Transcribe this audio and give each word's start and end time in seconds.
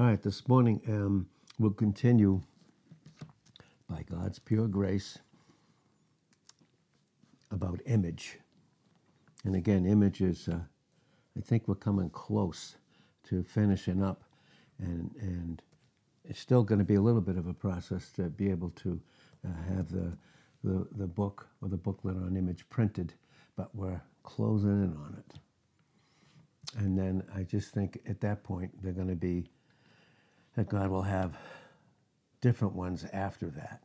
All 0.00 0.06
right, 0.06 0.22
this 0.22 0.48
morning 0.48 0.80
um, 0.88 1.26
we'll 1.58 1.72
continue 1.72 2.40
by 3.86 4.02
God's 4.10 4.38
pure 4.38 4.66
grace 4.66 5.18
about 7.50 7.82
image. 7.84 8.38
And 9.44 9.54
again, 9.54 9.84
image 9.84 10.22
is, 10.22 10.48
uh, 10.48 10.60
I 11.36 11.40
think 11.42 11.68
we're 11.68 11.74
coming 11.74 12.08
close 12.08 12.76
to 13.24 13.42
finishing 13.42 14.02
up, 14.02 14.22
and, 14.78 15.10
and 15.20 15.60
it's 16.24 16.40
still 16.40 16.62
going 16.62 16.78
to 16.78 16.84
be 16.86 16.94
a 16.94 17.02
little 17.02 17.20
bit 17.20 17.36
of 17.36 17.46
a 17.46 17.52
process 17.52 18.08
to 18.12 18.30
be 18.30 18.50
able 18.50 18.70
to 18.76 18.98
uh, 19.46 19.74
have 19.74 19.92
the, 19.92 20.16
the, 20.64 20.86
the 20.96 21.06
book 21.06 21.46
or 21.60 21.68
the 21.68 21.76
booklet 21.76 22.16
on 22.16 22.38
image 22.38 22.66
printed, 22.70 23.12
but 23.54 23.68
we're 23.74 24.00
closing 24.22 24.82
in 24.82 24.96
on 24.96 25.18
it. 25.18 25.34
And 26.78 26.98
then 26.98 27.22
I 27.36 27.42
just 27.42 27.74
think 27.74 28.00
at 28.08 28.22
that 28.22 28.42
point 28.42 28.82
they're 28.82 28.94
going 28.94 29.08
to 29.08 29.14
be 29.14 29.50
that 30.56 30.68
God 30.68 30.90
will 30.90 31.02
have 31.02 31.36
different 32.40 32.74
ones 32.74 33.06
after 33.12 33.46
that. 33.50 33.82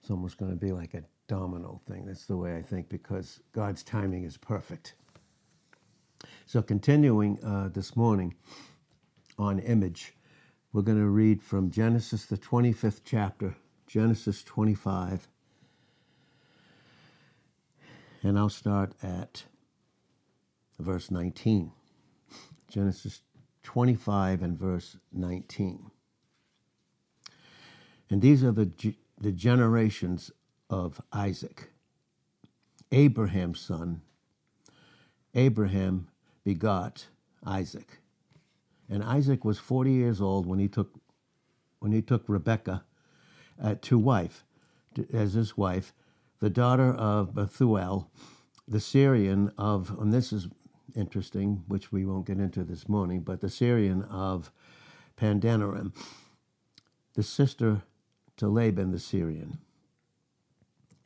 It's 0.00 0.10
almost 0.10 0.38
going 0.38 0.50
to 0.50 0.56
be 0.56 0.72
like 0.72 0.94
a 0.94 1.04
domino 1.28 1.80
thing. 1.88 2.06
That's 2.06 2.26
the 2.26 2.36
way 2.36 2.56
I 2.56 2.62
think 2.62 2.88
because 2.88 3.40
God's 3.52 3.82
timing 3.82 4.24
is 4.24 4.36
perfect. 4.36 4.94
So, 6.46 6.62
continuing 6.62 7.38
uh, 7.44 7.68
this 7.72 7.96
morning 7.96 8.34
on 9.38 9.58
image, 9.60 10.14
we're 10.72 10.82
going 10.82 10.98
to 10.98 11.08
read 11.08 11.42
from 11.42 11.70
Genesis, 11.70 12.26
the 12.26 12.36
25th 12.36 13.00
chapter, 13.04 13.56
Genesis 13.86 14.42
25. 14.42 15.28
And 18.22 18.38
I'll 18.38 18.48
start 18.48 18.92
at 19.02 19.44
verse 20.78 21.10
19. 21.10 21.72
Genesis 22.68 23.22
25 23.62 24.42
and 24.42 24.58
verse 24.58 24.96
19. 25.12 25.90
And 28.10 28.20
these 28.20 28.42
are 28.42 28.52
the, 28.52 28.70
the 29.20 29.32
generations 29.32 30.32
of 30.68 31.00
Isaac, 31.12 31.70
Abraham's 32.90 33.60
son. 33.60 34.02
Abraham 35.34 36.08
begot 36.44 37.06
Isaac. 37.46 38.00
And 38.88 39.04
Isaac 39.04 39.44
was 39.44 39.60
40 39.60 39.92
years 39.92 40.20
old 40.20 40.46
when 40.46 40.58
he 40.58 40.66
took, 40.66 41.00
when 41.78 41.92
he 41.92 42.02
took 42.02 42.24
Rebekah 42.26 42.82
uh, 43.62 43.76
to 43.82 43.96
wife, 43.96 44.44
to, 44.96 45.06
as 45.12 45.34
his 45.34 45.56
wife, 45.56 45.94
the 46.40 46.50
daughter 46.50 46.92
of 46.92 47.34
Bethuel, 47.34 48.10
the 48.66 48.80
Syrian 48.80 49.52
of, 49.56 49.96
and 50.00 50.12
this 50.12 50.32
is 50.32 50.48
interesting, 50.96 51.62
which 51.68 51.92
we 51.92 52.04
won't 52.04 52.26
get 52.26 52.38
into 52.38 52.64
this 52.64 52.88
morning, 52.88 53.20
but 53.20 53.40
the 53.40 53.50
Syrian 53.50 54.02
of 54.02 54.50
Padanaram, 55.16 55.94
the 57.14 57.22
sister 57.22 57.82
to 58.40 58.48
Laban 58.48 58.90
the 58.90 58.98
Syrian. 58.98 59.58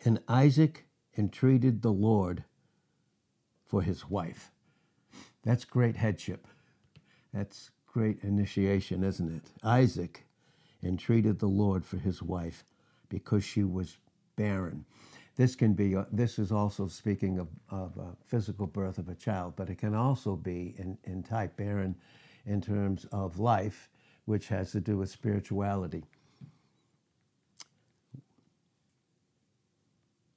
And 0.05 0.21
Isaac 0.29 0.87
entreated 1.19 1.83
the 1.83 1.91
Lord 1.91 2.45
for 3.67 3.83
his 3.83 4.09
wife. 4.09 4.53
That's 5.43 5.65
great 5.65 5.97
headship. 5.97 6.47
That's 7.33 7.73
great 7.89 8.23
initiation, 8.23 9.03
isn't 9.03 9.35
it? 9.35 9.43
Isaac 9.65 10.27
entreated 10.85 11.41
the 11.41 11.49
Lord 11.49 11.85
for 11.85 11.97
his 11.97 12.23
wife 12.23 12.63
because 13.09 13.43
she 13.43 13.65
was 13.65 13.97
barren. 14.37 14.85
This 15.35 15.57
can 15.57 15.75
be, 15.75 15.97
uh, 15.97 16.05
this 16.13 16.39
is 16.39 16.53
also 16.53 16.87
speaking 16.87 17.41
of, 17.41 17.49
of 17.69 18.17
physical 18.25 18.69
birth 18.69 18.99
of 18.99 19.09
a 19.09 19.15
child, 19.17 19.55
but 19.57 19.71
it 19.71 19.79
can 19.79 19.97
also 19.97 20.37
be 20.37 20.77
in, 20.79 20.97
in 21.03 21.25
type 21.25 21.57
barren 21.57 21.97
in 22.47 22.61
terms 22.61 23.07
of 23.11 23.41
life, 23.41 23.89
which 24.25 24.47
has 24.47 24.71
to 24.71 24.81
do 24.81 24.99
with 24.99 25.11
spirituality. 25.11 26.05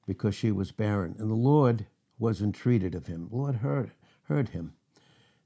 Because 0.07 0.33
she 0.33 0.51
was 0.51 0.71
barren. 0.71 1.15
And 1.19 1.29
the 1.29 1.35
Lord 1.35 1.85
was 2.17 2.41
entreated 2.41 2.95
of 2.95 3.05
him. 3.05 3.27
The 3.29 3.35
Lord 3.35 3.55
heard, 3.57 3.91
heard 4.23 4.49
him. 4.49 4.73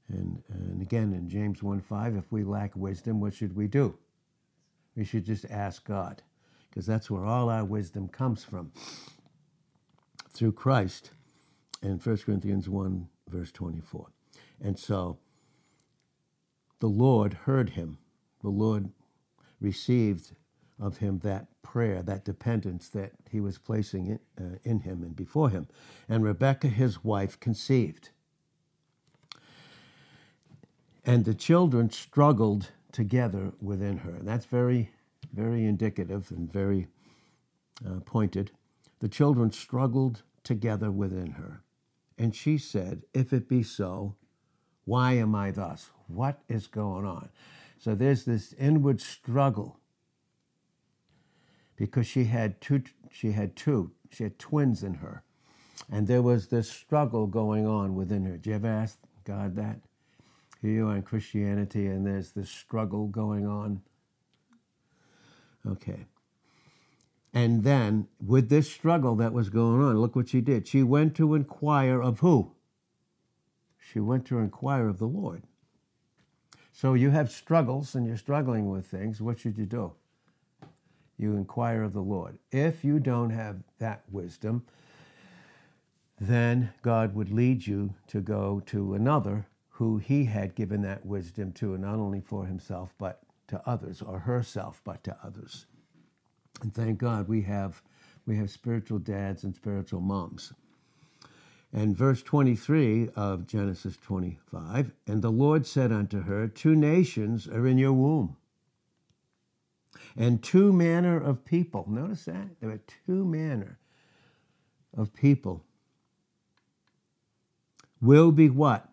And, 0.08 0.42
and 0.48 0.80
again, 0.80 1.12
in 1.12 1.28
James 1.28 1.62
1 1.62 1.80
5, 1.80 2.16
if 2.16 2.30
we 2.30 2.44
lack 2.44 2.74
wisdom, 2.74 3.20
what 3.20 3.34
should 3.34 3.54
we 3.54 3.66
do? 3.66 3.98
We 4.96 5.04
should 5.04 5.24
just 5.24 5.46
ask 5.50 5.84
God, 5.84 6.22
because 6.68 6.86
that's 6.86 7.10
where 7.10 7.24
all 7.24 7.48
our 7.48 7.64
wisdom 7.64 8.08
comes 8.08 8.44
from 8.44 8.72
through 10.30 10.52
Christ 10.52 11.10
in 11.82 11.98
1 11.98 12.16
Corinthians 12.18 12.68
1, 12.68 13.08
verse 13.28 13.52
24. 13.52 14.06
And 14.60 14.78
so 14.78 15.18
the 16.80 16.88
Lord 16.88 17.34
heard 17.44 17.70
him. 17.70 17.98
The 18.42 18.50
Lord 18.50 18.90
received 19.60 20.32
of 20.82 20.98
him 20.98 21.20
that 21.20 21.46
prayer, 21.62 22.02
that 22.02 22.24
dependence 22.24 22.88
that 22.88 23.12
he 23.30 23.40
was 23.40 23.56
placing 23.56 24.06
in, 24.08 24.18
uh, 24.38 24.58
in 24.64 24.80
him 24.80 25.02
and 25.02 25.14
before 25.14 25.48
him. 25.48 25.68
And 26.08 26.24
Rebekah, 26.24 26.68
his 26.68 27.04
wife, 27.04 27.38
conceived. 27.38 28.10
And 31.06 31.24
the 31.24 31.34
children 31.34 31.90
struggled 31.90 32.70
together 32.90 33.52
within 33.60 33.98
her. 33.98 34.10
And 34.10 34.28
that's 34.28 34.44
very, 34.44 34.90
very 35.32 35.64
indicative 35.64 36.30
and 36.30 36.52
very 36.52 36.88
uh, 37.86 38.00
pointed. 38.04 38.50
The 38.98 39.08
children 39.08 39.52
struggled 39.52 40.22
together 40.42 40.90
within 40.90 41.32
her. 41.32 41.62
And 42.18 42.34
she 42.34 42.58
said, 42.58 43.02
If 43.14 43.32
it 43.32 43.48
be 43.48 43.62
so, 43.62 44.16
why 44.84 45.12
am 45.12 45.34
I 45.34 45.52
thus? 45.52 45.90
What 46.08 46.40
is 46.48 46.66
going 46.66 47.06
on? 47.06 47.28
So 47.78 47.94
there's 47.94 48.24
this 48.24 48.52
inward 48.54 49.00
struggle 49.00 49.78
because 51.76 52.06
she 52.06 52.24
had 52.24 52.60
two 52.60 52.82
she 53.10 53.32
had 53.32 53.56
two 53.56 53.92
she 54.10 54.24
had 54.24 54.38
twins 54.38 54.82
in 54.82 54.94
her 54.94 55.22
and 55.90 56.06
there 56.06 56.22
was 56.22 56.48
this 56.48 56.70
struggle 56.70 57.26
going 57.26 57.66
on 57.66 57.94
within 57.94 58.24
her. 58.24 58.36
Did 58.36 58.46
you 58.46 58.54
ever 58.54 58.68
ask 58.68 58.98
God 59.24 59.56
that? 59.56 59.80
Here 60.60 60.70
you 60.70 60.88
are 60.88 60.96
in 60.96 61.02
Christianity 61.02 61.86
and 61.86 62.06
there's 62.06 62.32
this 62.32 62.50
struggle 62.50 63.08
going 63.08 63.46
on. 63.46 63.82
Okay. 65.66 66.06
And 67.34 67.64
then, 67.64 68.08
with 68.24 68.50
this 68.50 68.70
struggle 68.70 69.16
that 69.16 69.32
was 69.32 69.48
going 69.48 69.82
on, 69.82 69.98
look 69.98 70.14
what 70.14 70.28
she 70.28 70.40
did. 70.40 70.68
She 70.68 70.82
went 70.82 71.14
to 71.16 71.34
inquire 71.34 72.02
of 72.02 72.20
who? 72.20 72.52
She 73.78 74.00
went 74.00 74.26
to 74.26 74.38
inquire 74.38 74.88
of 74.88 74.98
the 74.98 75.06
Lord. 75.06 75.44
So 76.72 76.94
you 76.94 77.10
have 77.10 77.30
struggles 77.30 77.94
and 77.94 78.06
you're 78.06 78.16
struggling 78.16 78.70
with 78.70 78.86
things. 78.86 79.20
What 79.20 79.40
should 79.40 79.56
you 79.56 79.66
do? 79.66 79.92
You 81.22 81.36
inquire 81.36 81.82
of 81.82 81.92
the 81.92 82.02
Lord. 82.02 82.38
If 82.50 82.84
you 82.84 82.98
don't 82.98 83.30
have 83.30 83.62
that 83.78 84.02
wisdom, 84.10 84.64
then 86.20 86.72
God 86.82 87.14
would 87.14 87.32
lead 87.32 87.66
you 87.66 87.94
to 88.08 88.20
go 88.20 88.60
to 88.66 88.94
another 88.94 89.46
who 89.70 89.98
he 89.98 90.26
had 90.26 90.54
given 90.54 90.82
that 90.82 91.06
wisdom 91.06 91.52
to, 91.52 91.74
and 91.74 91.82
not 91.82 91.94
only 91.94 92.20
for 92.20 92.46
himself, 92.46 92.92
but 92.98 93.22
to 93.48 93.60
others, 93.66 94.02
or 94.02 94.20
herself, 94.20 94.80
but 94.84 95.02
to 95.04 95.16
others. 95.22 95.66
And 96.60 96.74
thank 96.74 96.98
God 96.98 97.28
we 97.28 97.42
have, 97.42 97.82
we 98.26 98.36
have 98.36 98.50
spiritual 98.50 98.98
dads 98.98 99.44
and 99.44 99.54
spiritual 99.54 100.00
moms. 100.00 100.52
And 101.72 101.96
verse 101.96 102.22
23 102.22 103.08
of 103.16 103.46
Genesis 103.46 103.96
25 103.96 104.92
And 105.06 105.22
the 105.22 105.30
Lord 105.30 105.66
said 105.66 105.90
unto 105.90 106.22
her, 106.22 106.46
Two 106.46 106.76
nations 106.76 107.48
are 107.48 107.66
in 107.66 107.78
your 107.78 107.94
womb 107.94 108.36
and 110.16 110.42
two 110.42 110.72
manner 110.72 111.20
of 111.20 111.44
people. 111.44 111.86
Notice 111.88 112.24
that? 112.26 112.60
There 112.60 112.70
are 112.70 112.80
two 113.06 113.24
manner 113.24 113.78
of 114.96 115.14
people. 115.14 115.64
Will 118.00 118.32
be 118.32 118.50
what? 118.50 118.88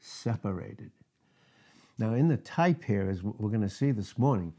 Separated. 0.00 0.90
Now, 1.98 2.14
in 2.14 2.28
the 2.28 2.36
type 2.36 2.84
here, 2.84 3.08
as 3.08 3.22
we're 3.22 3.50
going 3.50 3.60
to 3.60 3.68
see 3.68 3.90
this 3.90 4.18
morning, 4.18 4.54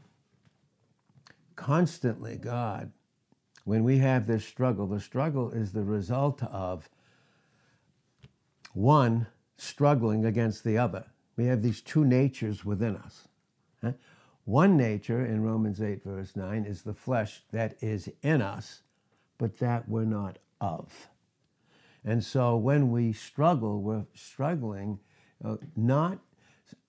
constantly 1.56 2.36
God, 2.36 2.92
when 3.64 3.84
we 3.84 3.98
have 3.98 4.26
this 4.26 4.44
struggle, 4.44 4.86
the 4.86 5.00
struggle 5.00 5.50
is 5.50 5.72
the 5.72 5.82
result 5.82 6.42
of 6.44 6.88
one 8.72 9.26
struggling 9.56 10.24
against 10.24 10.64
the 10.64 10.78
other. 10.78 11.04
We 11.36 11.46
have 11.46 11.62
these 11.62 11.80
two 11.80 12.04
natures 12.04 12.64
within 12.64 12.96
us. 12.96 13.28
One 14.44 14.76
nature 14.76 15.24
in 15.24 15.42
Romans 15.42 15.80
8, 15.80 16.02
verse 16.02 16.34
9, 16.34 16.64
is 16.64 16.82
the 16.82 16.94
flesh 16.94 17.42
that 17.52 17.76
is 17.80 18.10
in 18.22 18.42
us, 18.42 18.82
but 19.38 19.58
that 19.58 19.88
we're 19.88 20.04
not 20.04 20.38
of. 20.60 21.08
And 22.04 22.24
so 22.24 22.56
when 22.56 22.90
we 22.90 23.12
struggle, 23.12 23.80
we're 23.80 24.06
struggling 24.14 24.98
uh, 25.44 25.56
not 25.76 26.18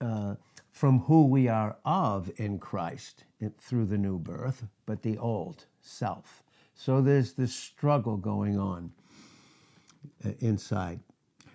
uh, 0.00 0.34
from 0.72 1.00
who 1.00 1.26
we 1.26 1.48
are 1.48 1.76
of 1.84 2.30
in 2.36 2.58
Christ 2.58 3.24
through 3.60 3.86
the 3.86 3.98
new 3.98 4.18
birth, 4.18 4.64
but 4.86 5.02
the 5.02 5.18
old 5.18 5.66
self. 5.80 6.42
So 6.74 7.00
there's 7.00 7.34
this 7.34 7.54
struggle 7.54 8.16
going 8.16 8.58
on 8.58 8.90
uh, 10.24 10.30
inside. 10.40 10.98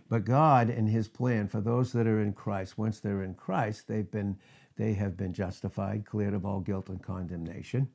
But 0.08 0.26
God, 0.26 0.70
in 0.70 0.88
His 0.88 1.08
plan 1.08 1.48
for 1.48 1.62
those 1.62 1.92
that 1.92 2.08
are 2.08 2.22
in 2.22 2.34
Christ, 2.34 2.78
once 2.78 3.00
they're 3.00 3.24
in 3.24 3.36
Christ, 3.36 3.88
they've 3.88 4.10
been, 4.10 4.38
they 4.80 4.94
have 4.94 5.18
been 5.18 5.34
justified, 5.34 6.06
cleared 6.06 6.34
of 6.34 6.46
all 6.46 6.62
guilt 6.62 6.88
and 6.88 7.04
condemnation. 7.04 7.90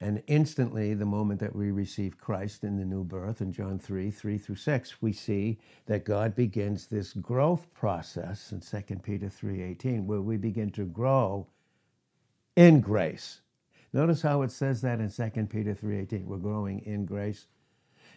And 0.00 0.22
instantly, 0.28 0.94
the 0.94 1.04
moment 1.04 1.40
that 1.40 1.56
we 1.56 1.72
receive 1.72 2.16
Christ 2.16 2.62
in 2.62 2.76
the 2.76 2.84
new 2.84 3.02
birth, 3.02 3.40
in 3.40 3.52
John 3.52 3.80
3 3.80 4.10
3 4.12 4.38
through 4.38 4.54
6, 4.56 5.02
we 5.02 5.12
see 5.12 5.58
that 5.86 6.04
God 6.04 6.36
begins 6.36 6.86
this 6.86 7.12
growth 7.12 7.66
process 7.74 8.52
in 8.52 8.60
2 8.60 8.96
Peter 9.02 9.28
3 9.28 9.62
18, 9.62 10.06
where 10.06 10.20
we 10.20 10.36
begin 10.36 10.70
to 10.72 10.84
grow 10.84 11.48
in 12.54 12.80
grace. 12.80 13.40
Notice 13.92 14.22
how 14.22 14.42
it 14.42 14.52
says 14.52 14.80
that 14.82 15.00
in 15.00 15.10
2 15.10 15.46
Peter 15.46 15.74
3 15.74 15.98
18, 15.98 16.26
we're 16.26 16.36
growing 16.36 16.78
in 16.80 17.04
grace. 17.04 17.48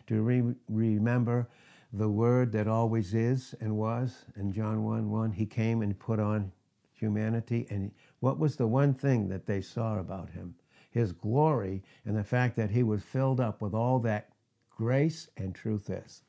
To 0.07 0.21
re- 0.21 0.55
remember 0.67 1.49
the 1.91 2.09
word 2.09 2.51
that 2.51 2.67
always 2.67 3.15
is 3.15 3.55
and 3.59 3.77
was 3.77 4.25
in 4.35 4.51
John 4.51 4.83
1 4.83 5.09
1, 5.09 5.31
he 5.31 5.47
came 5.47 5.81
and 5.81 5.97
put 5.97 6.19
on 6.19 6.51
humanity. 6.99 7.65
And 7.69 7.91
what 8.19 8.37
was 8.37 8.55
the 8.55 8.67
one 8.67 8.93
thing 8.93 9.29
that 9.29 9.45
they 9.45 9.61
saw 9.61 9.97
about 9.97 10.31
him? 10.31 10.55
his 10.89 11.11
glory 11.11 11.83
and 12.05 12.17
the 12.17 12.23
fact 12.23 12.55
that 12.55 12.71
he 12.71 12.83
was 12.83 13.03
filled 13.03 13.39
up 13.39 13.61
with 13.61 13.73
all 13.73 13.99
that 13.99 14.29
grace 14.69 15.29
and 15.37 15.53
truth 15.53 15.89
is. 15.89 16.23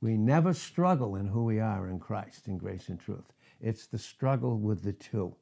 We 0.00 0.16
never 0.16 0.52
struggle 0.54 1.16
in 1.16 1.26
who 1.26 1.44
we 1.44 1.60
are 1.60 1.88
in 1.88 1.98
Christ, 1.98 2.48
in 2.48 2.58
grace 2.58 2.88
and 2.88 2.98
truth. 2.98 3.32
It's 3.60 3.86
the 3.86 3.98
struggle 3.98 4.58
with 4.58 4.82
the 4.82 4.92
two. 4.92 5.34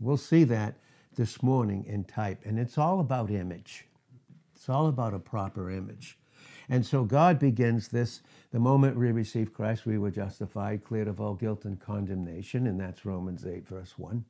We'll 0.00 0.16
see 0.16 0.44
that 0.44 0.76
this 1.14 1.42
morning 1.42 1.84
in 1.86 2.04
type, 2.04 2.40
and 2.44 2.58
it's 2.58 2.78
all 2.78 3.00
about 3.00 3.30
image. 3.30 3.86
It's 4.54 4.68
all 4.68 4.88
about 4.88 5.14
a 5.14 5.18
proper 5.18 5.70
image. 5.70 6.18
And 6.72 6.86
so 6.86 7.04
God 7.04 7.38
begins 7.38 7.88
this 7.88 8.22
the 8.50 8.58
moment 8.58 8.96
we 8.96 9.12
receive 9.12 9.52
Christ, 9.52 9.84
we 9.84 9.98
were 9.98 10.10
justified, 10.10 10.84
cleared 10.84 11.06
of 11.06 11.20
all 11.20 11.34
guilt 11.34 11.66
and 11.66 11.78
condemnation, 11.78 12.66
and 12.66 12.80
that's 12.80 13.04
Romans 13.04 13.44
8, 13.44 13.68
verse 13.68 13.98
1. 13.98 14.24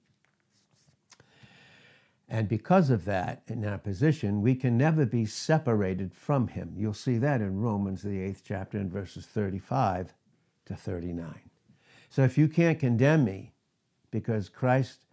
And 2.29 2.49
because 2.49 2.91
of 2.91 3.05
that, 3.05 3.45
in 3.47 3.65
our 3.65 3.79
position, 3.79 4.43
we 4.43 4.57
can 4.57 4.77
never 4.77 5.07
be 5.07 5.25
separated 5.25 6.13
from 6.13 6.49
him. 6.49 6.75
You'll 6.77 6.95
see 6.95 7.17
that 7.19 7.41
in 7.41 7.61
Romans, 7.61 8.03
the 8.03 8.21
eighth 8.21 8.43
chapter, 8.45 8.77
in 8.77 8.91
verses 8.91 9.25
35 9.25 10.13
to 10.65 10.75
39. 10.75 11.33
So 12.11 12.25
if 12.25 12.37
you 12.37 12.49
can't 12.49 12.81
condemn 12.81 13.23
me 13.25 13.53
because 14.11 14.49
Christ 14.49 15.05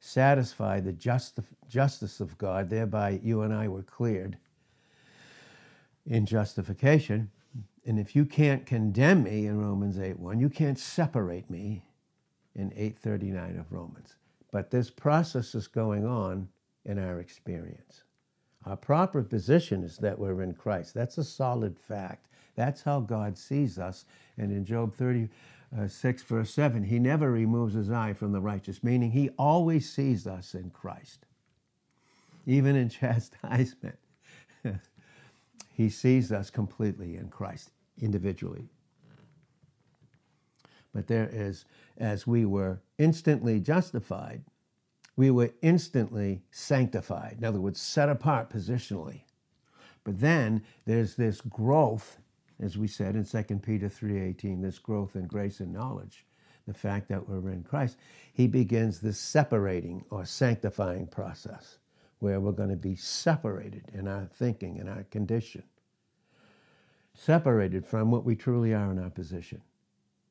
satisfied 0.00 0.84
the 0.84 1.38
justice 1.68 2.18
of 2.18 2.36
God, 2.36 2.68
thereby 2.68 3.20
you 3.22 3.42
and 3.42 3.54
I 3.54 3.68
were 3.68 3.84
cleared 3.84 4.38
in 6.06 6.26
justification, 6.26 7.30
and 7.86 7.98
if 7.98 8.16
you 8.16 8.24
can't 8.24 8.66
condemn 8.66 9.22
me 9.22 9.46
in 9.46 9.60
Romans 9.60 9.98
8 9.98 10.18
1, 10.18 10.38
you 10.40 10.48
can't 10.48 10.78
separate 10.78 11.50
me 11.50 11.84
in 12.54 12.72
839 12.72 13.58
of 13.58 13.72
Romans. 13.72 14.16
But 14.50 14.70
this 14.70 14.90
process 14.90 15.54
is 15.54 15.66
going 15.66 16.06
on 16.06 16.48
in 16.84 16.98
our 16.98 17.20
experience. 17.20 18.04
Our 18.66 18.76
proper 18.76 19.22
position 19.22 19.82
is 19.82 19.98
that 19.98 20.18
we're 20.18 20.42
in 20.42 20.54
Christ. 20.54 20.94
That's 20.94 21.18
a 21.18 21.24
solid 21.24 21.78
fact. 21.78 22.28
That's 22.54 22.82
how 22.82 23.00
God 23.00 23.36
sees 23.36 23.78
us. 23.78 24.06
And 24.38 24.50
in 24.50 24.64
Job 24.64 24.94
36, 24.94 26.22
verse 26.22 26.54
7, 26.54 26.84
he 26.84 26.98
never 26.98 27.30
removes 27.30 27.74
his 27.74 27.90
eye 27.90 28.14
from 28.14 28.32
the 28.32 28.40
righteous, 28.40 28.82
meaning 28.82 29.10
he 29.10 29.30
always 29.30 29.92
sees 29.92 30.26
us 30.26 30.54
in 30.54 30.70
Christ. 30.70 31.26
Even 32.46 32.76
in 32.76 32.88
chastisement, 32.88 33.98
he 35.74 35.90
sees 35.90 36.30
us 36.30 36.50
completely 36.50 37.16
in 37.16 37.28
Christ, 37.28 37.72
individually. 38.00 38.68
But 40.94 41.08
there 41.08 41.28
is, 41.30 41.64
as 41.98 42.28
we 42.28 42.44
were 42.44 42.78
instantly 42.96 43.58
justified, 43.58 44.44
we 45.16 45.32
were 45.32 45.50
instantly 45.62 46.42
sanctified. 46.52 47.36
In 47.38 47.44
other 47.44 47.60
words, 47.60 47.80
set 47.80 48.08
apart 48.08 48.50
positionally. 48.50 49.22
But 50.04 50.20
then 50.20 50.62
there's 50.84 51.16
this 51.16 51.40
growth, 51.40 52.18
as 52.60 52.78
we 52.78 52.86
said 52.86 53.16
in 53.16 53.24
2 53.24 53.62
Peter 53.62 53.88
3:18, 53.88 54.62
this 54.62 54.78
growth 54.78 55.16
in 55.16 55.26
grace 55.26 55.58
and 55.58 55.72
knowledge, 55.72 56.24
the 56.68 56.74
fact 56.74 57.08
that 57.08 57.28
we're 57.28 57.50
in 57.50 57.64
Christ. 57.64 57.96
He 58.32 58.46
begins 58.46 59.00
this 59.00 59.18
separating 59.18 60.04
or 60.10 60.24
sanctifying 60.24 61.08
process 61.08 61.78
where 62.24 62.40
we're 62.40 62.52
going 62.52 62.70
to 62.70 62.74
be 62.74 62.96
separated 62.96 63.84
in 63.92 64.08
our 64.08 64.26
thinking 64.32 64.80
and 64.80 64.88
our 64.88 65.02
condition. 65.10 65.62
Separated 67.12 67.86
from 67.86 68.10
what 68.10 68.24
we 68.24 68.34
truly 68.34 68.72
are 68.72 68.90
in 68.90 68.98
our 68.98 69.10
position. 69.10 69.60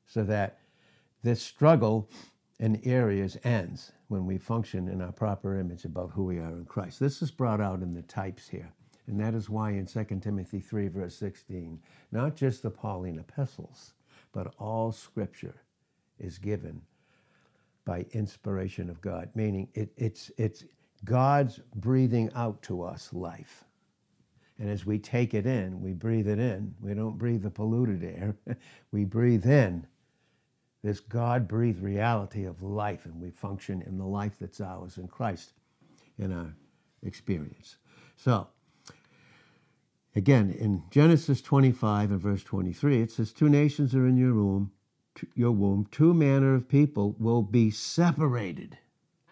So 0.08 0.24
that 0.24 0.58
this 1.22 1.40
struggle 1.40 2.10
in 2.60 2.82
areas 2.84 3.38
ends 3.44 3.92
when 4.08 4.26
we 4.26 4.40
function 4.40 4.88
in 4.88 5.04
our 5.04 5.12
proper 5.12 5.60
image 5.60 5.86
about 5.86 6.10
who 6.10 6.24
we 6.24 6.40
are 6.40 6.54
in 6.54 6.66
Christ. 6.66 7.00
This 7.00 7.22
is 7.22 7.30
brought 7.30 7.62
out 7.62 7.84
in 7.84 7.94
the 7.94 8.02
types 8.02 8.50
here. 8.50 8.74
And 9.06 9.20
that 9.20 9.36
is 9.36 9.48
why 9.48 9.74
in 9.74 9.86
2 9.86 10.04
Timothy 10.20 10.62
3, 10.62 10.88
verse 10.88 11.16
16, 11.16 11.80
not 12.12 12.36
just 12.36 12.64
the 12.64 12.72
Pauline 12.72 13.20
epistles, 13.20 13.94
but 14.32 14.56
all 14.58 14.92
scripture 14.92 15.62
is 16.18 16.40
given 16.40 16.82
by 17.86 18.08
inspiration 18.14 18.90
of 18.90 19.00
God, 19.00 19.30
meaning 19.36 19.68
it, 19.76 19.92
it's, 19.96 20.32
it's 20.38 20.64
God's 21.04 21.60
breathing 21.76 22.32
out 22.36 22.62
to 22.64 22.84
us 22.84 23.12
life. 23.14 23.66
And 24.60 24.70
as 24.70 24.86
we 24.86 25.00
take 25.00 25.34
it 25.34 25.46
in, 25.46 25.82
we 25.82 25.94
breathe 25.94 26.28
it 26.28 26.40
in. 26.40 26.76
We 26.82 26.94
don't 26.94 27.18
breathe 27.18 27.44
the 27.44 27.50
polluted 27.50 28.04
air, 28.04 28.36
we 28.92 29.06
breathe 29.06 29.46
in 29.46 29.88
this 30.84 31.00
God 31.00 31.48
breathed 31.48 31.82
reality 31.82 32.44
of 32.44 32.62
life, 32.62 33.06
and 33.06 33.20
we 33.20 33.32
function 33.32 33.82
in 33.82 33.98
the 33.98 34.06
life 34.06 34.34
that's 34.40 34.60
ours 34.60 34.98
in 34.98 35.08
Christ 35.08 35.54
in 36.20 36.32
our 36.34 36.54
experience. 37.02 37.78
So, 38.18 38.48
again, 40.14 40.52
in 40.52 40.84
Genesis 40.92 41.42
25 41.42 42.12
and 42.12 42.20
verse 42.20 42.44
23, 42.44 43.02
it 43.02 43.12
says, 43.12 43.32
Two 43.32 43.48
nations 43.48 43.96
are 43.96 44.06
in 44.06 44.18
your 44.18 44.34
womb, 44.34 44.72
your 45.34 45.52
womb, 45.52 45.88
two 45.90 46.14
manner 46.14 46.54
of 46.54 46.68
people 46.68 47.16
will 47.18 47.44
be 47.44 47.72
separated 47.72 48.78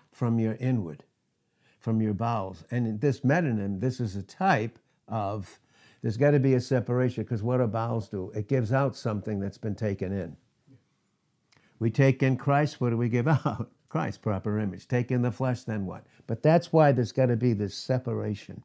from 0.10 0.40
your 0.40 0.56
inward, 0.56 1.04
from 1.82 2.02
your 2.02 2.14
bowels. 2.14 2.64
And 2.72 3.02
this 3.02 3.22
metonym, 3.22 3.82
this 3.82 4.00
is 4.00 4.16
a 4.16 4.24
type 4.24 4.80
of 5.08 5.60
there's 6.02 6.18
got 6.18 6.32
to 6.32 6.40
be 6.40 6.54
a 6.56 6.62
separation 6.62 7.24
because 7.24 7.44
what 7.44 7.58
do 7.58 7.68
bowels 7.68 8.10
do? 8.10 8.32
It 8.34 8.48
gives 8.48 8.72
out 8.72 8.96
something 8.96 9.40
that's 9.40 9.58
been 9.58 9.76
taken 9.76 10.12
in. 10.12 10.36
We 11.80 11.92
take 11.92 12.24
in 12.24 12.38
Christ, 12.38 12.80
what 12.80 12.92
do 12.92 12.98
we 12.98 13.10
give 13.10 13.28
out? 13.46 13.70
Christ, 13.90 14.22
proper 14.22 14.58
image. 14.60 14.88
Take 14.88 15.12
in 15.12 15.22
the 15.22 15.32
flesh, 15.32 15.64
then 15.64 15.86
what? 15.86 16.06
But 16.26 16.42
that's 16.42 16.72
why 16.72 16.92
there's 16.92 17.12
got 17.12 17.26
to 17.26 17.36
be 17.36 17.54
this 17.54 17.76
separation. 17.76 18.64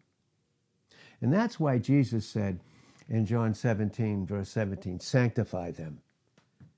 And 1.20 1.32
that's 1.32 1.58
why 1.58 1.78
Jesus 1.78 2.26
said 2.26 2.60
in 3.08 3.26
John 3.26 3.54
17, 3.54 4.26
verse 4.26 4.50
17, 4.50 5.00
sanctify 5.00 5.72
them 5.72 6.00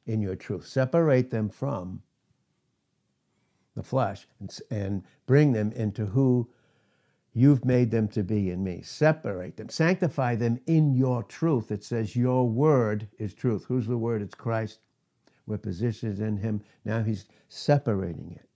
in 0.06 0.22
your 0.22 0.36
truth. 0.36 0.66
Separate 0.66 1.30
them 1.30 1.50
from 1.50 2.02
the 3.78 3.84
flesh 3.84 4.26
and, 4.40 4.58
and 4.70 5.04
bring 5.24 5.52
them 5.52 5.70
into 5.72 6.04
who 6.04 6.50
you've 7.32 7.64
made 7.64 7.92
them 7.92 8.08
to 8.08 8.24
be 8.24 8.50
in 8.50 8.64
me. 8.64 8.82
Separate 8.82 9.56
them. 9.56 9.68
Sanctify 9.68 10.34
them 10.34 10.60
in 10.66 10.94
your 10.94 11.22
truth. 11.22 11.70
It 11.70 11.84
says 11.84 12.16
your 12.16 12.48
word 12.48 13.06
is 13.18 13.32
truth. 13.32 13.64
Who's 13.68 13.86
the 13.86 13.96
word? 13.96 14.20
It's 14.20 14.34
Christ. 14.34 14.80
We're 15.46 15.58
positioned 15.58 16.18
in 16.18 16.36
Him. 16.38 16.60
Now 16.84 17.02
He's 17.04 17.26
separating 17.48 18.32
it. 18.36 18.48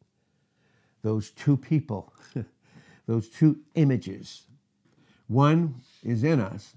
Those 1.02 1.30
two 1.30 1.56
people, 1.56 2.12
those 3.06 3.28
two 3.28 3.60
images. 3.76 4.42
One 5.28 5.76
is 6.02 6.24
in 6.24 6.40
us, 6.40 6.74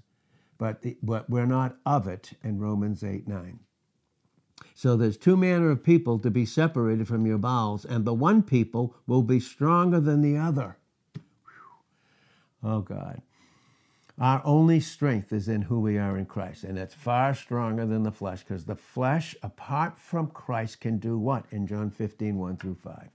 but, 0.56 0.82
the, 0.82 0.96
but 1.02 1.28
we're 1.28 1.46
not 1.46 1.76
of 1.84 2.06
it 2.06 2.30
in 2.44 2.60
Romans 2.60 3.02
8 3.02 3.26
9. 3.26 3.58
So 4.74 4.96
there's 4.96 5.16
two 5.16 5.36
manner 5.36 5.70
of 5.70 5.82
people 5.82 6.18
to 6.18 6.30
be 6.30 6.46
separated 6.46 7.08
from 7.08 7.26
your 7.26 7.38
bowels, 7.38 7.84
and 7.84 8.04
the 8.04 8.14
one 8.14 8.42
people 8.42 8.94
will 9.06 9.22
be 9.22 9.40
stronger 9.40 10.00
than 10.00 10.22
the 10.22 10.36
other. 10.36 10.76
Whew. 11.14 12.70
Oh 12.70 12.80
God. 12.80 13.22
Our 14.18 14.40
only 14.46 14.80
strength 14.80 15.30
is 15.32 15.46
in 15.46 15.62
who 15.62 15.80
we 15.80 15.98
are 15.98 16.16
in 16.16 16.24
Christ, 16.24 16.64
and 16.64 16.78
it's 16.78 16.94
far 16.94 17.34
stronger 17.34 17.84
than 17.84 18.02
the 18.02 18.10
flesh 18.10 18.40
because 18.40 18.64
the 18.64 18.74
flesh, 18.74 19.36
apart 19.42 19.98
from 19.98 20.28
Christ, 20.28 20.80
can 20.80 20.98
do 20.98 21.18
what 21.18 21.44
in 21.50 21.66
John 21.66 21.90
15, 21.90 22.38
1 22.38 22.56
through 22.56 22.76
5? 22.76 23.10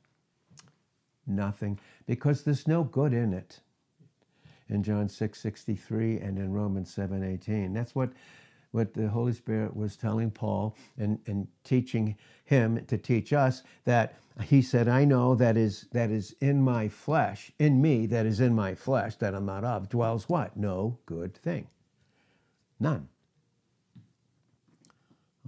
Nothing, 1.25 1.79
because 2.05 2.43
there's 2.43 2.67
no 2.67 2.83
good 2.83 3.13
in 3.13 3.33
it. 3.33 3.61
In 4.69 4.83
John 4.83 5.09
6, 5.09 5.39
63 5.39 6.19
and 6.19 6.37
in 6.37 6.53
Romans 6.53 6.93
7, 6.93 7.23
18. 7.23 7.73
That's 7.73 7.95
what 7.95 8.11
what 8.71 8.93
the 8.93 9.09
Holy 9.09 9.33
Spirit 9.33 9.75
was 9.75 9.95
telling 9.95 10.31
Paul 10.31 10.75
and, 10.97 11.19
and 11.27 11.47
teaching 11.63 12.15
him 12.45 12.85
to 12.87 12.97
teach 12.97 13.33
us 13.33 13.63
that 13.85 14.17
he 14.43 14.61
said, 14.61 14.87
I 14.87 15.05
know 15.05 15.35
that 15.35 15.57
is 15.57 15.87
that 15.91 16.09
is 16.09 16.35
in 16.39 16.61
my 16.61 16.87
flesh, 16.87 17.51
in 17.59 17.81
me, 17.81 18.05
that 18.07 18.25
is 18.25 18.39
in 18.39 18.55
my 18.55 18.75
flesh, 18.75 19.15
that 19.17 19.35
I'm 19.35 19.45
not 19.45 19.63
of, 19.63 19.89
dwells 19.89 20.29
what? 20.29 20.55
No 20.57 20.97
good 21.05 21.35
thing. 21.35 21.67
None. 22.79 23.09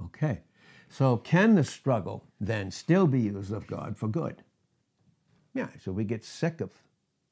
Okay. 0.06 0.42
So, 0.90 1.18
can 1.18 1.56
the 1.56 1.64
struggle 1.64 2.24
then 2.40 2.70
still 2.70 3.08
be 3.08 3.22
used 3.22 3.52
of 3.52 3.66
God 3.66 3.98
for 3.98 4.08
good? 4.08 4.44
Yeah, 5.56 5.70
so 5.84 5.92
we 5.92 6.04
get 6.04 6.24
sick 6.24 6.62
of 6.62 6.72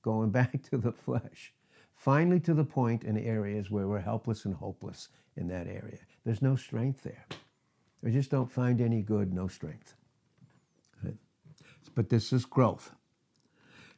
going 0.01 0.29
back 0.31 0.63
to 0.69 0.77
the 0.77 0.91
flesh. 0.91 1.53
Finally, 2.01 2.39
to 2.39 2.55
the 2.55 2.63
point 2.63 3.03
in 3.03 3.15
areas 3.15 3.69
where 3.69 3.87
we're 3.87 3.99
helpless 3.99 4.45
and 4.45 4.55
hopeless 4.55 5.09
in 5.37 5.47
that 5.47 5.67
area. 5.67 5.99
There's 6.25 6.41
no 6.41 6.55
strength 6.55 7.03
there. 7.03 7.27
We 8.01 8.11
just 8.11 8.31
don't 8.31 8.49
find 8.49 8.81
any 8.81 9.03
good, 9.03 9.31
no 9.31 9.47
strength. 9.47 9.93
But 11.93 12.09
this 12.09 12.33
is 12.33 12.43
growth. 12.43 12.95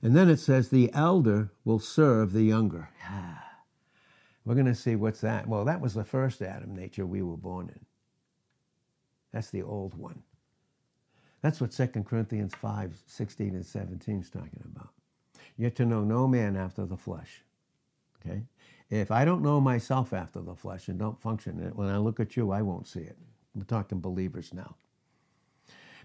And 0.01 0.13
then 0.13 0.27
it 0.27 0.41
says, 0.41 0.67
the 0.67 0.91
elder 0.93 1.51
will 1.63 1.79
serve 1.79 2.33
the 2.33 2.43
younger. 2.43 2.89
We're 4.43 4.55
going 4.55 4.65
to 4.65 4.75
see 4.75 4.97
what's 4.97 5.21
that. 5.21 5.47
Well, 5.47 5.63
that 5.63 5.79
was 5.79 5.93
the 5.93 6.03
first 6.03 6.41
Adam 6.41 6.75
nature 6.75 7.05
we 7.05 7.21
were 7.21 7.37
born 7.37 7.69
in. 7.69 7.85
That's 9.31 9.49
the 9.49 9.63
old 9.63 9.93
one. 9.93 10.23
That's 11.41 11.61
what 11.61 11.71
2 11.71 11.87
Corinthians 12.03 12.53
5 12.53 13.01
16 13.07 13.55
and 13.55 13.65
17 13.65 14.19
is 14.19 14.29
talking 14.29 14.63
about. 14.75 14.89
You're 15.55 15.69
to 15.69 15.85
know 15.85 16.03
no 16.03 16.27
man 16.27 16.57
after 16.57 16.85
the 16.85 16.97
flesh. 16.97 17.43
Okay? 18.25 18.43
If 18.89 19.11
I 19.11 19.25
don't 19.25 19.41
know 19.41 19.59
myself 19.59 20.13
after 20.13 20.41
the 20.41 20.55
flesh 20.55 20.87
and 20.87 20.99
don't 20.99 21.19
function 21.21 21.59
in 21.59 21.67
it, 21.67 21.75
when 21.75 21.89
I 21.89 21.97
look 21.97 22.19
at 22.19 22.37
you, 22.37 22.51
I 22.51 22.61
won't 22.61 22.87
see 22.87 22.99
it. 22.99 23.17
We're 23.55 23.63
talking 23.63 23.99
believers 23.99 24.53
now. 24.53 24.75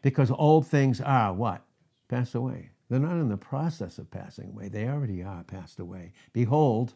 Because 0.02 0.30
old 0.30 0.66
things 0.66 1.00
are 1.00 1.32
what? 1.32 1.62
Pass 2.08 2.34
away. 2.34 2.70
They're 2.88 2.98
not 2.98 3.12
in 3.12 3.28
the 3.28 3.36
process 3.36 3.98
of 3.98 4.10
passing 4.10 4.50
away. 4.50 4.68
They 4.68 4.88
already 4.88 5.22
are 5.22 5.44
passed 5.44 5.78
away. 5.78 6.12
Behold, 6.32 6.94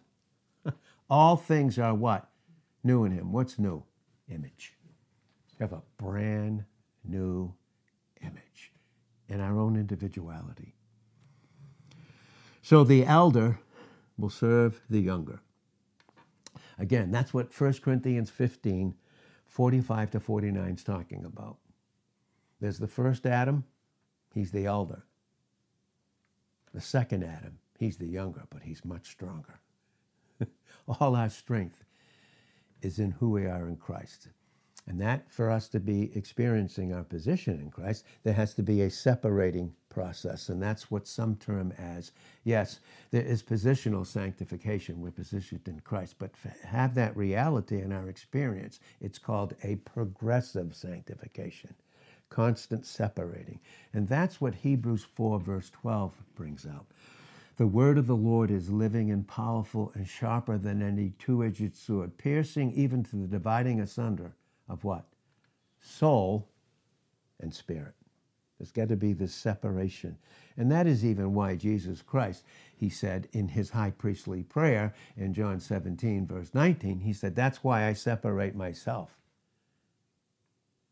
all 1.11 1.37
things 1.37 1.79
are 1.79 1.95
what? 1.95 2.29
New 2.85 3.05
in 3.05 3.13
him. 3.13 3.33
What's 3.33 3.59
new? 3.59 3.85
Image. 4.31 4.75
We 5.59 5.65
have 5.65 5.73
a 5.73 5.83
brand 5.99 6.65
new 7.05 7.53
image 8.23 8.73
in 9.29 9.41
our 9.41 9.59
own 9.59 9.77
individuality. 9.77 10.75
So 12.63 12.85
the 12.85 13.05
elder 13.05 13.59
will 14.19 14.31
serve 14.31 14.81
the 14.89 15.01
younger. 15.01 15.41
Again, 16.79 17.11
that's 17.11 17.33
what 17.35 17.59
1 17.59 17.75
Corinthians 17.75 18.31
15, 18.31 18.95
45 19.47 20.11
to 20.13 20.21
49 20.21 20.75
is 20.75 20.85
talking 20.85 21.25
about. 21.25 21.59
There's 22.61 22.79
the 22.79 22.89
first 22.89 23.27
Adam, 23.27 23.65
he's 24.35 24.53
the 24.53 24.67
elder. 24.67 25.05
The 26.73 26.81
second 26.81 27.25
Adam, 27.25 27.59
he's 27.79 27.99
the 27.99 28.07
younger, 28.07 28.45
but 28.51 28.63
he's 28.63 28.85
much 28.85 29.11
stronger. 29.11 29.61
All 30.89 31.15
our 31.15 31.29
strength 31.29 31.85
is 32.81 32.99
in 32.99 33.13
who 33.13 33.31
we 33.31 33.47
are 33.47 33.69
in 33.69 33.77
Christ. 33.77 34.29
And 34.87 35.01
that, 35.01 35.31
for 35.31 35.49
us 35.49 35.69
to 35.69 35.81
be 35.81 36.11
experiencing 36.17 36.93
our 36.93 37.05
position 37.05 37.61
in 37.61 37.71
Christ, 37.71 38.05
there 38.25 38.35
has 38.35 38.53
to 38.55 38.63
be 38.65 38.83
a 38.83 38.91
separating 38.91 39.75
process. 39.89 40.49
And 40.49 40.61
that's 40.61 40.91
what 40.91 41.07
some 41.07 41.37
term 41.37 41.73
as 41.79 42.11
yes, 42.43 42.81
there 43.13 43.23
is 43.23 43.45
positional 43.45 44.05
sanctification. 44.05 45.01
We're 45.01 45.13
positioned 45.13 45.69
in 45.69 45.81
Christ. 45.81 46.17
But 46.19 46.33
have 46.65 46.97
that 46.97 47.17
reality 47.17 47.81
in 47.81 47.93
our 47.93 48.09
experience, 48.09 48.81
it's 49.01 49.19
called 49.19 49.55
a 49.63 49.77
progressive 49.77 50.75
sanctification, 50.75 51.75
constant 52.29 52.85
separating. 52.85 53.61
And 53.93 54.09
that's 54.09 54.41
what 54.41 54.55
Hebrews 54.55 55.05
4, 55.15 55.39
verse 55.39 55.71
12 55.71 56.13
brings 56.35 56.67
out. 56.67 56.87
The 57.57 57.67
word 57.69 57.99
of 57.99 58.09
the 58.09 58.17
Lord 58.17 58.51
is 58.51 58.69
living 58.69 59.13
and 59.13 59.29
powerful 59.29 59.93
and 59.95 60.09
sharper 60.09 60.59
than 60.59 60.83
any 60.83 61.11
two 61.21 61.45
edged 61.45 61.77
sword, 61.77 62.19
piercing 62.19 62.73
even 62.73 63.05
to 63.05 63.17
the 63.17 63.29
dividing 63.29 63.81
asunder 63.81 64.35
of 64.73 64.83
what? 64.85 65.05
Soul 65.81 66.49
and 67.39 67.55
spirit. 67.55 67.95
There's 68.59 68.73
got 68.73 68.89
to 68.89 68.97
be 68.97 69.13
this 69.13 69.35
separation. 69.35 70.17
And 70.57 70.71
that 70.71 70.87
is 70.87 71.05
even 71.05 71.35
why 71.35 71.57
Jesus 71.57 72.01
Christ, 72.01 72.45
he 72.77 72.89
said 72.89 73.29
in 73.33 73.49
his 73.49 73.71
high 73.71 73.91
priestly 73.91 74.43
prayer 74.43 74.95
in 75.17 75.35
John 75.35 75.61
17, 75.61 76.27
verse 76.27 76.51
19, 76.55 77.01
he 77.01 77.13
said, 77.13 77.37
That's 77.37 77.63
why 77.63 77.87
I 77.87 77.93
separate 77.93 78.55
myself, 78.55 79.19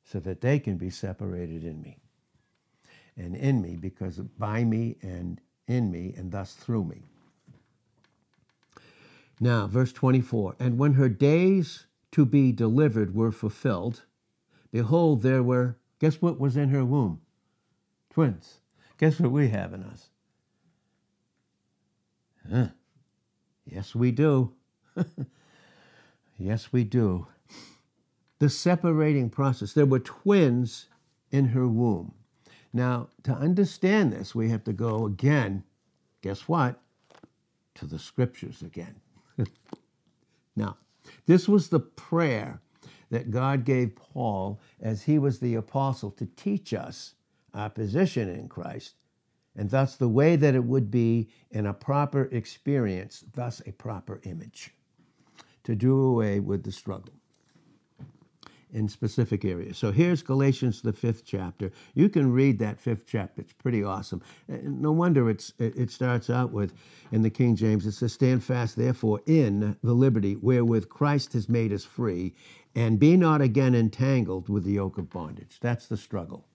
so 0.05 0.21
that 0.21 0.41
they 0.41 0.59
can 0.59 0.77
be 0.77 0.91
separated 0.91 1.65
in 1.65 1.81
me. 1.81 1.99
And 3.17 3.37
in 3.37 3.63
me, 3.63 3.77
because 3.77 4.19
by 4.19 4.65
me 4.65 4.97
and 5.03 5.41
in 5.69 5.91
me, 5.91 6.15
and 6.17 6.33
thus 6.33 6.55
through 6.55 6.85
me. 6.85 7.03
Now, 9.39 9.69
verse 9.69 9.93
24, 9.93 10.57
and 10.59 10.77
when 10.77 10.95
her 10.95 11.09
days 11.09 11.87
to 12.13 12.25
be 12.25 12.53
delivered 12.53 13.15
were 13.15 13.33
fulfilled, 13.33 14.05
behold, 14.73 15.23
there 15.23 15.43
were, 15.43 15.77
guess 15.99 16.21
what 16.21 16.41
was 16.41 16.57
in 16.57 16.71
her 16.71 16.85
womb? 16.85 17.21
Twins. 18.11 18.59
Guess 18.99 19.21
what 19.21 19.31
we 19.31 19.49
have 19.49 19.73
in 19.73 19.83
us? 19.83 20.11
Huh. 22.51 22.69
Yes, 23.65 23.95
we 23.95 24.11
do. 24.11 24.53
yes, 26.39 26.73
we 26.73 26.85
do. 26.85 27.27
The 28.41 28.49
separating 28.49 29.31
process. 29.31 29.73
There 29.73 29.87
were 29.87 30.01
twins 30.01 30.87
in 31.31 31.47
her 31.47 31.69
womb. 31.69 32.15
Now, 32.73 33.09
to 33.25 33.33
understand 33.33 34.13
this, 34.13 34.35
we 34.35 34.49
have 34.51 34.65
to 34.65 34.73
go 34.73 35.07
again, 35.07 35.65
guess 36.23 36.49
what? 36.49 36.81
To 37.77 37.87
the 37.87 37.99
scriptures 37.99 38.63
again. 38.63 38.97
now, 40.57 40.77
this 41.27 41.49
was 41.49 41.69
the 41.69 41.81
prayer 41.81 42.61
that 43.11 43.31
God 43.31 43.65
gave 43.65 43.97
Paul 43.97 44.61
as 44.81 45.03
he 45.03 45.19
was 45.19 45.41
the 45.41 45.55
apostle 45.57 46.11
to 46.13 46.27
teach 46.27 46.73
us 46.73 47.15
our 47.53 47.71
position 47.71 48.29
in 48.29 48.49
Christ, 48.49 48.95
and 49.57 49.69
thus 49.69 49.97
the 49.97 50.09
way 50.09 50.37
that 50.37 50.55
it 50.55 50.65
would 50.65 50.91
be 50.91 51.29
in 51.51 51.67
a 51.67 51.75
proper 51.75 52.25
experience, 52.33 53.25
thus 53.35 53.61
a 53.67 53.73
proper 53.73 54.21
image, 54.25 54.73
to 55.65 55.75
do 55.75 56.01
away 56.01 56.41
with 56.41 56.63
the 56.63 56.73
struggle 56.73 57.20
in 58.73 58.89
specific 58.89 59.45
areas. 59.45 59.79
So 59.79 59.93
here's 59.93 60.23
Galatians, 60.23 60.83
the 60.83 60.93
fifth 60.93 61.25
chapter. 61.25 61.71
You 61.95 62.09
can 62.09 62.33
read 62.33 62.59
that 62.59 62.81
fifth 62.81 63.05
chapter. 63.07 63.43
It's 63.43 63.53
pretty 63.53 63.83
awesome. 63.83 64.23
Uh, 64.53 64.57
no 64.63 64.93
wonder 64.93 65.29
it's, 65.31 65.53
it 65.59 65.91
starts 65.91 66.31
out 66.31 66.53
with, 66.53 66.73
in 67.13 67.23
the 67.23 67.31
King 67.31 67.57
James, 67.57 67.87
it 67.87 67.93
says, 67.93 68.13
Stand 68.13 68.45
fast, 68.45 68.77
therefore, 68.77 69.21
in 69.27 69.77
the 69.83 69.93
liberty 69.95 70.37
wherewith 70.37 70.89
Christ 70.89 71.33
has 71.33 71.49
made 71.49 71.73
us 71.73 71.85
free, 71.85 72.35
and 72.75 72.99
be 72.99 73.17
not 73.17 73.41
again 73.41 73.75
entangled 73.75 74.49
with 74.49 74.65
the 74.65 74.73
yoke 74.73 74.99
of 74.99 75.11
bondage. 75.11 75.59
That's 75.61 75.87
the 75.87 75.97
struggle. 75.97 76.47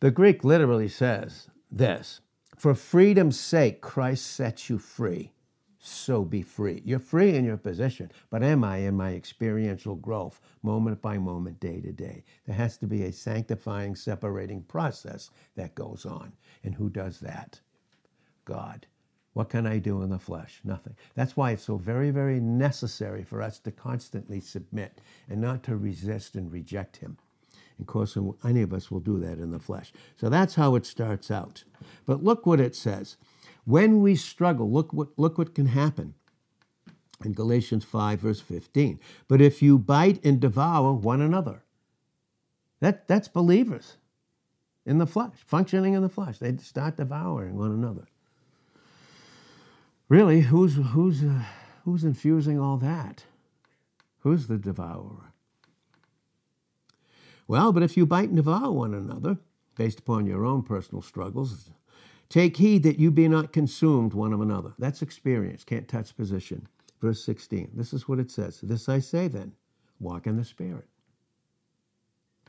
The 0.00 0.10
Greek 0.10 0.44
literally 0.44 0.88
says 0.88 1.48
this 1.70 2.20
For 2.56 2.74
freedom's 2.74 3.40
sake, 3.40 3.80
Christ 3.80 4.26
sets 4.26 4.68
you 4.68 4.78
free 4.78 5.32
so 5.86 6.24
be 6.24 6.42
free. 6.42 6.82
You're 6.84 6.98
free 6.98 7.36
in 7.36 7.44
your 7.44 7.56
position, 7.56 8.10
but 8.30 8.42
am 8.42 8.64
I 8.64 8.78
in 8.78 8.96
my 8.96 9.14
experiential 9.14 9.94
growth, 9.94 10.40
moment 10.62 11.00
by 11.00 11.18
moment, 11.18 11.60
day 11.60 11.80
to 11.80 11.92
day? 11.92 12.24
There 12.46 12.56
has 12.56 12.76
to 12.78 12.86
be 12.86 13.04
a 13.04 13.12
sanctifying, 13.12 13.94
separating 13.94 14.62
process 14.62 15.30
that 15.54 15.74
goes 15.74 16.04
on. 16.04 16.32
And 16.64 16.74
who 16.74 16.90
does 16.90 17.20
that? 17.20 17.60
God. 18.44 18.86
What 19.34 19.50
can 19.50 19.66
I 19.66 19.78
do 19.78 20.02
in 20.02 20.10
the 20.10 20.18
flesh? 20.18 20.60
Nothing. 20.64 20.96
That's 21.14 21.36
why 21.36 21.52
it's 21.52 21.64
so 21.64 21.76
very, 21.76 22.10
very 22.10 22.40
necessary 22.40 23.22
for 23.22 23.42
us 23.42 23.58
to 23.60 23.70
constantly 23.70 24.40
submit 24.40 25.00
and 25.28 25.40
not 25.40 25.62
to 25.64 25.76
resist 25.76 26.36
and 26.36 26.50
reject 26.50 26.96
Him. 26.96 27.18
Of 27.78 27.86
course, 27.86 28.16
any 28.44 28.62
of 28.62 28.72
us 28.72 28.90
will 28.90 29.00
do 29.00 29.18
that 29.20 29.38
in 29.38 29.50
the 29.50 29.58
flesh. 29.58 29.92
So 30.16 30.30
that's 30.30 30.54
how 30.54 30.74
it 30.74 30.86
starts 30.86 31.30
out. 31.30 31.64
But 32.06 32.24
look 32.24 32.46
what 32.46 32.60
it 32.60 32.74
says. 32.74 33.18
When 33.66 34.00
we 34.00 34.14
struggle, 34.14 34.70
look 34.70 34.92
what, 34.92 35.08
look 35.18 35.36
what 35.36 35.54
can 35.54 35.66
happen 35.66 36.14
in 37.24 37.32
Galatians 37.32 37.84
5, 37.84 38.20
verse 38.20 38.40
15. 38.40 39.00
But 39.26 39.40
if 39.40 39.60
you 39.60 39.76
bite 39.76 40.24
and 40.24 40.40
devour 40.40 40.92
one 40.92 41.20
another, 41.20 41.62
that, 42.80 43.08
that's 43.08 43.26
believers 43.26 43.96
in 44.86 44.98
the 44.98 45.06
flesh, 45.06 45.32
functioning 45.44 45.94
in 45.94 46.02
the 46.02 46.08
flesh. 46.08 46.38
They 46.38 46.56
start 46.58 46.96
devouring 46.96 47.56
one 47.56 47.72
another. 47.72 48.06
Really, 50.08 50.42
who's, 50.42 50.76
who's, 50.76 51.24
uh, 51.24 51.42
who's 51.84 52.04
infusing 52.04 52.60
all 52.60 52.76
that? 52.76 53.24
Who's 54.20 54.46
the 54.46 54.58
devourer? 54.58 55.32
Well, 57.48 57.72
but 57.72 57.82
if 57.82 57.96
you 57.96 58.06
bite 58.06 58.28
and 58.28 58.36
devour 58.36 58.70
one 58.70 58.94
another, 58.94 59.38
based 59.76 59.98
upon 60.00 60.26
your 60.26 60.44
own 60.44 60.62
personal 60.62 61.02
struggles, 61.02 61.70
Take 62.28 62.56
heed 62.56 62.82
that 62.82 62.98
you 62.98 63.10
be 63.10 63.28
not 63.28 63.52
consumed 63.52 64.12
one 64.12 64.32
of 64.32 64.40
another. 64.40 64.72
That's 64.78 65.02
experience, 65.02 65.64
can't 65.64 65.88
touch 65.88 66.16
position. 66.16 66.66
Verse 67.00 67.24
16. 67.24 67.70
This 67.74 67.92
is 67.92 68.08
what 68.08 68.18
it 68.18 68.30
says. 68.30 68.60
This 68.62 68.88
I 68.88 68.98
say 68.98 69.28
then 69.28 69.52
walk 70.00 70.26
in 70.26 70.36
the 70.36 70.44
Spirit. 70.44 70.88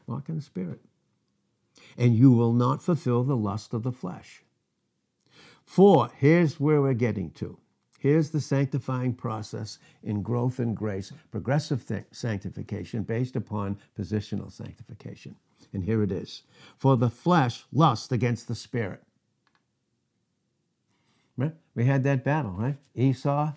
Walk 0.08 0.30
in 0.30 0.36
the 0.36 0.42
Spirit. 0.42 0.82
And 1.98 2.16
you 2.16 2.32
will 2.32 2.54
not 2.54 2.82
fulfill 2.82 3.24
the 3.24 3.38
lust 3.38 3.74
of 3.74 3.84
the 3.84 3.92
flesh. 3.92 4.44
For, 5.64 6.10
here's 6.18 6.60
where 6.60 6.82
we're 6.82 6.94
getting 6.94 7.30
to. 7.32 7.60
Here's 8.00 8.30
the 8.30 8.42
sanctifying 8.42 9.14
process 9.14 9.80
in 10.04 10.22
growth 10.22 10.60
and 10.60 10.76
grace, 10.76 11.12
progressive 11.32 11.86
th- 11.88 12.06
sanctification 12.12 13.04
based 13.04 13.36
upon 13.36 13.78
positional 14.00 14.52
sanctification. 14.52 15.36
And 15.74 15.84
here 15.84 16.04
it 16.04 16.12
is 16.12 16.44
For 16.78 16.96
the 16.96 17.10
flesh 17.10 17.66
lusts 17.74 18.12
against 18.12 18.48
the 18.48 18.56
spirit. 18.56 19.04
We 21.76 21.86
had 21.86 22.04
that 22.06 22.24
battle, 22.24 22.52
right? 22.52 22.78
Esau 22.96 23.54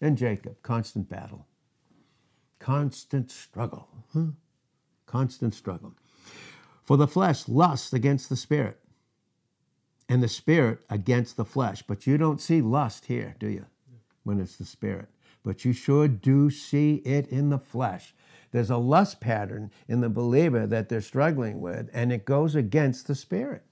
and 0.00 0.18
Jacob, 0.18 0.56
constant 0.62 1.08
battle. 1.08 1.46
Constant 2.58 3.30
struggle. 3.30 3.88
Huh? 4.12 4.26
Constant 5.06 5.54
struggle. 5.54 5.94
For 6.82 6.98
the 6.98 7.08
flesh 7.08 7.48
lusts 7.48 7.94
against 7.94 8.28
the 8.28 8.36
spirit, 8.36 8.78
and 10.08 10.22
the 10.22 10.28
spirit 10.28 10.80
against 10.90 11.38
the 11.38 11.44
flesh. 11.46 11.82
But 11.82 12.06
you 12.06 12.18
don't 12.18 12.40
see 12.40 12.60
lust 12.60 13.06
here, 13.06 13.34
do 13.38 13.48
you? 13.48 13.64
When 14.22 14.38
it's 14.38 14.56
the 14.56 14.66
spirit. 14.66 15.08
But 15.42 15.64
you 15.64 15.72
sure 15.72 16.08
do 16.08 16.50
see 16.50 16.96
it 16.96 17.26
in 17.28 17.48
the 17.48 17.58
flesh. 17.58 18.14
There's 18.50 18.70
a 18.70 18.76
lust 18.76 19.20
pattern 19.20 19.70
in 19.88 20.00
the 20.00 20.10
believer 20.10 20.66
that 20.66 20.90
they're 20.90 21.00
struggling 21.00 21.60
with, 21.60 21.88
and 21.94 22.12
it 22.12 22.26
goes 22.26 22.54
against 22.54 23.06
the 23.06 23.14
spirit. 23.14 23.62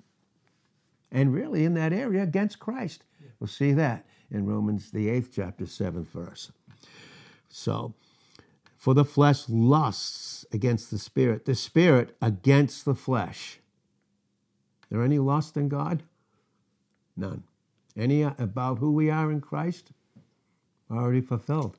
And 1.11 1.35
really, 1.35 1.65
in 1.65 1.75
that 1.75 1.93
area, 1.93 2.23
against 2.23 2.59
Christ. 2.59 3.05
We'll 3.43 3.49
see 3.49 3.73
that 3.73 4.07
in 4.31 4.47
Romans, 4.47 4.93
the 4.93 5.09
eighth 5.09 5.31
chapter, 5.35 5.67
seventh 5.67 6.11
verse. 6.11 6.53
So, 7.49 7.93
for 8.77 8.95
the 8.95 9.05
flesh 9.05 9.49
lusts 9.49 10.47
against 10.53 10.93
the 10.93 10.99
spirit, 10.99 11.45
the 11.45 11.57
spirit 11.57 12.17
against 12.23 12.85
the 12.85 12.95
flesh. 12.95 13.59
There 14.91 15.03
any 15.03 15.19
lust 15.19 15.57
in 15.57 15.69
God? 15.69 16.05
None. 17.17 17.43
Any 17.97 18.23
about 18.23 18.79
who 18.79 18.93
we 18.93 19.11
are 19.11 19.33
in 19.33 19.41
Christ? 19.41 19.91
Already 20.89 21.21
fulfilled. 21.21 21.79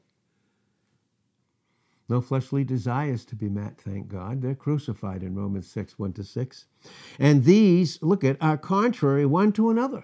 No 2.10 2.20
fleshly 2.20 2.66
desires 2.66 3.24
to 3.24 3.38
be 3.38 3.48
met, 3.48 3.80
thank 3.80 4.10
God. 4.10 4.42
They're 4.42 4.54
crucified 4.54 5.24
in 5.24 5.34
Romans 5.34 5.72
6, 5.72 5.98
1 5.98 6.12
to 6.12 6.26
6. 6.26 6.66
And 7.20 7.46
these, 7.46 8.00
look 8.02 8.26
at, 8.26 8.36
are 8.42 8.58
contrary 8.58 9.26
one 9.26 9.54
to 9.54 9.70
another, 9.70 10.04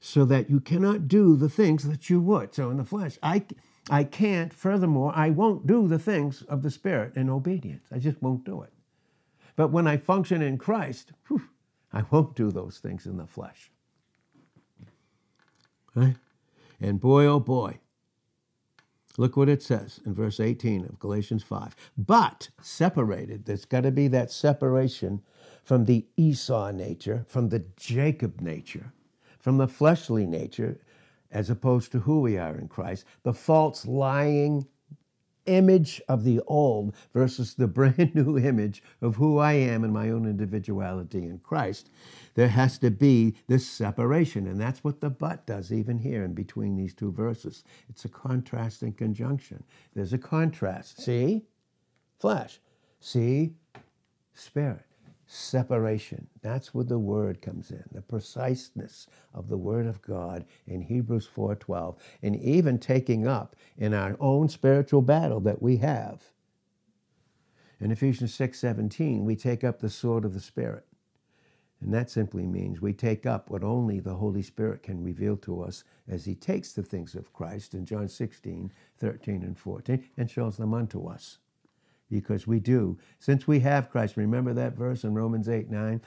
so 0.00 0.24
that 0.24 0.50
you 0.50 0.60
cannot 0.60 1.08
do 1.08 1.36
the 1.36 1.48
things 1.48 1.88
that 1.88 2.10
you 2.10 2.20
would. 2.20 2.54
So 2.54 2.70
in 2.70 2.76
the 2.76 2.84
flesh, 2.84 3.18
I, 3.22 3.44
I 3.90 4.04
can't, 4.04 4.52
furthermore, 4.52 5.12
I 5.14 5.30
won't 5.30 5.66
do 5.66 5.88
the 5.88 5.98
things 5.98 6.42
of 6.42 6.62
the 6.62 6.70
Spirit 6.70 7.16
in 7.16 7.30
obedience. 7.30 7.86
I 7.92 7.98
just 7.98 8.20
won't 8.22 8.44
do 8.44 8.62
it. 8.62 8.72
But 9.56 9.68
when 9.68 9.86
I 9.86 9.96
function 9.96 10.42
in 10.42 10.58
Christ, 10.58 11.12
whew, 11.28 11.42
I 11.92 12.04
won't 12.10 12.36
do 12.36 12.50
those 12.50 12.78
things 12.78 13.06
in 13.06 13.16
the 13.16 13.26
flesh. 13.26 13.70
Right? 15.94 16.16
And 16.80 17.00
boy, 17.00 17.24
oh 17.24 17.40
boy, 17.40 17.78
look 19.16 19.36
what 19.36 19.48
it 19.48 19.62
says 19.62 19.98
in 20.04 20.14
verse 20.14 20.40
18 20.40 20.84
of 20.84 20.98
Galatians 20.98 21.42
5. 21.42 21.74
But 21.96 22.50
separated, 22.60 23.46
there's 23.46 23.64
got 23.64 23.82
to 23.82 23.90
be 23.90 24.08
that 24.08 24.30
separation 24.30 25.22
from 25.64 25.86
the 25.86 26.06
Esau 26.16 26.70
nature, 26.70 27.24
from 27.26 27.48
the 27.48 27.64
Jacob 27.76 28.42
nature, 28.42 28.92
from 29.46 29.58
the 29.58 29.68
fleshly 29.68 30.26
nature, 30.26 30.76
as 31.30 31.48
opposed 31.50 31.92
to 31.92 32.00
who 32.00 32.20
we 32.20 32.36
are 32.36 32.56
in 32.56 32.66
Christ, 32.66 33.04
the 33.22 33.32
false 33.32 33.86
lying 33.86 34.66
image 35.44 36.02
of 36.08 36.24
the 36.24 36.40
old 36.48 36.92
versus 37.14 37.54
the 37.54 37.68
brand 37.78 38.12
new 38.12 38.36
image 38.36 38.82
of 39.00 39.14
who 39.14 39.38
I 39.38 39.52
am 39.52 39.84
in 39.84 39.92
my 39.92 40.10
own 40.10 40.26
individuality 40.26 41.22
in 41.22 41.38
Christ, 41.38 41.90
there 42.34 42.48
has 42.48 42.76
to 42.78 42.90
be 42.90 43.36
this 43.46 43.68
separation. 43.68 44.48
And 44.48 44.60
that's 44.60 44.82
what 44.82 45.00
the 45.00 45.10
but 45.10 45.46
does, 45.46 45.72
even 45.72 45.96
here 45.96 46.24
in 46.24 46.34
between 46.34 46.74
these 46.74 46.92
two 46.92 47.12
verses. 47.12 47.62
It's 47.88 48.04
a 48.04 48.08
contrast 48.08 48.82
and 48.82 48.98
conjunction. 48.98 49.62
There's 49.94 50.12
a 50.12 50.18
contrast. 50.18 51.02
See? 51.02 51.44
Flesh. 52.18 52.58
See? 52.98 53.54
Spirit 54.34 54.85
separation. 55.26 56.28
That's 56.40 56.72
where 56.72 56.84
the 56.84 56.98
word 56.98 57.42
comes 57.42 57.70
in, 57.70 57.84
the 57.90 58.02
preciseness 58.02 59.06
of 59.34 59.48
the 59.48 59.56
word 59.56 59.86
of 59.86 60.00
God 60.02 60.44
in 60.66 60.82
Hebrews 60.82 61.26
4:12, 61.26 61.96
and 62.22 62.36
even 62.36 62.78
taking 62.78 63.26
up 63.26 63.56
in 63.76 63.92
our 63.92 64.16
own 64.20 64.48
spiritual 64.48 65.02
battle 65.02 65.40
that 65.40 65.60
we 65.60 65.78
have. 65.78 66.30
In 67.80 67.90
Ephesians 67.90 68.32
6:17, 68.32 69.24
we 69.24 69.36
take 69.36 69.64
up 69.64 69.80
the 69.80 69.90
sword 69.90 70.24
of 70.24 70.32
the 70.32 70.40
spirit. 70.40 70.86
And 71.80 71.92
that 71.92 72.08
simply 72.08 72.46
means 72.46 72.80
we 72.80 72.94
take 72.94 73.26
up 73.26 73.50
what 73.50 73.62
only 73.62 74.00
the 74.00 74.14
Holy 74.14 74.42
Spirit 74.42 74.82
can 74.82 75.04
reveal 75.04 75.36
to 75.38 75.60
us 75.60 75.84
as 76.08 76.24
he 76.24 76.34
takes 76.34 76.72
the 76.72 76.82
things 76.82 77.14
of 77.14 77.34
Christ 77.34 77.74
in 77.74 77.84
John 77.84 78.08
16, 78.08 78.72
13, 78.96 79.42
and 79.42 79.58
14 79.58 80.02
and 80.16 80.30
shows 80.30 80.56
them 80.56 80.72
unto 80.72 81.06
us 81.06 81.38
because 82.10 82.46
we 82.46 82.60
do. 82.60 82.98
Since 83.18 83.46
we 83.46 83.60
have 83.60 83.90
Christ, 83.90 84.16
remember 84.16 84.52
that 84.54 84.76
verse 84.76 85.04
in 85.04 85.14
Romans 85.14 85.48
8 85.48 85.70
9? 85.70 86.00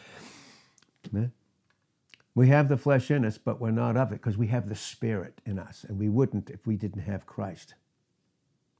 We 2.35 2.47
have 2.47 2.69
the 2.69 2.77
flesh 2.77 3.11
in 3.11 3.25
us, 3.25 3.37
but 3.37 3.59
we're 3.59 3.71
not 3.71 3.97
of 3.97 4.11
it 4.11 4.21
because 4.21 4.37
we 4.37 4.47
have 4.47 4.69
the 4.69 4.75
Spirit 4.75 5.41
in 5.45 5.59
us. 5.59 5.85
And 5.87 5.99
we 5.99 6.09
wouldn't 6.09 6.49
if 6.49 6.65
we 6.65 6.77
didn't 6.77 7.01
have 7.01 7.25
Christ 7.25 7.73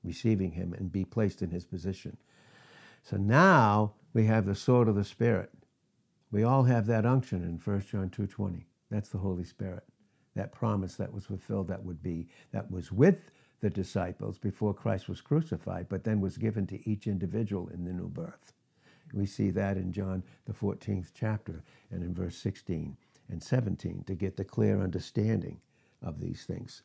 receiving 0.03 0.51
Him 0.51 0.73
and 0.73 0.91
be 0.91 1.03
placed 1.03 1.41
in 1.41 1.51
His 1.51 1.65
position. 1.65 2.17
So 3.03 3.17
now 3.17 3.93
we 4.13 4.25
have 4.25 4.45
the 4.45 4.55
sword 4.55 4.87
of 4.87 4.95
the 4.95 5.03
Spirit. 5.03 5.51
We 6.31 6.43
all 6.43 6.63
have 6.63 6.85
that 6.87 7.05
unction 7.05 7.43
in 7.43 7.57
1 7.57 7.85
John 7.91 8.09
2.20. 8.09 8.63
That's 8.89 9.09
the 9.09 9.17
Holy 9.17 9.43
Spirit. 9.43 9.83
That 10.35 10.51
promise 10.51 10.95
that 10.95 11.13
was 11.13 11.25
fulfilled, 11.25 11.67
that 11.67 11.83
would 11.83 12.01
be, 12.01 12.27
that 12.51 12.69
was 12.71 12.91
with 12.91 13.31
the 13.61 13.69
disciples 13.69 14.37
before 14.37 14.73
Christ 14.73 15.09
was 15.09 15.21
crucified, 15.21 15.87
but 15.89 16.03
then 16.03 16.21
was 16.21 16.37
given 16.37 16.65
to 16.67 16.89
each 16.89 17.07
individual 17.07 17.67
in 17.69 17.83
the 17.83 17.93
new 17.93 18.07
birth. 18.07 18.53
We 19.13 19.25
see 19.25 19.49
that 19.51 19.77
in 19.77 19.91
John, 19.91 20.23
the 20.45 20.53
14th 20.53 21.11
chapter, 21.13 21.63
and 21.91 22.03
in 22.03 22.13
verse 22.13 22.37
16 22.37 22.95
and 23.29 23.43
17 23.43 24.03
to 24.07 24.15
get 24.15 24.37
the 24.37 24.43
clear 24.43 24.81
understanding 24.81 25.59
of 26.01 26.19
these 26.19 26.45
things 26.45 26.83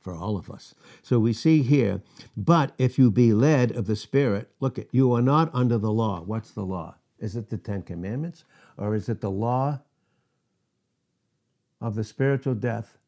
for 0.00 0.14
all 0.14 0.36
of 0.36 0.50
us. 0.50 0.74
So 1.02 1.18
we 1.18 1.32
see 1.32 1.62
here, 1.62 2.00
but 2.36 2.72
if 2.78 2.98
you 2.98 3.10
be 3.10 3.32
led 3.32 3.72
of 3.72 3.86
the 3.86 3.96
Spirit, 3.96 4.50
look 4.60 4.78
at 4.78 4.92
you 4.92 5.12
are 5.12 5.22
not 5.22 5.54
under 5.54 5.78
the 5.78 5.92
law. 5.92 6.22
What's 6.22 6.50
the 6.50 6.64
law? 6.64 6.96
Is 7.18 7.36
it 7.36 7.50
the 7.50 7.58
Ten 7.58 7.82
Commandments 7.82 8.44
or 8.76 8.94
is 8.94 9.08
it 9.08 9.20
the 9.20 9.30
law 9.30 9.80
of 11.80 11.94
the 11.94 12.04
spiritual 12.04 12.54
death 12.54 12.98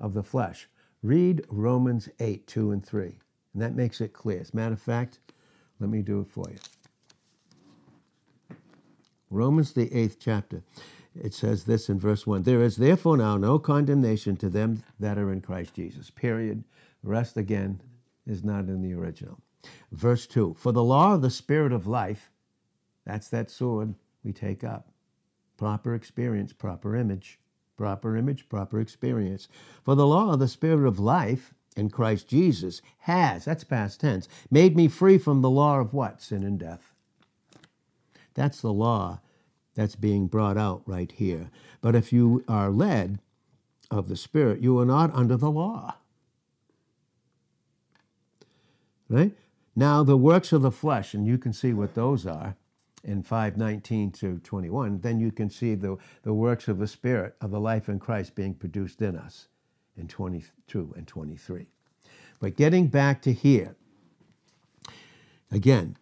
of 0.00 0.14
the 0.14 0.22
flesh? 0.22 0.68
Read 1.04 1.44
Romans 1.50 2.08
8, 2.18 2.46
2 2.46 2.70
and 2.70 2.84
3. 2.84 3.18
And 3.52 3.62
that 3.62 3.76
makes 3.76 4.00
it 4.00 4.14
clear. 4.14 4.40
As 4.40 4.54
a 4.54 4.56
matter 4.56 4.72
of 4.72 4.80
fact, 4.80 5.18
let 5.78 5.90
me 5.90 6.00
do 6.00 6.20
it 6.20 6.30
for 6.30 6.46
you. 6.50 6.56
Romans, 9.28 9.74
the 9.74 9.92
eighth 9.92 10.16
chapter, 10.18 10.62
it 11.14 11.34
says 11.34 11.64
this 11.64 11.90
in 11.90 12.00
verse 12.00 12.26
1 12.26 12.44
There 12.44 12.62
is 12.62 12.76
therefore 12.76 13.18
now 13.18 13.36
no 13.36 13.58
condemnation 13.58 14.34
to 14.36 14.48
them 14.48 14.82
that 14.98 15.18
are 15.18 15.30
in 15.30 15.42
Christ 15.42 15.74
Jesus. 15.74 16.08
Period. 16.08 16.64
The 17.02 17.10
rest 17.10 17.36
again 17.36 17.82
is 18.26 18.42
not 18.42 18.64
in 18.64 18.80
the 18.80 18.94
original. 18.94 19.38
Verse 19.92 20.26
2 20.26 20.54
For 20.54 20.72
the 20.72 20.82
law 20.82 21.12
of 21.12 21.20
the 21.20 21.28
Spirit 21.28 21.72
of 21.72 21.86
life, 21.86 22.30
that's 23.04 23.28
that 23.28 23.50
sword 23.50 23.94
we 24.24 24.32
take 24.32 24.64
up. 24.64 24.88
Proper 25.58 25.94
experience, 25.94 26.54
proper 26.54 26.96
image 26.96 27.38
proper 27.76 28.16
image, 28.16 28.48
proper 28.48 28.80
experience. 28.80 29.48
For 29.84 29.94
the 29.94 30.06
law 30.06 30.32
of 30.32 30.38
the 30.38 30.48
Spirit 30.48 30.86
of 30.86 30.98
life 30.98 31.54
in 31.76 31.90
Christ 31.90 32.28
Jesus 32.28 32.82
has, 33.00 33.44
that's 33.44 33.64
past 33.64 34.00
tense, 34.00 34.28
made 34.50 34.76
me 34.76 34.88
free 34.88 35.18
from 35.18 35.42
the 35.42 35.50
law 35.50 35.80
of 35.80 35.92
what? 35.92 36.22
Sin 36.22 36.44
and 36.44 36.58
death. 36.58 36.92
That's 38.34 38.60
the 38.60 38.72
law 38.72 39.20
that's 39.74 39.96
being 39.96 40.26
brought 40.26 40.56
out 40.56 40.82
right 40.86 41.10
here. 41.10 41.50
But 41.80 41.94
if 41.94 42.12
you 42.12 42.44
are 42.48 42.70
led 42.70 43.18
of 43.90 44.08
the 44.08 44.16
Spirit, 44.16 44.60
you 44.60 44.78
are 44.78 44.86
not 44.86 45.14
under 45.14 45.36
the 45.36 45.50
law. 45.50 45.96
Right? 49.08 49.32
Now, 49.76 50.02
the 50.02 50.16
works 50.16 50.52
of 50.52 50.62
the 50.62 50.70
flesh, 50.70 51.14
and 51.14 51.26
you 51.26 51.36
can 51.38 51.52
see 51.52 51.72
what 51.72 51.94
those 51.94 52.26
are 52.26 52.56
in 53.04 53.22
519 53.22 54.10
to 54.12 54.38
21, 54.38 55.00
then 55.00 55.20
you 55.20 55.30
can 55.30 55.50
see 55.50 55.74
the, 55.74 55.96
the 56.22 56.34
works 56.34 56.68
of 56.68 56.78
the 56.78 56.86
Spirit 56.86 57.36
of 57.40 57.50
the 57.50 57.60
life 57.60 57.88
in 57.88 57.98
Christ 57.98 58.34
being 58.34 58.54
produced 58.54 59.02
in 59.02 59.16
us 59.16 59.48
in 59.96 60.08
22 60.08 60.94
and 60.96 61.06
23. 61.06 61.66
But 62.40 62.56
getting 62.56 62.88
back 62.88 63.22
to 63.22 63.32
here, 63.32 63.76
again, 65.50 65.96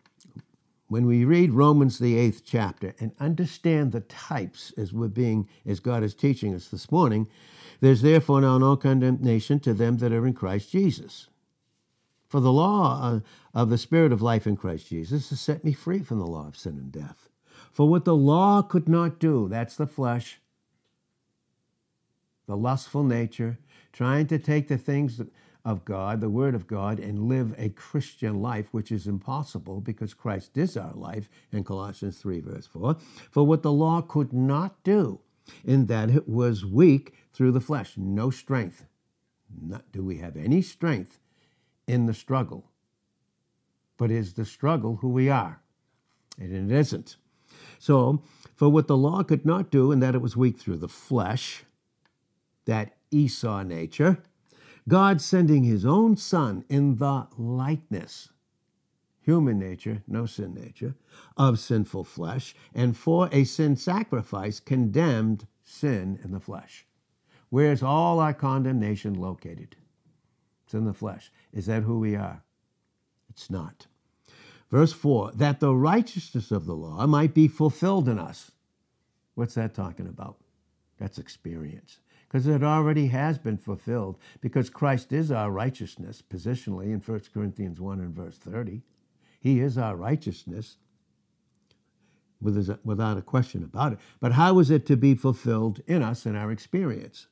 when 0.89 1.07
we 1.07 1.25
read 1.25 1.53
Romans 1.53 1.99
the 1.99 2.19
eighth 2.19 2.43
chapter 2.45 2.95
and 3.01 3.13
understand 3.19 3.93
the 3.93 4.01
types 4.01 4.73
as 4.77 4.93
we're 4.93 5.09
being 5.09 5.49
as 5.65 5.81
God 5.81 6.03
is 6.03 6.15
teaching 6.15 6.55
us 6.55 6.69
this 6.69 6.93
morning, 6.93 7.29
there's 7.81 8.03
therefore 8.03 8.43
now 8.43 8.59
no 8.59 8.77
condemnation 8.77 9.59
to 9.61 9.73
them 9.75 9.97
that 9.99 10.13
are 10.13 10.27
in 10.27 10.35
Christ 10.35 10.71
Jesus. 10.71 11.29
For 12.33 12.41
the 12.41 12.51
law 12.51 12.99
uh, 13.03 13.21
of 13.53 13.69
the 13.69 13.77
Spirit 13.77 14.11
of 14.11 14.23
life 14.23 14.47
in 14.47 14.57
Christ 14.57 14.89
Jesus 14.89 15.29
has 15.29 15.39
set 15.39 15.65
me 15.65 15.75
free 15.75 15.99
from 15.99 16.19
the 16.19 16.27
law 16.27 16.49
of 16.49 16.57
sin 16.57 16.79
and 16.79 16.91
death. 16.91 17.29
For 17.71 17.87
what 17.87 18.07
the 18.07 18.17
law 18.17 18.63
could 18.63 18.89
not 18.89 19.19
do, 19.19 19.49
that's 19.51 19.77
the 19.77 19.87
flesh, 19.87 20.41
the 22.47 22.57
lustful 22.57 23.05
nature, 23.05 23.59
trying 23.93 24.29
to 24.29 24.39
take 24.39 24.69
the 24.69 24.79
things 24.79 25.21
of 25.67 25.85
God, 25.85 26.23
the 26.23 26.31
Word 26.31 26.55
of 26.55 26.67
God, 26.67 26.99
and 26.99 27.29
live 27.29 27.55
a 27.59 27.69
Christian 27.69 28.41
life, 28.41 28.69
which 28.73 28.91
is 28.91 29.07
impossible 29.07 29.83
because 29.83 30.15
Christ 30.15 30.57
is 30.57 30.75
our 30.79 30.95
life 30.95 31.29
in 31.53 31.65
Colossians 31.65 32.17
3, 32.17 32.41
verse 32.41 32.67
4. 32.67 32.97
For 33.31 33.45
what 33.45 33.63
the 33.63 33.73
law 33.73 34.01
could 34.01 34.33
not 34.33 34.83
do, 34.85 35.21
in 35.67 35.85
that 35.85 36.09
it 36.09 36.27
was 36.27 36.65
weak 36.65 37.13
through 37.35 37.53
the 37.53 37.61
flesh, 37.61 37.99
no 37.99 38.31
strength. 38.31 38.87
Not, 39.61 39.93
do 39.93 40.03
we 40.03 40.17
have 40.17 40.39
any 40.39 40.63
strength 40.63 41.19
in 41.87 42.07
the 42.07 42.15
struggle? 42.15 42.71
But 43.97 44.11
is 44.11 44.35
the 44.35 44.45
struggle 44.45 44.97
who 44.97 45.09
we 45.09 45.29
are? 45.29 45.61
And 46.39 46.71
it 46.71 46.75
isn't. 46.75 47.17
So, 47.79 48.23
for 48.55 48.69
what 48.69 48.87
the 48.87 48.97
law 48.97 49.23
could 49.23 49.45
not 49.45 49.71
do, 49.71 49.93
and 49.93 50.03
that 50.03 50.15
it 50.15 50.23
was 50.23 50.37
weak 50.37 50.59
through 50.59 50.79
the 50.79 50.89
flesh, 50.89 51.65
that 52.65 52.95
Esau 53.11 53.63
nature, 53.63 54.23
God 54.89 55.21
sending 55.21 55.65
his 55.65 55.85
own 55.85 56.17
Son 56.17 56.65
in 56.69 56.97
the 56.97 57.27
likeness, 57.37 58.31
human 59.21 59.59
nature, 59.59 60.03
no 60.09 60.27
sin 60.27 60.55
nature, 60.55 60.95
of 61.37 61.59
sinful 61.59 62.05
flesh, 62.05 62.55
and 62.75 62.97
for 62.97 63.29
a 63.33 63.45
sin 63.45 63.77
sacrifice 63.77 64.59
condemned 64.61 65.47
sin 65.63 66.19
in 66.25 66.33
the 66.33 66.41
flesh. 66.41 66.87
Where's 67.51 67.83
all 67.83 68.19
our 68.19 68.35
condemnation 68.35 69.15
located? 69.15 69.77
It's 70.73 70.79
in 70.79 70.87
the 70.87 70.95
flesh. 70.95 71.31
Is 71.53 71.67
that 71.67 71.83
who 71.83 71.99
we 71.99 72.17
are? 72.17 72.43
It's 73.29 73.51
not. 73.51 73.89
Verse 74.71 74.95
4 74.95 75.33
that 75.35 75.61
the 75.61 75.75
righteousness 75.75 76.51
of 76.51 76.65
the 76.65 76.75
law 76.75 77.07
might 77.07 77.35
be 77.35 77.47
fulfilled 77.47 78.09
in 78.09 78.19
us. 78.19 78.53
What's 79.35 79.53
that 79.57 79.75
talking 79.75 80.07
about? 80.07 80.39
That's 80.99 81.19
experience 81.19 82.01
because 82.27 82.47
it 82.47 82.63
already 82.63 83.09
has 83.09 83.37
been 83.37 83.59
fulfilled, 83.59 84.17
because 84.41 84.71
Christ 84.71 85.13
is 85.13 85.31
our 85.31 85.51
righteousness, 85.51 86.23
positionally 86.27 86.87
in 86.87 87.01
1 87.01 87.21
Corinthians 87.35 87.79
1 87.79 88.01
and 88.01 88.15
verse 88.15 88.39
30. 88.39 88.81
He 89.41 89.61
is 89.61 89.77
our 89.77 89.95
righteousness, 89.95 90.79
without 92.41 93.19
a 93.19 93.23
question 93.23 93.63
about 93.63 93.93
it. 93.93 93.99
But 94.21 94.33
how 94.33 94.59
is 94.59 94.71
it 94.71 94.87
to 94.87 94.97
be 94.97 95.15
fulfilled 95.15 95.83
in 95.87 96.03
us 96.03 96.25
in 96.25 96.35
our 96.35 96.51
experience? 96.51 97.27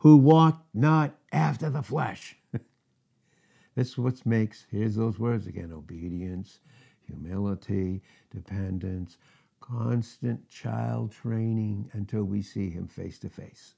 Who 0.00 0.16
walk 0.16 0.66
not 0.74 1.14
after 1.32 1.70
the 1.70 1.82
flesh. 1.82 2.36
That's 3.76 3.96
what 3.96 4.26
makes, 4.26 4.66
here's 4.70 4.96
those 4.96 5.18
words 5.18 5.46
again 5.46 5.72
obedience, 5.72 6.60
humility, 7.06 8.02
dependence, 8.30 9.16
constant 9.60 10.48
child 10.48 11.12
training 11.12 11.90
until 11.92 12.24
we 12.24 12.42
see 12.42 12.70
him 12.70 12.88
face 12.88 13.18
to 13.20 13.28
face. 13.28 13.74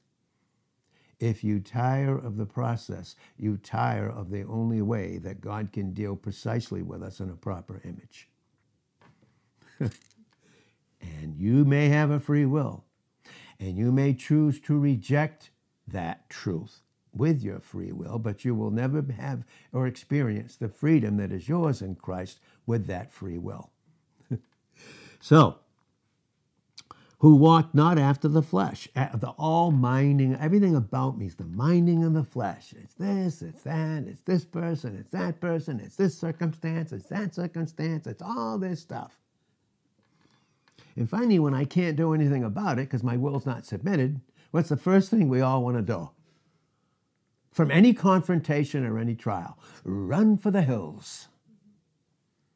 If 1.20 1.44
you 1.44 1.60
tire 1.60 2.18
of 2.18 2.36
the 2.36 2.46
process, 2.46 3.14
you 3.38 3.56
tire 3.56 4.08
of 4.08 4.30
the 4.30 4.42
only 4.42 4.82
way 4.82 5.18
that 5.18 5.40
God 5.40 5.72
can 5.72 5.92
deal 5.92 6.16
precisely 6.16 6.82
with 6.82 7.02
us 7.02 7.20
in 7.20 7.30
a 7.30 7.36
proper 7.36 7.80
image. 7.84 8.28
and 11.00 11.36
you 11.36 11.64
may 11.64 11.90
have 11.90 12.10
a 12.10 12.18
free 12.18 12.46
will, 12.46 12.84
and 13.60 13.76
you 13.76 13.92
may 13.92 14.14
choose 14.14 14.58
to 14.62 14.76
reject 14.76 15.51
that 15.88 16.28
truth 16.28 16.80
with 17.14 17.42
your 17.42 17.60
free 17.60 17.92
will, 17.92 18.18
but 18.18 18.44
you 18.44 18.54
will 18.54 18.70
never 18.70 19.04
have 19.18 19.44
or 19.72 19.86
experience 19.86 20.56
the 20.56 20.68
freedom 20.68 21.16
that 21.18 21.32
is 21.32 21.48
yours 21.48 21.82
in 21.82 21.94
Christ 21.94 22.40
with 22.66 22.86
that 22.86 23.12
free 23.12 23.38
will. 23.38 23.70
so, 25.20 25.58
who 27.22 27.36
walk 27.36 27.72
not 27.72 28.00
after 28.00 28.26
the 28.26 28.42
flesh. 28.42 28.88
The 28.94 29.32
all 29.38 29.70
minding, 29.70 30.34
everything 30.34 30.74
about 30.74 31.16
me 31.16 31.26
is 31.26 31.36
the 31.36 31.44
minding 31.44 32.02
of 32.02 32.14
the 32.14 32.24
flesh. 32.24 32.74
It's 32.82 32.94
this, 32.94 33.42
it's 33.42 33.62
that, 33.62 34.08
it's 34.08 34.22
this 34.22 34.44
person, 34.44 34.96
it's 34.96 35.10
that 35.10 35.40
person, 35.40 35.78
it's 35.78 35.94
this 35.94 36.18
circumstance, 36.18 36.90
it's 36.90 37.08
that 37.10 37.32
circumstance, 37.32 38.08
it's 38.08 38.22
all 38.22 38.58
this 38.58 38.80
stuff. 38.80 39.20
And 40.96 41.08
finally, 41.08 41.38
when 41.38 41.54
I 41.54 41.64
can't 41.64 41.96
do 41.96 42.12
anything 42.12 42.42
about 42.42 42.80
it 42.80 42.88
because 42.88 43.04
my 43.04 43.16
will's 43.16 43.46
not 43.46 43.64
submitted, 43.66 44.20
what's 44.52 44.68
the 44.68 44.76
first 44.76 45.10
thing 45.10 45.28
we 45.28 45.40
all 45.40 45.62
want 45.64 45.76
to 45.76 45.82
do? 45.82 46.10
From 47.50 47.70
any 47.70 47.92
confrontation 47.92 48.86
or 48.86 48.98
any 48.98 49.14
trial, 49.14 49.58
run 49.84 50.38
for 50.38 50.50
the 50.50 50.62
hills 50.62 51.28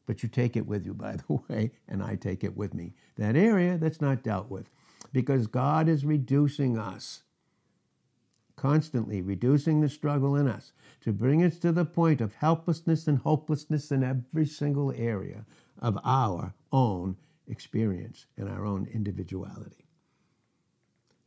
but 0.06 0.22
you 0.22 0.28
take 0.28 0.56
it 0.56 0.66
with 0.66 0.86
you, 0.86 0.94
by 0.94 1.16
the 1.16 1.34
way, 1.48 1.72
and 1.88 2.02
I 2.02 2.14
take 2.14 2.42
it 2.44 2.56
with 2.56 2.72
me. 2.72 2.94
That 3.16 3.36
area 3.36 3.76
that's 3.76 4.00
not 4.00 4.22
dealt 4.22 4.48
with. 4.48 4.70
Because 5.12 5.46
God 5.46 5.88
is 5.88 6.04
reducing 6.04 6.78
us, 6.78 7.22
constantly 8.54 9.20
reducing 9.20 9.80
the 9.80 9.88
struggle 9.88 10.36
in 10.36 10.48
us 10.48 10.72
to 11.02 11.12
bring 11.12 11.42
us 11.42 11.58
to 11.58 11.72
the 11.72 11.84
point 11.84 12.20
of 12.20 12.34
helplessness 12.34 13.06
and 13.06 13.18
hopelessness 13.18 13.90
in 13.90 14.02
every 14.02 14.46
single 14.46 14.92
area 14.92 15.44
of 15.80 15.98
our 16.04 16.54
own 16.72 17.16
experience 17.48 18.26
and 18.36 18.48
our 18.48 18.64
own 18.64 18.88
individuality. 18.92 19.85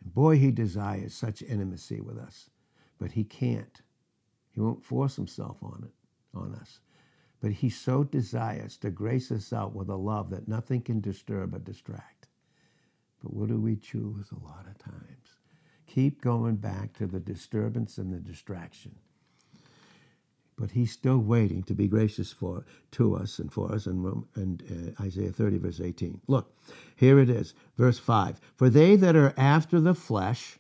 Boy, 0.02 0.38
he 0.38 0.52
desires 0.52 1.14
such 1.14 1.42
intimacy 1.42 2.00
with 2.02 2.18
us, 2.18 2.50
but 2.98 3.12
he 3.12 3.24
can't. 3.24 3.82
He 4.52 4.62
won't 4.62 4.84
force 4.84 5.16
himself 5.16 5.58
on 5.62 5.84
it, 5.86 6.38
on 6.38 6.56
us. 6.56 6.80
But 7.42 7.52
he 7.54 7.70
so 7.70 8.04
desires 8.04 8.78
to 8.78 8.90
grace 8.90 9.32
us 9.32 9.54
out 9.54 9.74
with 9.74 9.90
a 9.90 9.96
love 9.96 10.30
that 10.32 10.48
nothing 10.48 10.82
can 10.82 11.00
disturb 11.00 11.56
or 11.56 11.60
distract. 11.60 12.28
But 13.22 13.34
what 13.34 13.50
do 13.50 13.60
we 13.60 13.76
choose 13.76 14.28
a 14.32 14.46
lot 14.46 14.66
of 14.68 14.78
times? 14.78 15.38
Keep 15.88 16.22
going 16.22 16.58
back 16.58 16.94
to 16.98 17.08
the 17.08 17.20
disturbance 17.20 17.98
and 17.98 18.14
the 18.14 18.20
distraction. 18.20 18.96
But 20.60 20.72
he's 20.72 20.92
still 20.92 21.20
waiting 21.20 21.64
to 21.64 21.74
be 21.74 21.88
gracious 21.88 22.34
for 22.34 22.66
to 22.92 23.16
us 23.16 23.40
and 23.40 23.52
for 23.52 23.72
us 23.72 23.86
in, 23.86 24.26
in 24.36 24.96
uh, 25.00 25.04
Isaiah 25.04 25.32
30, 25.32 25.58
verse 25.60 25.80
18. 25.80 26.22
Look, 26.28 26.54
here 26.96 27.18
it 27.18 27.30
is, 27.30 27.54
verse 27.78 27.98
5. 27.98 28.42
For 28.58 28.70
they 28.70 28.96
that 28.98 29.16
are 29.16 29.34
after 29.38 29.80
the 29.80 29.96
flesh 29.96 30.60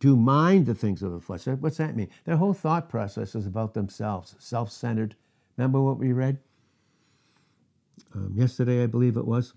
do 0.00 0.16
mind 0.16 0.66
the 0.66 0.74
things 0.74 1.02
of 1.02 1.12
the 1.12 1.20
flesh. 1.20 1.46
What's 1.46 1.76
that 1.76 1.96
mean? 1.96 2.08
Their 2.24 2.36
whole 2.36 2.54
thought 2.54 2.88
process 2.88 3.34
is 3.34 3.46
about 3.46 3.74
themselves, 3.74 4.34
self 4.38 4.70
centered, 4.72 5.14
Remember 5.56 5.80
what 5.80 5.98
we 5.98 6.12
read? 6.12 6.38
Um, 8.14 8.32
yesterday, 8.34 8.82
I 8.82 8.86
believe 8.86 9.16
it 9.16 9.26
was. 9.26 9.54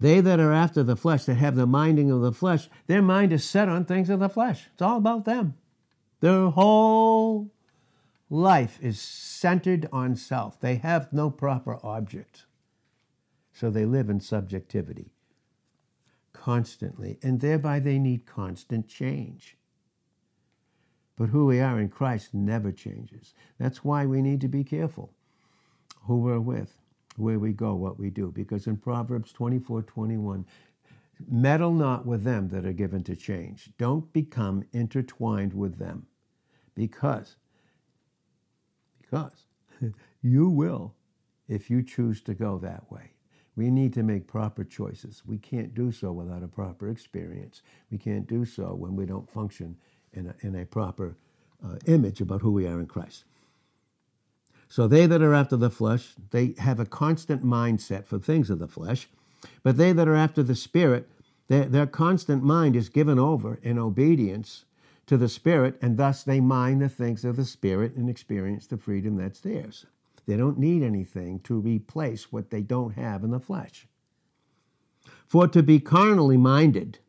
They 0.00 0.20
that 0.20 0.40
are 0.40 0.52
after 0.52 0.82
the 0.82 0.96
flesh, 0.96 1.24
that 1.26 1.34
have 1.34 1.54
the 1.54 1.66
minding 1.66 2.10
of 2.10 2.22
the 2.22 2.32
flesh, 2.32 2.68
their 2.86 3.02
mind 3.02 3.32
is 3.32 3.44
set 3.44 3.68
on 3.68 3.84
things 3.84 4.10
of 4.10 4.20
the 4.20 4.28
flesh. 4.28 4.68
It's 4.72 4.82
all 4.82 4.96
about 4.96 5.24
them. 5.24 5.54
Their 6.20 6.48
whole 6.48 7.52
life 8.32 8.78
is 8.80 8.98
centered 8.98 9.86
on 9.92 10.16
self. 10.16 10.58
They 10.58 10.76
have 10.76 11.12
no 11.12 11.30
proper 11.30 11.78
object. 11.84 12.46
So 13.52 13.68
they 13.68 13.84
live 13.84 14.08
in 14.08 14.20
subjectivity 14.20 15.10
constantly, 16.32 17.18
and 17.22 17.40
thereby 17.40 17.78
they 17.78 17.98
need 17.98 18.24
constant 18.24 18.88
change. 18.88 19.56
But 21.14 21.28
who 21.28 21.44
we 21.44 21.60
are 21.60 21.78
in 21.78 21.90
Christ 21.90 22.32
never 22.32 22.72
changes. 22.72 23.34
That's 23.58 23.84
why 23.84 24.06
we 24.06 24.22
need 24.22 24.40
to 24.40 24.48
be 24.48 24.64
careful 24.64 25.12
who 26.06 26.16
we're 26.16 26.40
with, 26.40 26.78
where 27.16 27.38
we 27.38 27.52
go, 27.52 27.74
what 27.74 27.98
we 27.98 28.10
do. 28.10 28.32
Because 28.32 28.66
in 28.66 28.78
Proverbs 28.78 29.30
24 29.32 29.82
21, 29.82 30.46
meddle 31.28 31.72
not 31.72 32.06
with 32.06 32.24
them 32.24 32.48
that 32.48 32.64
are 32.64 32.72
given 32.72 33.04
to 33.04 33.14
change. 33.14 33.70
Don't 33.78 34.10
become 34.12 34.64
intertwined 34.72 35.52
with 35.52 35.78
them. 35.78 36.06
Because, 36.74 37.36
because 39.12 39.44
you 40.22 40.48
will 40.48 40.94
if 41.48 41.70
you 41.70 41.82
choose 41.82 42.20
to 42.22 42.34
go 42.34 42.58
that 42.58 42.90
way. 42.90 43.10
We 43.54 43.70
need 43.70 43.92
to 43.94 44.02
make 44.02 44.26
proper 44.26 44.64
choices. 44.64 45.22
We 45.26 45.36
can't 45.36 45.74
do 45.74 45.92
so 45.92 46.10
without 46.10 46.42
a 46.42 46.48
proper 46.48 46.88
experience. 46.88 47.60
We 47.90 47.98
can't 47.98 48.26
do 48.26 48.46
so 48.46 48.74
when 48.74 48.96
we 48.96 49.04
don't 49.04 49.30
function 49.30 49.76
in 50.14 50.28
a, 50.28 50.46
in 50.46 50.56
a 50.56 50.64
proper 50.64 51.16
uh, 51.64 51.76
image 51.86 52.20
about 52.22 52.40
who 52.40 52.50
we 52.50 52.66
are 52.66 52.80
in 52.80 52.86
Christ. 52.86 53.24
So 54.68 54.88
they 54.88 55.06
that 55.06 55.20
are 55.20 55.34
after 55.34 55.56
the 55.58 55.68
flesh, 55.68 56.14
they 56.30 56.54
have 56.58 56.80
a 56.80 56.86
constant 56.86 57.44
mindset 57.44 58.06
for 58.06 58.18
things 58.18 58.48
of 58.48 58.58
the 58.58 58.68
flesh, 58.68 59.06
but 59.62 59.76
they 59.76 59.92
that 59.92 60.08
are 60.08 60.16
after 60.16 60.42
the 60.42 60.54
Spirit, 60.54 61.10
their, 61.48 61.66
their 61.66 61.86
constant 61.86 62.42
mind 62.42 62.74
is 62.74 62.88
given 62.88 63.18
over 63.18 63.58
in 63.62 63.78
obedience 63.78 64.64
to 65.06 65.16
the 65.16 65.28
Spirit, 65.28 65.78
and 65.82 65.96
thus 65.96 66.22
they 66.22 66.40
mind 66.40 66.80
the 66.80 66.88
things 66.88 67.24
of 67.24 67.36
the 67.36 67.44
Spirit 67.44 67.94
and 67.96 68.08
experience 68.08 68.66
the 68.66 68.76
freedom 68.76 69.16
that's 69.16 69.40
theirs. 69.40 69.86
They 70.26 70.36
don't 70.36 70.58
need 70.58 70.82
anything 70.82 71.40
to 71.40 71.58
replace 71.58 72.30
what 72.30 72.50
they 72.50 72.60
don't 72.62 72.94
have 72.94 73.24
in 73.24 73.30
the 73.30 73.40
flesh. 73.40 73.88
For 75.26 75.48
to 75.48 75.62
be 75.62 75.80
carnally 75.80 76.36
minded 76.36 77.00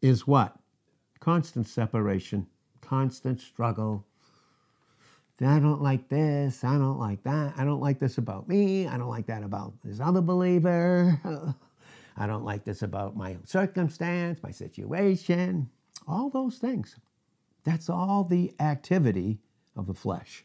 is 0.00 0.26
what? 0.26 0.56
constant 1.22 1.68
separation, 1.68 2.48
constant 2.80 3.40
struggle. 3.40 4.04
I 5.40 5.60
don't 5.60 5.80
like 5.80 6.08
this. 6.08 6.64
I 6.64 6.72
don't 6.78 6.98
like 6.98 7.22
that. 7.22 7.54
I 7.56 7.64
don't 7.64 7.80
like 7.80 8.00
this 8.00 8.18
about 8.18 8.48
me. 8.48 8.88
I 8.88 8.98
don't 8.98 9.08
like 9.08 9.26
that 9.26 9.44
about 9.44 9.72
this 9.84 10.00
other 10.00 10.20
believer. 10.20 11.20
I 12.16 12.26
don't 12.26 12.44
like 12.44 12.64
this 12.64 12.82
about 12.82 13.16
my 13.16 13.36
circumstance, 13.44 14.42
my 14.42 14.50
situation, 14.50 15.70
all 16.06 16.30
those 16.30 16.58
things. 16.58 16.96
That's 17.64 17.88
all 17.88 18.24
the 18.24 18.54
activity 18.58 19.40
of 19.76 19.86
the 19.86 19.94
flesh. 19.94 20.44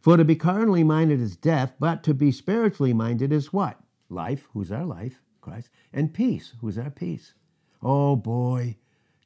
For 0.00 0.16
to 0.16 0.24
be 0.24 0.36
carnally 0.36 0.84
minded 0.84 1.20
is 1.20 1.36
death, 1.36 1.74
but 1.78 2.02
to 2.04 2.14
be 2.14 2.32
spiritually 2.32 2.94
minded 2.94 3.32
is 3.32 3.52
what? 3.52 3.78
Life, 4.08 4.48
who's 4.52 4.72
our 4.72 4.84
life? 4.84 5.20
Christ. 5.40 5.70
And 5.92 6.14
peace, 6.14 6.54
who's 6.60 6.78
our 6.78 6.90
peace? 6.90 7.34
Oh 7.82 8.16
boy, 8.16 8.76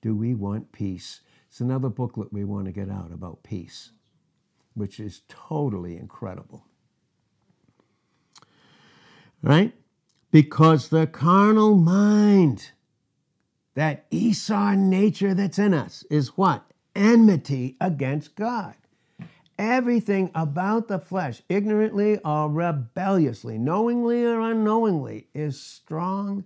do 0.02 0.14
we 0.14 0.35
want 0.35 0.72
peace. 0.72 1.20
It's 1.48 1.61
another 1.61 1.88
booklet 1.88 2.33
we 2.33 2.44
want 2.44 2.66
to 2.66 2.72
get 2.72 2.90
out 2.90 3.12
about 3.12 3.42
peace, 3.42 3.92
which 4.74 4.98
is 4.98 5.22
totally 5.28 5.96
incredible. 5.96 6.66
Right? 9.42 9.72
Because 10.30 10.88
the 10.88 11.07
carnal 11.07 11.76
mind, 11.76 12.72
that 13.74 14.06
Esau 14.10 14.74
nature 14.74 15.34
that's 15.34 15.58
in 15.58 15.74
us, 15.74 16.04
is 16.10 16.37
what? 16.37 16.64
Enmity 16.94 17.76
against 17.80 18.34
God. 18.37 18.74
Everything 19.58 20.30
about 20.34 20.88
the 20.88 20.98
flesh, 20.98 21.42
ignorantly 21.48 22.18
or 22.24 22.48
rebelliously, 22.48 23.58
knowingly 23.58 24.24
or 24.24 24.40
unknowingly, 24.40 25.28
is 25.34 25.60
strong, 25.60 26.44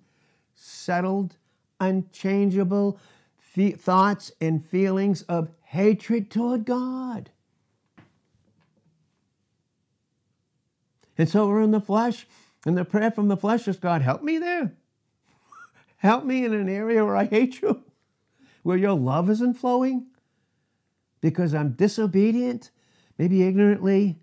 settled, 0.55 1.37
unchangeable 1.81 2.99
thoughts 3.77 4.31
and 4.41 4.65
feelings 4.65 5.23
of 5.23 5.49
hatred 5.65 6.31
toward 6.31 6.65
God. 6.65 7.31
And 11.17 11.29
so 11.29 11.49
we're 11.49 11.63
in 11.63 11.73
the 11.73 11.81
flesh, 11.81 12.27
and 12.65 12.77
the 12.77 12.85
prayer 12.85 13.11
from 13.11 13.29
the 13.29 13.37
flesh 13.37 13.67
is 13.67 13.77
God, 13.77 14.03
help 14.03 14.23
me 14.23 14.39
there. 14.39 14.73
Help 15.99 16.25
me 16.25 16.45
in 16.45 16.53
an 16.53 16.69
area 16.69 17.05
where 17.05 17.17
I 17.17 17.27
hate 17.27 17.61
you, 17.61 17.85
where 18.63 18.77
your 18.77 18.95
love 18.95 19.31
isn't 19.31 19.55
flowing 19.55 20.07
because 21.21 21.55
I'm 21.55 21.73
disobedient 21.73 22.71
maybe 23.19 23.43
ignorantly 23.43 24.19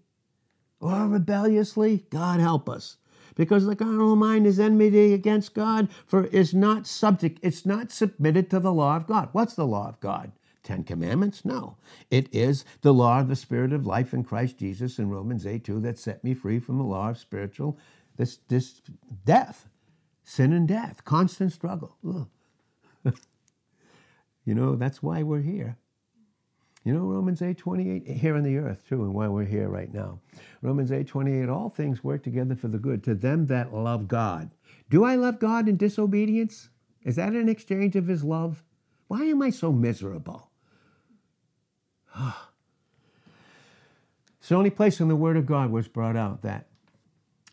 or 0.80 1.08
rebelliously. 1.08 2.06
God 2.10 2.40
help 2.40 2.70
us. 2.70 2.98
Because 3.36 3.66
the 3.66 3.76
carnal 3.76 4.16
mind 4.16 4.48
is 4.48 4.62
enmity 4.62 5.14
against 5.14 5.54
God, 5.54 5.90
for 6.06 6.26
is 6.28 6.54
not 6.54 6.88
subject, 6.88 7.40
it's 7.44 7.66
not 7.66 7.92
submitted 7.92 8.50
to 8.50 8.62
the 8.62 8.72
law 8.72 8.96
of 8.96 9.08
God. 9.08 9.28
What's 9.34 9.56
the 9.56 9.68
law 9.68 9.90
of 9.90 10.00
God? 10.00 10.32
Ten 10.64 10.86
Commandments? 10.86 11.44
No. 11.44 11.76
It 12.10 12.34
is 12.34 12.64
the 12.82 12.94
law 12.94 13.20
of 13.20 13.28
the 13.28 13.36
Spirit 13.36 13.74
of 13.74 13.86
life 13.86 14.14
in 14.14 14.24
Christ 14.24 14.58
Jesus 14.58 14.98
in 14.98 15.10
Romans 15.10 15.46
8 15.46 15.66
2 15.66 15.82
that 15.82 16.00
set 16.00 16.24
me 16.24 16.34
free 16.34 16.60
from 16.60 16.78
the 16.78 16.86
law 16.86 17.10
of 17.10 17.18
spiritual 17.18 17.78
this 18.18 18.38
this 18.48 18.82
death, 19.26 19.68
sin 20.26 20.52
and 20.52 20.68
death, 20.68 21.06
constant 21.06 21.54
struggle. 21.54 21.96
you 24.44 24.54
know, 24.54 24.76
that's 24.76 25.02
why 25.02 25.24
we're 25.24 25.42
here. 25.42 25.78
You 26.84 26.94
know 26.94 27.06
Romans 27.06 27.42
8 27.42 27.58
28 27.58 28.06
here 28.08 28.36
on 28.36 28.44
the 28.44 28.58
earth 28.58 28.84
too, 28.88 29.04
and 29.04 29.14
why 29.14 29.28
we're 29.28 29.46
here 29.46 29.70
right 29.70 29.92
now. 29.92 30.20
Romans 30.62 30.92
8 30.92 31.08
28, 31.08 31.50
all 31.50 31.70
things 31.70 32.04
work 32.04 32.22
together 32.22 32.56
for 32.56 32.68
the 32.68 32.78
good 32.78 33.04
to 33.06 33.16
them 33.16 33.48
that 33.48 33.74
love 33.74 34.08
God. 34.08 34.52
Do 34.90 35.04
I 35.04 35.16
love 35.16 35.40
God 35.40 35.68
in 35.68 35.78
disobedience? 35.78 36.70
Is 37.04 37.16
that 37.16 37.34
an 37.34 37.50
exchange 37.50 37.96
of 37.96 38.06
his 38.08 38.24
love? 38.24 38.64
Why 39.08 39.24
am 39.24 39.42
I 39.42 39.50
so 39.50 39.72
miserable? 39.72 40.52
it's 44.40 44.50
the 44.50 44.56
only 44.56 44.70
place 44.70 45.00
in 45.00 45.08
the 45.08 45.16
Word 45.16 45.38
of 45.38 45.48
God 45.48 45.72
was 45.72 45.88
brought 45.88 46.16
out 46.16 46.44
that 46.44 46.68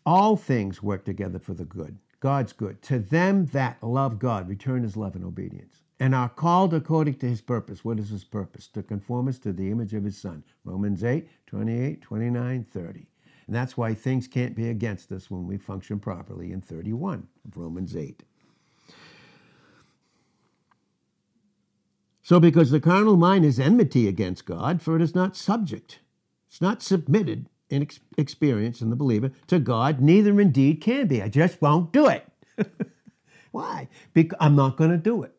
all 0.05 0.37
things 0.37 0.83
work 0.83 1.05
together 1.05 1.39
for 1.39 1.55
the 1.55 1.65
good. 1.65 1.97
God's 2.23 2.53
good. 2.53 2.81
To 2.83 2.99
them 2.99 3.47
that 3.47 3.83
love 3.83 4.17
God, 4.17 4.47
return 4.47 4.83
his 4.83 4.95
love 4.95 5.13
and 5.13 5.25
obedience 5.25 5.81
and 5.99 6.15
are 6.15 6.29
called 6.29 6.73
according 6.73 7.15
to 7.15 7.27
his 7.27 7.41
purpose. 7.41 7.83
What 7.83 7.99
is 7.99 8.11
his 8.11 8.23
purpose? 8.23 8.69
To 8.69 8.81
conform 8.81 9.27
us 9.27 9.37
to 9.39 9.51
the 9.51 9.69
image 9.69 9.93
of 9.93 10.05
his 10.05 10.17
son. 10.17 10.45
Romans 10.63 11.03
8, 11.03 11.27
28, 11.47 12.01
29, 12.01 12.63
30. 12.63 13.07
And 13.45 13.53
that's 13.53 13.75
why 13.75 13.93
things 13.93 14.29
can't 14.29 14.55
be 14.55 14.69
against 14.69 15.11
us 15.11 15.29
when 15.29 15.45
we 15.45 15.57
function 15.57 15.99
properly 15.99 16.53
in 16.53 16.61
31 16.61 17.27
of 17.45 17.57
Romans 17.57 17.93
8. 17.93 18.23
So, 22.21 22.39
because 22.39 22.71
the 22.71 22.79
carnal 22.79 23.17
mind 23.17 23.43
is 23.43 23.59
enmity 23.59 24.07
against 24.07 24.45
God, 24.45 24.81
for 24.81 24.95
it 24.95 25.01
is 25.01 25.13
not 25.13 25.35
subject, 25.35 25.99
it's 26.47 26.61
not 26.61 26.81
submitted 26.81 27.49
ex- 27.81 27.99
experience 28.17 28.81
in 28.81 28.89
the 28.89 28.95
believer 28.95 29.31
to 29.47 29.59
God, 29.59 29.99
neither 29.99 30.39
indeed 30.39 30.81
can 30.81 31.07
be. 31.07 31.21
I 31.21 31.29
just 31.29 31.61
won't 31.61 31.91
do 31.91 32.07
it. 32.07 32.27
Why? 33.51 33.87
Because 34.13 34.37
I'm 34.39 34.55
not 34.55 34.77
going 34.77 34.91
to 34.91 34.97
do 34.97 35.23
it. 35.23 35.33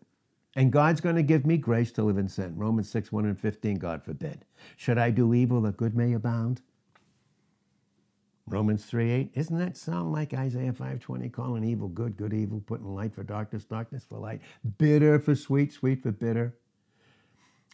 And 0.57 0.73
God's 0.73 1.01
going 1.01 1.17
to 1.17 1.23
give 1.23 1.45
me 1.45 1.57
grace 1.57 1.91
to 1.93 2.03
live 2.05 2.19
in 2.19 2.29
sin. 2.29 2.57
Romans 2.57 2.89
6, 2.89 3.11
1 3.11 3.27
and 3.27 3.39
15, 3.39 3.79
God 3.79 4.05
forbid. 4.05 4.45
Should 4.77 4.99
I 4.99 5.11
do 5.11 5.35
evil 5.35 5.61
that 5.63 5.77
good 5.77 5.97
may 5.97 6.13
abound? 6.13 6.61
Romans 8.47 8.85
3, 8.85 9.11
8. 9.11 9.31
Isn't 9.35 9.59
that 9.59 9.77
sound 9.77 10.13
like 10.13 10.35
Isaiah 10.35 10.73
5, 10.73 11.01
20, 11.01 11.29
calling 11.31 11.65
evil 11.65 11.89
good, 11.89 12.17
good 12.17 12.35
evil, 12.35 12.61
putting 12.61 12.95
light 12.95 13.15
for 13.15 13.23
darkness, 13.23 13.65
darkness 13.65 14.05
for 14.09 14.19
light, 14.19 14.41
bitter 14.79 15.19
for 15.19 15.35
sweet, 15.35 15.73
sweet 15.73 16.03
for 16.03 16.13
bitter? 16.13 16.55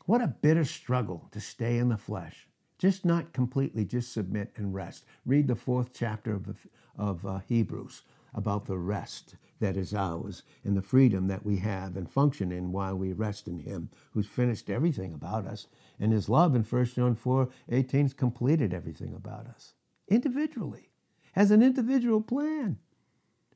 What 0.06 0.22
a 0.22 0.28
bitter 0.28 0.64
struggle 0.64 1.28
to 1.32 1.40
stay 1.40 1.76
in 1.76 1.88
the 1.88 1.96
flesh. 1.96 2.46
Just 2.80 3.04
not 3.04 3.34
completely, 3.34 3.84
just 3.84 4.10
submit 4.10 4.52
and 4.56 4.74
rest. 4.74 5.04
Read 5.26 5.48
the 5.48 5.54
fourth 5.54 5.90
chapter 5.92 6.32
of, 6.34 6.66
of 6.96 7.26
uh, 7.26 7.40
Hebrews 7.46 8.02
about 8.32 8.64
the 8.64 8.78
rest 8.78 9.34
that 9.58 9.76
is 9.76 9.92
ours 9.92 10.44
and 10.64 10.74
the 10.74 10.80
freedom 10.80 11.28
that 11.28 11.44
we 11.44 11.58
have 11.58 11.94
and 11.94 12.10
function 12.10 12.50
in 12.50 12.72
while 12.72 12.96
we 12.96 13.12
rest 13.12 13.46
in 13.48 13.58
Him, 13.58 13.90
who's 14.12 14.26
finished 14.26 14.70
everything 14.70 15.12
about 15.12 15.46
us. 15.46 15.66
And 15.98 16.10
His 16.10 16.30
love 16.30 16.54
in 16.54 16.62
1 16.62 16.84
John 16.86 17.14
4 17.14 17.50
18 17.68 18.02
has 18.06 18.14
completed 18.14 18.72
everything 18.72 19.12
about 19.14 19.46
us 19.46 19.74
individually, 20.08 20.88
has 21.32 21.50
an 21.50 21.62
individual 21.62 22.22
plan 22.22 22.78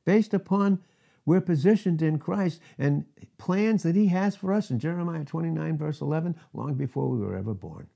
based 0.05 0.35
upon 0.35 0.83
we're 1.25 1.41
positioned 1.41 2.03
in 2.03 2.19
Christ 2.19 2.61
and 2.77 3.05
plans 3.39 3.81
that 3.81 3.95
He 3.95 4.09
has 4.09 4.35
for 4.35 4.53
us 4.53 4.69
in 4.69 4.77
Jeremiah 4.77 5.25
29, 5.25 5.79
verse 5.79 5.99
11, 5.99 6.35
long 6.53 6.75
before 6.75 7.09
we 7.09 7.17
were 7.17 7.35
ever 7.35 7.55
born, 7.55 7.87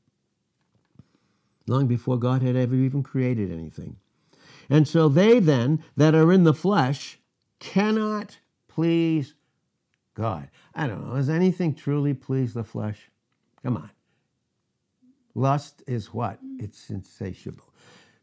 long 1.70 1.88
before 1.88 2.18
God 2.18 2.42
had 2.42 2.56
ever 2.56 2.76
even 2.76 3.04
created 3.04 3.52
anything. 3.52 3.98
And 4.70 4.88
so 4.88 5.08
they 5.10 5.40
then 5.40 5.84
that 5.96 6.16
are 6.16 6.32
in 6.32 6.44
the 6.44 6.54
flesh, 6.54 7.20
cannot 7.60 8.40
please 8.68 9.34
God. 10.14 10.50
I 10.76 10.88
don't 10.88 11.08
know. 11.08 11.16
Does 11.16 11.30
anything 11.30 11.74
truly 11.74 12.14
please 12.14 12.54
the 12.54 12.64
flesh? 12.64 13.10
Come 13.64 13.78
on. 13.78 13.90
Lust 15.34 15.84
is 15.88 16.14
what? 16.14 16.40
It's 16.60 16.90
insatiable. 16.90 17.74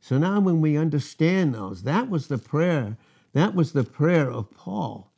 So 0.00 0.18
now 0.18 0.40
when 0.40 0.61
we 0.61 0.76
understand 0.76 1.54
those, 1.54 1.82
that 1.82 2.09
was 2.11 2.28
the 2.28 2.38
prayer. 2.38 2.96
That 3.32 3.54
was 3.54 3.72
the 3.72 3.85
prayer 3.85 4.30
of 4.30 4.50
Paul. 4.50 5.11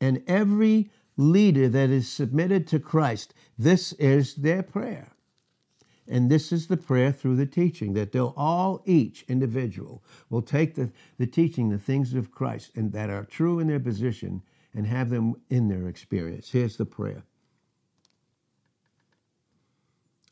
And 0.00 0.22
every 0.26 0.90
leader 1.16 1.68
that 1.68 1.90
is 1.90 2.08
submitted 2.08 2.66
to 2.68 2.78
Christ, 2.78 3.34
this 3.58 3.92
is 3.94 4.34
their 4.34 4.62
prayer. 4.62 5.15
And 6.08 6.30
this 6.30 6.52
is 6.52 6.66
the 6.66 6.76
prayer 6.76 7.12
through 7.12 7.36
the 7.36 7.46
teaching 7.46 7.94
that 7.94 8.12
they'll 8.12 8.34
all, 8.36 8.82
each 8.84 9.24
individual, 9.28 10.04
will 10.30 10.42
take 10.42 10.74
the, 10.74 10.90
the 11.18 11.26
teaching, 11.26 11.68
the 11.68 11.78
things 11.78 12.14
of 12.14 12.30
Christ, 12.30 12.70
and 12.76 12.92
that 12.92 13.10
are 13.10 13.24
true 13.24 13.58
in 13.58 13.66
their 13.66 13.80
position, 13.80 14.42
and 14.74 14.86
have 14.86 15.10
them 15.10 15.34
in 15.50 15.68
their 15.68 15.88
experience. 15.88 16.50
Here's 16.50 16.76
the 16.76 16.84
prayer. 16.84 17.24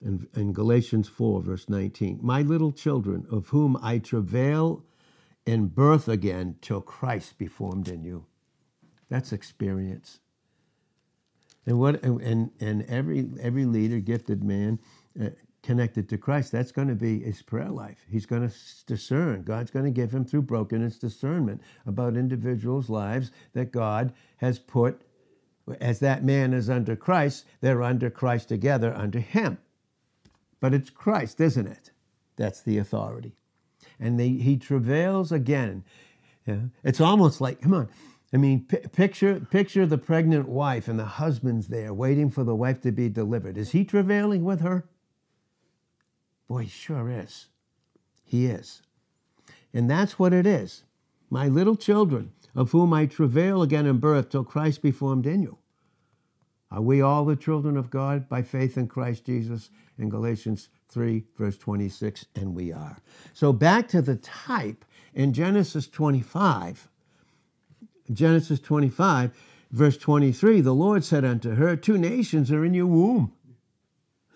In, 0.01 0.29
in 0.37 0.53
Galatians 0.53 1.09
4, 1.09 1.43
verse 1.43 1.69
19 1.69 2.21
My 2.23 2.43
little 2.43 2.73
children, 2.73 3.27
of 3.31 3.49
whom 3.49 3.77
I 3.83 3.99
travail 3.99 4.85
in 5.47 5.69
birth 5.69 6.09
again 6.09 6.57
till 6.61 6.81
Christ 6.81 7.39
be 7.39 7.47
formed 7.47 7.89
in 7.89 8.05
you. 8.05 8.27
That's 9.09 9.33
experience. 9.33 10.21
And 11.67 11.79
what 11.79 12.03
and 12.03 12.51
and 12.61 12.83
every 12.83 13.31
every 13.41 13.65
leader, 13.65 13.99
gifted 13.99 14.45
man, 14.45 14.79
uh, 15.21 15.31
connected 15.65 16.09
to 16.11 16.19
Christ, 16.19 16.53
that's 16.53 16.71
going 16.73 16.89
to 16.89 16.95
be 16.95 17.21
his 17.21 17.43
prayer 17.43 17.71
life. 17.71 18.05
He's 18.09 18.27
going 18.27 18.49
to 18.49 18.55
discern. 18.87 19.43
God's 19.43 19.71
going 19.71 19.87
to 19.87 19.91
give 19.91 20.15
him 20.15 20.25
through 20.25 20.43
brokenness 20.43 20.99
discernment 20.99 21.63
about 21.87 22.17
individuals' 22.17 22.91
lives 22.91 23.33
that 23.55 23.73
God 23.73 24.13
has 24.37 24.59
put, 24.59 25.03
as 25.81 26.01
that 26.01 26.23
man 26.23 26.53
is 26.53 26.69
under 26.69 26.95
Christ, 26.95 27.47
they're 27.63 27.83
under 27.83 28.11
Christ 28.11 28.49
together 28.49 28.95
under 28.95 29.21
him. 29.21 29.59
But 30.61 30.75
it's 30.75 30.91
Christ, 30.91 31.41
isn't 31.41 31.67
it? 31.67 31.91
That's 32.37 32.61
the 32.61 32.79
authority. 32.79 33.33
And 33.99 34.21
he 34.21 34.59
travails 34.59 35.33
again. 35.33 35.83
Yeah? 36.47 36.59
It's 36.83 37.01
almost 37.01 37.41
like, 37.41 37.63
come 37.63 37.73
on, 37.73 37.89
I 38.35 38.37
mean, 38.37 38.67
p- 38.67 38.79
picture 38.93 39.41
picture 39.41 39.87
the 39.87 39.97
pregnant 39.97 40.49
wife 40.49 40.89
and 40.89 40.99
the 40.99 41.05
husband's 41.05 41.69
there 41.69 41.95
waiting 41.95 42.31
for 42.31 42.45
the 42.45 42.55
wife 42.55 42.83
to 42.83 42.93
be 42.93 43.09
delivered. 43.09 43.57
Is 43.57 43.71
he 43.71 43.85
travailing 43.85 44.45
with 44.45 44.61
her? 44.61 44.85
Boy, 46.49 46.65
he 46.65 46.69
sure 46.69 47.11
is. 47.11 47.47
He 48.25 48.47
is. 48.47 48.83
And 49.73 49.91
that's 49.91 50.19
what 50.19 50.33
it 50.33 50.47
is. 50.47 50.85
My 51.31 51.49
little 51.49 51.77
children, 51.77 52.33
of 52.55 52.71
whom 52.71 52.93
I 52.93 53.07
travail 53.07 53.63
again 53.63 53.87
in 53.87 53.99
birth 53.99 54.31
till 54.31 54.45
Christ 54.45 54.83
be 54.83 54.93
formed 54.93 55.27
in 55.27 55.43
you. 55.43 55.59
Are 56.71 56.83
we 56.83 57.01
all 57.01 57.25
the 57.25 57.37
children 57.37 57.77
of 57.77 57.91
God 57.91 58.29
by 58.29 58.43
faith 58.43 58.77
in 58.77 58.89
Christ 58.89 59.27
Jesus? 59.27 59.71
In 59.99 60.09
Galatians 60.09 60.69
3, 60.89 61.25
verse 61.37 61.57
26, 61.57 62.27
and 62.35 62.55
we 62.55 62.73
are. 62.73 62.99
So 63.33 63.53
back 63.53 63.89
to 63.89 64.03
the 64.03 64.17
type 64.17 64.85
in 65.15 65.33
Genesis 65.33 65.87
25. 65.89 66.89
Genesis 68.13 68.61
25, 68.61 69.31
verse 69.71 69.97
23, 69.97 70.61
the 70.61 70.75
Lord 70.75 71.05
said 71.05 71.25
unto 71.25 71.55
her, 71.55 71.77
Two 71.77 71.97
nations 71.97 72.53
are 72.53 72.65
in 72.65 72.75
your 72.75 72.87
womb, 72.87 73.33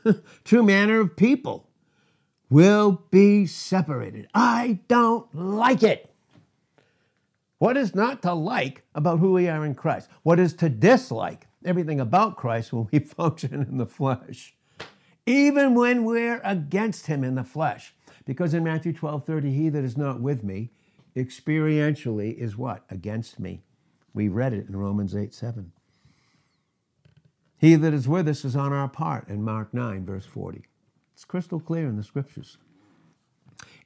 two 0.45 0.63
manner 0.63 1.01
of 1.01 1.17
people 1.17 1.68
will 2.51 3.03
be 3.11 3.47
separated. 3.47 4.29
I 4.35 4.81
don't 4.89 5.33
like 5.35 5.83
it. 5.83 6.11
What 7.59 7.77
is 7.77 7.95
not 7.95 8.23
to 8.23 8.33
like 8.35 8.85
about 8.95 9.19
who 9.19 9.33
we 9.33 9.49
are 9.49 9.65
in 9.65 9.75
Christ? 9.75 10.09
What 10.23 10.39
is 10.39 10.55
to 10.55 10.69
dislike? 10.69 11.47
Everything 11.65 12.01
about 12.01 12.37
Christ 12.37 12.73
when 12.73 12.89
we 12.93 12.99
function 13.01 13.63
in 13.63 13.79
the 13.79 13.87
flesh, 13.87 14.55
even 15.27 15.75
when 15.75 16.05
we're 16.05 16.41
against 16.45 17.07
Him 17.07 17.25
in 17.25 17.35
the 17.35 17.45
flesh. 17.45 17.95
Because 18.25 18.55
in 18.55 18.63
Matthew 18.63 18.93
12 18.93 19.25
30, 19.25 19.53
he 19.53 19.69
that 19.71 19.83
is 19.83 19.97
not 19.97 20.21
with 20.21 20.45
me 20.45 20.71
experientially 21.17 22.37
is 22.37 22.57
what? 22.57 22.85
Against 22.91 23.41
me. 23.41 23.63
We 24.15 24.29
read 24.29 24.53
it 24.53 24.69
in 24.69 24.77
Romans 24.77 25.17
8 25.17 25.35
7. 25.35 25.73
He 27.59 27.75
that 27.75 27.93
is 27.93 28.07
with 28.07 28.29
us 28.29 28.45
is 28.45 28.55
on 28.55 28.73
our 28.73 28.89
part 28.89 29.29
in 29.29 29.43
Mark 29.43 29.75
9, 29.75 30.07
verse 30.07 30.27
40. 30.27 30.65
It's 31.19 31.25
crystal 31.25 31.59
clear 31.59 31.89
in 31.89 31.97
the 31.97 32.05
scriptures. 32.05 32.59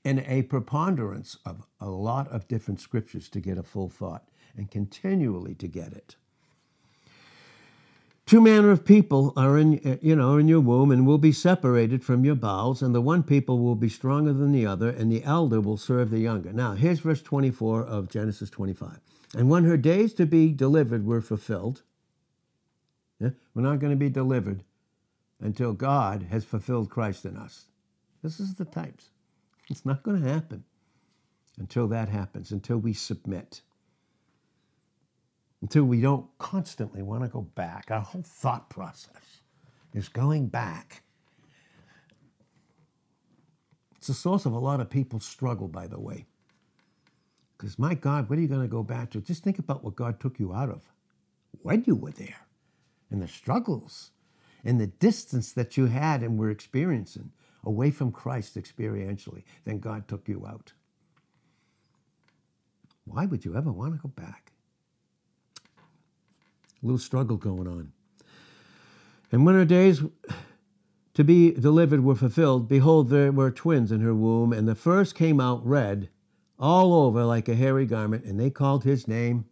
And 0.05 0.23
a 0.27 0.43
preponderance 0.43 1.39
of 1.47 1.63
a 1.81 1.89
lot 1.89 2.31
of 2.31 2.47
different 2.47 2.79
scriptures 2.79 3.31
to 3.31 3.41
get 3.41 3.57
a 3.57 3.63
full 3.63 3.89
thought 3.89 4.29
and 4.55 4.71
continually 4.71 5.55
to 5.55 5.67
get 5.67 5.95
it. 5.95 6.17
Two 8.27 8.43
manner 8.43 8.71
of 8.71 8.85
people 8.85 9.33
are 9.35 9.57
in, 9.57 9.99
you 10.03 10.15
know, 10.15 10.37
in 10.37 10.47
your 10.47 10.61
womb 10.61 10.91
and 10.91 11.07
will 11.07 11.17
be 11.17 11.33
separated 11.33 12.05
from 12.05 12.23
your 12.23 12.35
bowels, 12.35 12.83
and 12.83 12.95
the 12.95 13.01
one 13.01 13.23
people 13.23 13.61
will 13.61 13.77
be 13.77 13.89
stronger 13.89 14.35
than 14.35 14.53
the 14.53 14.67
other, 14.67 14.91
and 14.91 15.11
the 15.11 15.25
elder 15.25 15.59
will 15.59 15.79
serve 15.79 16.11
the 16.11 16.19
younger. 16.19 16.53
Now, 16.53 16.75
here's 16.75 17.01
verse 17.01 17.23
24 17.23 17.83
of 17.83 18.11
Genesis 18.11 18.51
25. 18.51 19.01
And 19.35 19.49
when 19.49 19.65
her 19.65 19.79
days 19.79 20.13
to 20.15 20.27
be 20.27 20.53
delivered 20.53 21.07
were 21.07 21.23
fulfilled, 21.23 21.81
yeah, 23.19 23.31
we're 23.55 23.63
not 23.63 23.79
going 23.79 23.93
to 23.93 23.97
be 23.97 24.11
delivered 24.11 24.65
until 25.43 25.73
God 25.73 26.27
has 26.31 26.45
fulfilled 26.45 26.89
Christ 26.89 27.25
in 27.25 27.37
us. 27.37 27.67
This 28.23 28.39
is 28.39 28.55
the 28.55 28.65
types. 28.65 29.11
It's 29.69 29.85
not 29.85 30.03
going 30.03 30.23
to 30.23 30.29
happen 30.29 30.65
until 31.59 31.89
that 31.89 32.09
happens, 32.09 32.53
until 32.53 32.79
we 32.79 32.93
submit, 32.93 33.61
until 35.61 35.85
we 35.85 36.01
don't 36.01 36.27
constantly 36.39 37.03
want 37.03 37.23
to 37.25 37.29
go 37.29 37.43
back. 37.43 37.91
Our 37.91 38.01
whole 38.01 38.23
thought 38.23 38.71
process 38.71 39.43
is 39.93 40.09
going 40.09 40.47
back. 40.47 41.03
It's 43.97 44.09
a 44.09 44.15
source 44.15 44.47
of 44.47 44.53
a 44.53 44.59
lot 44.59 44.81
of 44.81 44.91
people's 44.91 45.25
struggle, 45.25 45.69
by 45.69 45.87
the 45.87 46.01
way. 46.01 46.27
Because, 47.57 47.79
my 47.79 47.95
God, 47.95 48.29
what 48.29 48.39
are 48.39 48.43
you 48.43 48.49
going 48.49 48.63
to 48.63 48.69
go 48.69 48.83
back 48.83 49.11
to? 49.11 49.21
Just 49.21 49.45
think 49.45 49.59
about 49.59 49.85
what 49.85 49.95
God 49.95 50.19
took 50.19 50.41
you 50.41 50.53
out 50.53 50.69
of 50.69 50.83
when 51.63 51.85
you 51.87 51.95
were 51.95 52.11
there 52.11 52.47
and 53.11 53.23
the 53.23 53.29
struggles 53.29 54.11
and 54.65 54.81
the 54.81 54.87
distance 54.87 55.53
that 55.53 55.77
you 55.77 55.87
had 55.87 56.23
and 56.23 56.39
were 56.39 56.51
experiencing 56.51 57.33
away 57.65 57.91
from 57.91 58.13
Christ 58.13 58.57
experientially. 58.57 59.43
Then 59.65 59.79
God 59.79 60.09
took 60.09 60.29
you 60.29 60.47
out. 60.47 60.73
Why 63.05 63.27
would 63.27 63.45
you 63.45 63.57
ever 63.57 63.73
want 63.73 63.95
to 63.95 64.01
go 64.01 64.09
back? 64.09 64.53
A 66.83 66.87
little 66.87 66.99
struggle 66.99 67.37
going 67.37 67.69
on. 67.69 67.93
And 69.31 69.47
when 69.47 69.55
her 69.55 69.65
days 69.65 70.03
to 71.15 71.25
be 71.25 71.53
delivered 71.53 72.05
were 72.05 72.15
fulfilled, 72.15 72.69
behold, 72.69 73.11
there 73.11 73.33
were 73.33 73.51
twins 73.51 73.93
in 73.93 74.01
her 74.01 74.15
womb, 74.15 74.53
and 74.53 74.69
the 74.69 74.75
first 74.75 75.15
came 75.15 75.41
out 75.41 75.67
red 75.67 76.09
all 76.59 76.95
over 76.95 77.25
like 77.25 77.49
a 77.49 77.55
hairy 77.55 77.87
garment, 77.87 78.25
and 78.25 78.39
they 78.39 78.51
called 78.51 78.85
his 78.85 79.09
name 79.09 79.47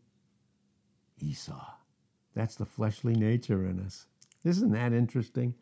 Esau. 1.18 1.66
That's 2.34 2.54
the 2.54 2.66
fleshly 2.66 3.14
nature 3.14 3.66
in 3.66 3.80
us. 3.80 4.06
Isn't 4.44 4.72
that 4.72 4.92
interesting? 4.92 5.54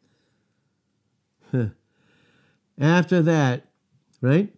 After 2.79 3.23
that, 3.23 3.67
right? 4.21 4.53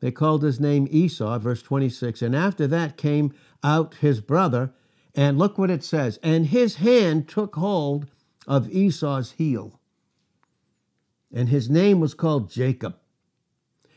They 0.00 0.10
called 0.10 0.42
his 0.42 0.60
name 0.60 0.86
Esau, 0.90 1.38
verse 1.38 1.62
26. 1.62 2.20
And 2.22 2.36
after 2.36 2.66
that 2.66 2.96
came 2.96 3.32
out 3.64 3.94
his 3.94 4.20
brother, 4.20 4.72
and 5.14 5.38
look 5.38 5.56
what 5.56 5.70
it 5.70 5.82
says. 5.82 6.18
And 6.22 6.46
his 6.46 6.76
hand 6.76 7.28
took 7.28 7.56
hold 7.56 8.06
of 8.46 8.70
Esau's 8.70 9.32
heel. 9.32 9.80
And 11.32 11.48
his 11.48 11.70
name 11.70 11.98
was 11.98 12.14
called 12.14 12.50
Jacob. 12.50 12.98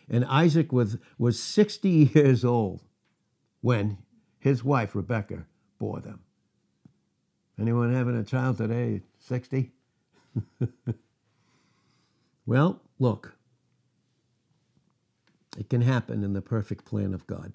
And 0.09 0.25
Isaac 0.25 0.71
was, 0.71 0.97
was 1.17 1.39
60 1.39 1.89
years 2.15 2.45
old 2.45 2.81
when 3.61 3.97
his 4.39 4.63
wife, 4.63 4.95
Rebekah, 4.95 5.45
bore 5.77 5.99
them. 5.99 6.21
Anyone 7.59 7.93
having 7.93 8.15
a 8.15 8.23
child 8.23 8.57
today, 8.57 9.01
60? 9.19 9.71
well, 12.45 12.81
look, 12.99 13.35
it 15.57 15.69
can 15.69 15.81
happen 15.81 16.23
in 16.23 16.31
the 16.31 16.41
perfect 16.41 16.85
plan 16.85 17.13
of 17.13 17.27
God, 17.27 17.53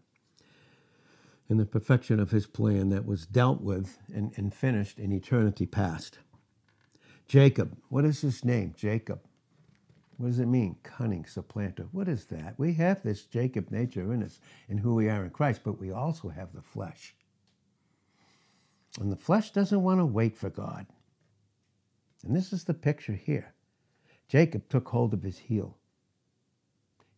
in 1.48 1.56
the 1.56 1.64
perfection 1.64 2.20
of 2.20 2.32
his 2.32 2.46
plan 2.46 2.90
that 2.90 3.06
was 3.06 3.24
dealt 3.24 3.62
with 3.62 3.98
and, 4.12 4.32
and 4.36 4.52
finished 4.52 4.98
in 4.98 5.10
eternity 5.10 5.64
past. 5.64 6.18
Jacob, 7.26 7.78
what 7.88 8.04
is 8.04 8.20
his 8.20 8.44
name? 8.44 8.74
Jacob. 8.76 9.20
What 10.18 10.28
does 10.28 10.38
it 10.38 10.46
mean? 10.46 10.76
Cunning, 10.82 11.24
supplanter. 11.24 11.88
What 11.92 12.08
is 12.08 12.26
that? 12.26 12.54
We 12.58 12.74
have 12.74 13.02
this 13.02 13.24
Jacob 13.24 13.70
nature 13.70 14.12
in 14.12 14.22
us 14.22 14.38
in 14.68 14.78
who 14.78 14.94
we 14.94 15.08
are 15.08 15.24
in 15.24 15.30
Christ, 15.30 15.62
but 15.64 15.80
we 15.80 15.90
also 15.90 16.28
have 16.28 16.52
the 16.52 16.62
flesh. 16.62 17.14
And 19.00 19.10
the 19.10 19.16
flesh 19.16 19.50
doesn't 19.50 19.82
want 19.82 20.00
to 20.00 20.06
wait 20.06 20.36
for 20.36 20.50
God. 20.50 20.86
And 22.24 22.34
this 22.34 22.52
is 22.52 22.64
the 22.64 22.74
picture 22.74 23.12
here. 23.12 23.54
Jacob 24.28 24.68
took 24.68 24.88
hold 24.88 25.12
of 25.12 25.22
his 25.22 25.38
heel. 25.38 25.76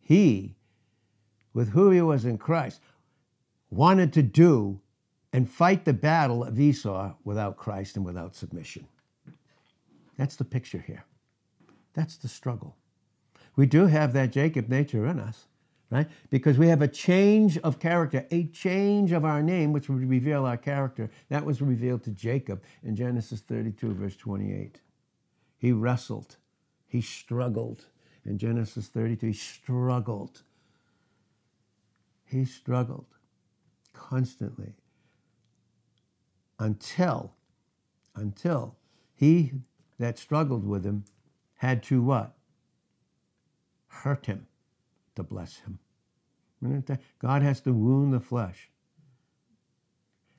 He, 0.01 0.57
with 1.53 1.71
who 1.71 1.91
he 1.91 2.01
was 2.01 2.25
in 2.25 2.39
Christ, 2.39 2.81
wanted 3.71 4.13
to 4.15 4.23
do 4.23 4.81
and 5.33 5.51
fight 5.51 5.85
the 5.85 5.93
battle 5.93 6.45
of 6.45 6.59
Esau 6.59 7.15
without 7.25 7.57
Christ 7.57 7.97
and 7.97 8.05
without 8.05 8.35
submission. 8.35 8.87
That's 10.17 10.37
the 10.37 10.45
picture 10.45 10.83
here. 10.87 11.05
That's 11.95 12.17
the 12.17 12.29
struggle. 12.29 12.77
We 13.55 13.67
do 13.67 13.87
have 13.87 14.13
that 14.13 14.33
Jacob 14.33 14.69
nature 14.69 15.07
in 15.07 15.19
us, 15.19 15.47
right? 15.91 16.09
Because 16.31 16.59
we 16.59 16.69
have 16.69 16.83
a 16.83 16.89
change 16.89 17.59
of 17.59 17.79
character, 17.79 18.27
a 18.31 18.47
change 18.49 19.13
of 19.13 19.25
our 19.25 19.43
name, 19.43 19.73
which 19.73 19.89
would 19.89 20.09
reveal 20.09 20.45
our 20.45 20.57
character. 20.57 21.11
That 21.29 21.45
was 21.45 21.63
revealed 21.63 22.03
to 22.05 22.11
Jacob 22.11 22.63
in 22.83 22.97
Genesis 22.97 23.41
32, 23.41 23.95
verse 23.95 24.17
28. 24.17 24.81
He 25.59 25.73
wrestled, 25.73 26.37
he 26.87 27.01
struggled. 27.01 27.87
In 28.25 28.39
Genesis 28.39 28.89
32, 28.89 29.29
he 29.29 29.33
struggled. 29.33 30.43
He 32.25 32.45
struggled 32.45 33.07
constantly 33.93 34.75
until, 36.59 37.33
until 38.17 38.75
he 39.15 39.53
that 39.99 40.19
struggled 40.19 40.67
with 40.67 40.85
him 40.85 41.05
had 41.57 41.83
to 41.85 42.03
what? 42.03 42.37
hurt 44.03 44.27
him 44.27 44.47
to 45.17 45.23
bless 45.23 45.57
him. 45.57 45.79
God 47.19 47.43
has 47.43 47.61
to 47.63 47.73
wound 47.73 48.13
the 48.13 48.21
flesh. 48.21 48.71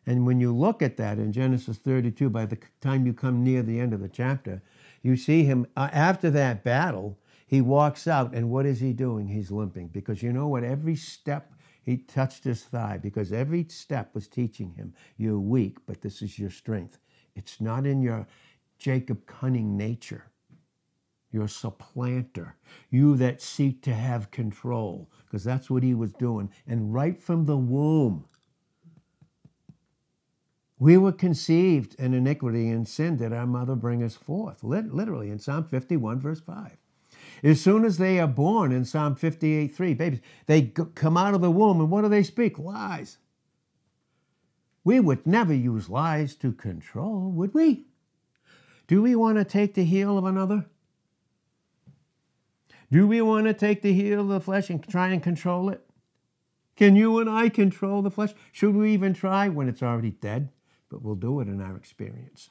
And 0.06 0.26
when 0.26 0.40
you 0.40 0.56
look 0.56 0.82
at 0.82 0.98
that 0.98 1.18
in 1.18 1.34
Genesis 1.34 1.78
32, 1.78 2.30
by 2.30 2.46
the 2.46 2.58
time 2.80 3.06
you 3.06 3.14
come 3.14 3.44
near 3.44 3.62
the 3.62 3.80
end 3.80 3.94
of 3.94 4.00
the 4.00 4.08
chapter, 4.08 4.62
you 5.02 5.18
see 5.18 5.44
him 5.44 5.68
uh, 5.76 5.90
after 5.92 6.30
that 6.32 6.64
battle, 6.64 7.20
he 7.46 7.62
walks 7.62 8.08
out, 8.08 8.34
and 8.34 8.50
what 8.50 8.66
is 8.66 8.80
he 8.80 8.94
doing? 8.94 9.28
He's 9.28 9.52
limping. 9.52 9.90
Because 9.90 10.24
you 10.24 10.32
know 10.32 10.48
what? 10.48 10.64
Every 10.64 10.96
step 10.96 11.54
he 11.84 11.98
touched 11.98 12.46
his 12.46 12.64
thigh, 12.64 12.98
because 12.98 13.32
every 13.32 13.66
step 13.70 14.14
was 14.14 14.28
teaching 14.28 14.74
him, 14.74 14.94
you're 15.18 15.40
weak, 15.40 15.78
but 15.86 16.02
this 16.02 16.22
is 16.22 16.40
your 16.40 16.50
strength. 16.50 17.00
It's 17.36 17.62
not 17.62 17.86
in 17.86 18.02
your 18.02 18.28
Jacob 18.80 19.26
cunning 19.26 19.78
nature 19.78 20.26
your 21.32 21.48
supplanter, 21.48 22.56
you 22.90 23.16
that 23.18 23.42
seek 23.42 23.82
to 23.84 23.94
have 23.94 24.32
control, 24.32 25.10
because 25.26 25.44
that's 25.44 25.70
what 25.70 25.84
he 25.84 25.94
was 25.94 26.14
doing. 26.14 26.50
And 26.68 26.94
right 26.94 27.22
from 27.22 27.46
the 27.46 27.58
womb, 27.58 28.26
we 30.80 30.98
were 30.98 31.12
conceived 31.12 31.96
in 31.96 32.14
iniquity 32.14 32.70
and 32.70 32.88
sin 32.88 33.18
did 33.18 33.34
our 33.34 33.48
mother 33.48 33.76
bring 33.76 34.04
us 34.04 34.16
forth. 34.16 34.64
Literally 34.64 35.30
in 35.30 35.40
Psalm 35.40 35.64
51, 35.64 36.20
verse 36.20 36.40
5. 36.40 36.78
As 37.44 37.62
soon 37.62 37.84
as 37.84 37.98
they 37.98 38.20
are 38.20 38.28
born 38.28 38.72
in 38.72 38.86
Psalm 38.86 39.16
58, 39.16 39.68
3, 39.68 39.94
babies, 39.94 40.22
they 40.46 40.64
come 40.64 41.18
out 41.18 41.34
of 41.34 41.42
the 41.42 41.52
womb 41.52 41.80
and 41.80 41.90
what 41.90 42.02
do 42.02 42.10
they 42.10 42.24
speak? 42.24 42.58
Lies. 42.58 43.18
We 44.84 45.00
would 45.00 45.28
never 45.28 45.54
use 45.54 45.90
lies 45.90 46.36
to 46.36 46.52
control, 46.54 47.32
would 47.32 47.54
we? 47.54 47.88
Do 48.88 49.02
we 49.02 49.16
want 49.16 49.38
to 49.38 49.44
take 49.44 49.74
the 49.74 49.84
heel 49.84 50.18
of 50.18 50.26
another? 50.26 50.66
Do 52.92 53.08
we 53.08 53.22
want 53.22 53.48
to 53.48 53.54
take 53.54 53.82
the 53.82 53.94
heel 53.94 54.22
of 54.22 54.28
the 54.28 54.40
flesh 54.40 54.70
and 54.70 54.86
try 54.88 55.10
and 55.10 55.22
control 55.22 55.70
it? 55.70 55.82
Can 56.76 56.96
you 56.96 57.20
and 57.20 57.30
I 57.30 57.50
control 57.50 58.02
the 58.02 58.12
flesh? 58.12 58.34
Should 58.52 58.76
we 58.76 58.94
even 58.94 59.14
try 59.14 59.50
when 59.50 59.68
it's 59.68 59.84
already 59.84 60.12
dead? 60.12 60.50
But 60.90 61.02
we'll 61.02 61.16
do 61.16 61.42
it 61.42 61.48
in 61.48 61.60
our 61.60 61.76
experience. 61.76 62.50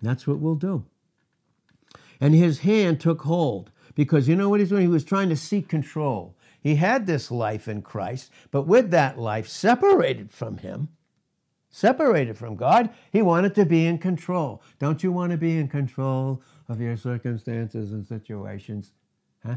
That's 0.00 0.26
what 0.26 0.38
we'll 0.38 0.54
do. 0.54 0.84
And 2.20 2.34
his 2.34 2.60
hand 2.60 3.00
took 3.00 3.22
hold 3.22 3.70
because 3.94 4.28
you 4.28 4.36
know 4.36 4.48
what 4.48 4.60
he's 4.60 4.68
doing? 4.68 4.82
He 4.82 4.88
was 4.88 5.04
trying 5.04 5.28
to 5.28 5.36
seek 5.36 5.68
control. 5.68 6.36
He 6.60 6.76
had 6.76 7.06
this 7.06 7.30
life 7.30 7.68
in 7.68 7.82
Christ, 7.82 8.30
but 8.50 8.66
with 8.66 8.90
that 8.90 9.18
life 9.18 9.48
separated 9.48 10.30
from 10.30 10.58
him, 10.58 10.88
separated 11.74 12.38
from 12.38 12.54
God, 12.54 12.90
he 13.10 13.20
wanted 13.20 13.52
to 13.56 13.66
be 13.66 13.84
in 13.84 13.98
control. 13.98 14.62
Don't 14.78 15.02
you 15.02 15.10
want 15.10 15.32
to 15.32 15.36
be 15.36 15.58
in 15.58 15.66
control 15.66 16.40
of 16.68 16.80
your 16.80 16.96
circumstances 16.96 17.90
and 17.90 18.06
situations? 18.06 18.92
Huh? 19.44 19.56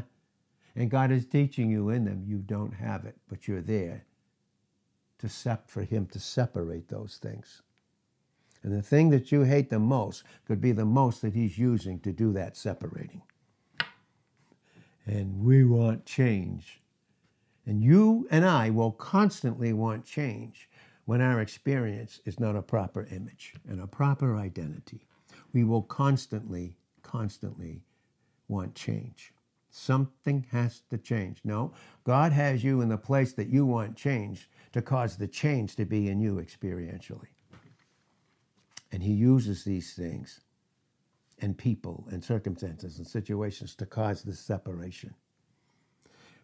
And 0.74 0.90
God 0.90 1.12
is 1.12 1.26
teaching 1.26 1.70
you 1.70 1.90
in 1.90 2.04
them. 2.04 2.24
You 2.26 2.38
don't 2.38 2.72
have 2.72 3.04
it, 3.04 3.14
but 3.28 3.46
you're 3.46 3.62
there 3.62 4.04
to 5.18 5.28
sep- 5.28 5.70
for 5.70 5.84
him 5.84 6.06
to 6.06 6.18
separate 6.18 6.88
those 6.88 7.18
things. 7.22 7.62
And 8.64 8.76
the 8.76 8.82
thing 8.82 9.10
that 9.10 9.30
you 9.30 9.42
hate 9.42 9.70
the 9.70 9.78
most 9.78 10.24
could 10.44 10.60
be 10.60 10.72
the 10.72 10.84
most 10.84 11.22
that 11.22 11.34
he's 11.34 11.56
using 11.56 12.00
to 12.00 12.10
do 12.10 12.32
that 12.32 12.56
separating. 12.56 13.22
And 15.06 15.44
we 15.44 15.64
want 15.64 16.04
change. 16.04 16.80
And 17.64 17.80
you 17.80 18.26
and 18.28 18.44
I 18.44 18.70
will 18.70 18.90
constantly 18.90 19.72
want 19.72 20.04
change 20.04 20.68
when 21.08 21.22
our 21.22 21.40
experience 21.40 22.20
is 22.26 22.38
not 22.38 22.54
a 22.54 22.60
proper 22.60 23.08
image 23.10 23.54
and 23.66 23.80
a 23.80 23.86
proper 23.86 24.36
identity. 24.36 25.06
We 25.54 25.64
will 25.64 25.80
constantly, 25.80 26.76
constantly 27.00 27.80
want 28.46 28.74
change. 28.74 29.32
Something 29.70 30.44
has 30.50 30.82
to 30.90 30.98
change. 30.98 31.40
No, 31.44 31.72
God 32.04 32.32
has 32.32 32.62
you 32.62 32.82
in 32.82 32.90
the 32.90 32.98
place 32.98 33.32
that 33.32 33.48
you 33.48 33.64
want 33.64 33.96
change 33.96 34.50
to 34.72 34.82
cause 34.82 35.16
the 35.16 35.26
change 35.26 35.76
to 35.76 35.86
be 35.86 36.10
in 36.10 36.20
you 36.20 36.42
experientially. 36.42 37.32
And 38.92 39.02
He 39.02 39.12
uses 39.12 39.64
these 39.64 39.94
things 39.94 40.42
and 41.40 41.56
people 41.56 42.06
and 42.10 42.22
circumstances 42.22 42.98
and 42.98 43.06
situations 43.06 43.74
to 43.76 43.86
cause 43.86 44.24
this 44.24 44.40
separation. 44.40 45.14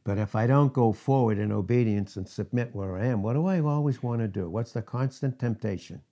But 0.04 0.18
if 0.18 0.36
I 0.36 0.46
don't 0.46 0.72
go 0.72 0.92
forward 0.92 1.38
in 1.38 1.50
obedience 1.50 2.16
and 2.16 2.28
submit 2.28 2.74
where 2.74 2.96
I 2.96 3.06
am, 3.06 3.22
what 3.22 3.32
do 3.32 3.46
I 3.46 3.60
always 3.60 4.02
want 4.02 4.20
to 4.20 4.28
do? 4.28 4.48
What's 4.50 4.72
the 4.72 4.82
constant 4.82 5.38
temptation? 5.38 6.02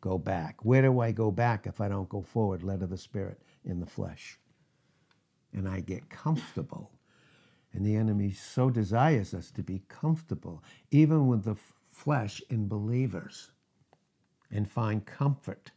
Go 0.00 0.18
back. 0.18 0.64
Where 0.64 0.82
do 0.82 1.00
I 1.00 1.12
go 1.12 1.30
back 1.30 1.66
if 1.66 1.80
I 1.80 1.88
don't 1.88 2.08
go 2.08 2.22
forward, 2.22 2.62
led 2.62 2.82
of 2.82 2.90
the 2.90 2.98
Spirit 2.98 3.40
in 3.64 3.80
the 3.80 3.86
flesh? 3.86 4.38
And 5.52 5.68
I 5.68 5.80
get 5.80 6.10
comfortable. 6.10 6.92
And 7.72 7.84
the 7.84 7.96
enemy 7.96 8.32
so 8.32 8.70
desires 8.70 9.34
us 9.34 9.50
to 9.52 9.62
be 9.62 9.82
comfortable, 9.88 10.62
even 10.90 11.26
with 11.26 11.44
the 11.44 11.56
flesh 11.90 12.42
in 12.50 12.68
believers, 12.68 13.50
and 14.50 14.70
find 14.70 15.04
comfort 15.04 15.72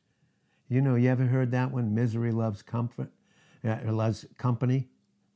you 0.71 0.79
know, 0.79 0.95
you 0.95 1.09
ever 1.09 1.25
heard 1.25 1.51
that 1.51 1.69
one? 1.69 1.93
Misery 1.93 2.31
loves 2.31 2.61
comfort, 2.61 3.11
uh, 3.61 3.79
loves 3.91 4.25
company. 4.37 4.87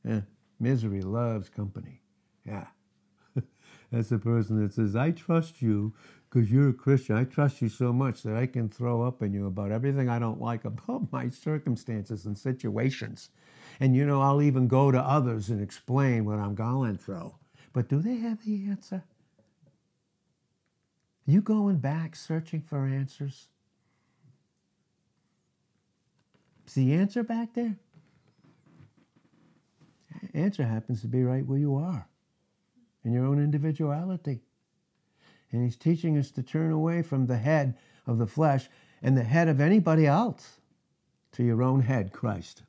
Yeah. 0.02 0.22
Misery 0.58 1.02
loves 1.02 1.48
company. 1.48 2.02
Yeah. 2.46 2.66
That's 3.92 4.08
the 4.08 4.18
person 4.18 4.62
that 4.62 4.72
says, 4.72 4.96
I 4.96 5.10
trust 5.10 5.60
you 5.60 5.94
because 6.28 6.50
you're 6.50 6.70
a 6.70 6.74
Christian. 6.74 7.16
I 7.16 7.24
trust 7.24 7.62
you 7.62 7.68
so 7.68 7.92
much 7.92 8.22
that 8.22 8.36
I 8.36 8.46
can 8.46 8.68
throw 8.68 9.02
up 9.02 9.22
in 9.22 9.32
you 9.32 9.46
about 9.46 9.72
everything 9.72 10.08
I 10.08 10.18
don't 10.18 10.40
like 10.40 10.64
about 10.64 11.08
my 11.12 11.30
circumstances 11.30 12.26
and 12.26 12.36
situations. 12.36 13.30
And, 13.80 13.94
you 13.94 14.06
know, 14.06 14.22
I'll 14.22 14.42
even 14.42 14.68
go 14.68 14.90
to 14.90 14.98
others 14.98 15.50
and 15.50 15.60
explain 15.60 16.24
what 16.24 16.38
I'm 16.38 16.54
going 16.54 16.96
through. 16.96 17.34
But 17.72 17.88
do 17.88 18.00
they 18.00 18.16
have 18.16 18.44
the 18.44 18.66
answer? 18.68 19.04
You 21.26 21.40
going 21.42 21.78
back 21.78 22.16
searching 22.16 22.62
for 22.62 22.86
answers? 22.86 23.48
Is 26.66 26.74
the 26.74 26.94
answer 26.94 27.22
back 27.22 27.54
there? 27.54 27.76
Answer 30.34 30.64
happens 30.64 31.00
to 31.02 31.08
be 31.08 31.22
right 31.22 31.46
where 31.46 31.58
you 31.58 31.76
are, 31.76 32.08
in 33.04 33.12
your 33.12 33.26
own 33.26 33.42
individuality. 33.42 34.40
And 35.52 35.62
he's 35.64 35.76
teaching 35.76 36.18
us 36.18 36.30
to 36.32 36.42
turn 36.42 36.72
away 36.72 37.02
from 37.02 37.26
the 37.26 37.38
head 37.38 37.74
of 38.06 38.18
the 38.18 38.26
flesh 38.26 38.68
and 39.02 39.16
the 39.16 39.24
head 39.24 39.48
of 39.48 39.60
anybody 39.60 40.06
else 40.06 40.60
to 41.32 41.44
your 41.44 41.62
own 41.62 41.82
head, 41.82 42.12
Christ. 42.12 42.62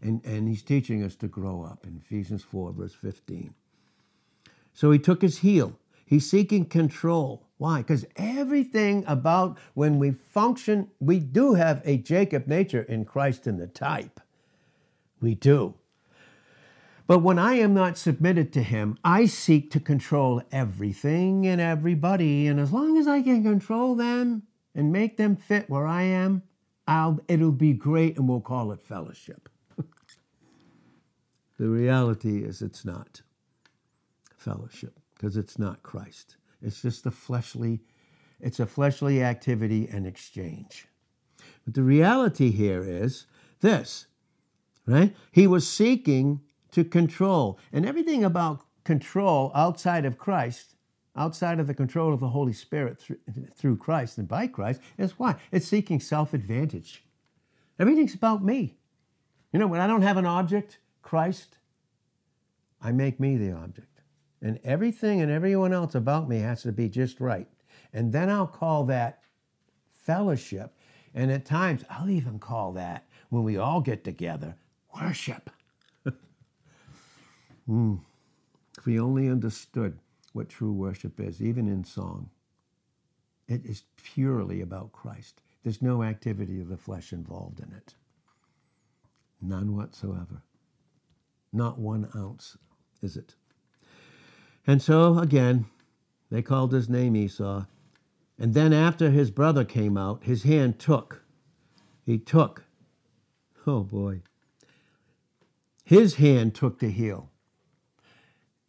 And, 0.00 0.24
and 0.24 0.48
he's 0.48 0.62
teaching 0.62 1.02
us 1.02 1.16
to 1.16 1.28
grow 1.28 1.62
up 1.62 1.84
in 1.84 1.96
Ephesians 1.96 2.42
4, 2.42 2.72
verse 2.72 2.94
15. 2.94 3.54
So 4.72 4.90
he 4.90 4.98
took 4.98 5.22
his 5.22 5.38
heel. 5.38 5.78
He's 6.04 6.30
seeking 6.30 6.66
control. 6.66 7.46
Why? 7.58 7.78
Because 7.78 8.06
everything 8.16 9.04
about 9.06 9.58
when 9.74 9.98
we 9.98 10.12
function, 10.12 10.90
we 11.00 11.18
do 11.18 11.54
have 11.54 11.82
a 11.84 11.96
Jacob 11.96 12.46
nature 12.46 12.82
in 12.82 13.04
Christ 13.04 13.46
in 13.46 13.56
the 13.58 13.66
type. 13.66 14.20
We 15.20 15.34
do. 15.34 15.74
But 17.06 17.20
when 17.20 17.38
I 17.38 17.54
am 17.54 17.72
not 17.72 17.96
submitted 17.96 18.52
to 18.54 18.62
Him, 18.62 18.98
I 19.04 19.26
seek 19.26 19.70
to 19.72 19.80
control 19.80 20.42
everything 20.50 21.46
and 21.46 21.60
everybody. 21.60 22.48
And 22.48 22.58
as 22.58 22.72
long 22.72 22.98
as 22.98 23.06
I 23.06 23.22
can 23.22 23.44
control 23.44 23.94
them 23.94 24.42
and 24.74 24.92
make 24.92 25.16
them 25.16 25.36
fit 25.36 25.70
where 25.70 25.86
I 25.86 26.02
am, 26.02 26.42
I'll, 26.88 27.20
it'll 27.28 27.52
be 27.52 27.72
great 27.72 28.16
and 28.16 28.28
we'll 28.28 28.40
call 28.40 28.72
it 28.72 28.82
fellowship. 28.82 29.48
the 31.58 31.68
reality 31.68 32.42
is 32.42 32.60
it's 32.60 32.84
not 32.84 33.22
fellowship 34.36 34.98
because 35.14 35.36
it's 35.36 35.58
not 35.58 35.82
Christ. 35.82 36.36
It's 36.60 36.82
just 36.82 37.06
a 37.06 37.10
fleshly, 37.10 37.80
it's 38.40 38.60
a 38.60 38.66
fleshly 38.66 39.22
activity 39.22 39.88
and 39.90 40.06
exchange. 40.06 40.88
But 41.64 41.74
the 41.74 41.82
reality 41.82 42.50
here 42.50 42.82
is 42.82 43.26
this, 43.60 44.06
right? 44.86 45.14
He 45.32 45.46
was 45.46 45.68
seeking 45.68 46.40
to 46.76 46.84
control. 46.84 47.58
And 47.72 47.86
everything 47.86 48.22
about 48.22 48.60
control 48.84 49.50
outside 49.54 50.04
of 50.04 50.18
Christ, 50.18 50.74
outside 51.16 51.58
of 51.58 51.66
the 51.66 51.72
control 51.72 52.12
of 52.12 52.20
the 52.20 52.28
Holy 52.28 52.52
Spirit 52.52 53.02
through, 53.56 53.78
Christ 53.78 54.18
and 54.18 54.28
by 54.28 54.46
Christ, 54.46 54.82
is 54.98 55.18
why? 55.18 55.36
It's 55.50 55.66
seeking 55.66 56.00
self 56.00 56.34
advantage. 56.34 57.02
Everything's 57.78 58.14
about 58.14 58.44
me. 58.44 58.76
You 59.54 59.58
know, 59.58 59.66
when 59.66 59.80
I 59.80 59.86
don't 59.86 60.02
have 60.02 60.18
an 60.18 60.26
object, 60.26 60.78
Christ, 61.00 61.56
I 62.82 62.92
make 62.92 63.18
me 63.18 63.38
the 63.38 63.52
object. 63.52 64.02
And 64.42 64.60
everything 64.62 65.22
and 65.22 65.32
everyone 65.32 65.72
else 65.72 65.94
about 65.94 66.28
me 66.28 66.40
has 66.40 66.60
to 66.64 66.72
be 66.72 66.90
just 66.90 67.20
right. 67.22 67.48
And 67.94 68.12
then 68.12 68.28
I'll 68.28 68.46
call 68.46 68.84
that 68.84 69.22
fellowship. 69.94 70.76
And 71.14 71.32
at 71.32 71.46
times, 71.46 71.84
I'll 71.88 72.10
even 72.10 72.38
call 72.38 72.72
that, 72.72 73.06
when 73.30 73.44
we 73.44 73.56
all 73.56 73.80
get 73.80 74.04
together, 74.04 74.56
worship. 75.00 75.48
Mm. 77.68 78.00
If 78.78 78.86
we 78.86 79.00
only 79.00 79.28
understood 79.28 79.98
what 80.32 80.48
true 80.48 80.72
worship 80.72 81.18
is, 81.18 81.42
even 81.42 81.66
in 81.66 81.84
song, 81.84 82.30
it 83.48 83.64
is 83.64 83.84
purely 83.96 84.60
about 84.60 84.92
Christ. 84.92 85.40
There's 85.62 85.82
no 85.82 86.02
activity 86.02 86.60
of 86.60 86.68
the 86.68 86.76
flesh 86.76 87.12
involved 87.12 87.60
in 87.60 87.72
it. 87.72 87.94
None 89.40 89.76
whatsoever. 89.76 90.42
Not 91.52 91.78
one 91.78 92.08
ounce 92.14 92.58
is 93.02 93.16
it. 93.16 93.34
And 94.66 94.82
so 94.82 95.18
again, 95.18 95.66
they 96.30 96.42
called 96.42 96.72
his 96.72 96.88
name 96.88 97.16
Esau. 97.16 97.64
And 98.38 98.52
then 98.52 98.72
after 98.72 99.10
his 99.10 99.30
brother 99.30 99.64
came 99.64 99.96
out, 99.96 100.24
his 100.24 100.42
hand 100.42 100.78
took. 100.78 101.22
He 102.04 102.18
took. 102.18 102.64
Oh 103.66 103.80
boy. 103.80 104.20
His 105.84 106.16
hand 106.16 106.54
took 106.54 106.78
the 106.78 106.90
heel. 106.90 107.30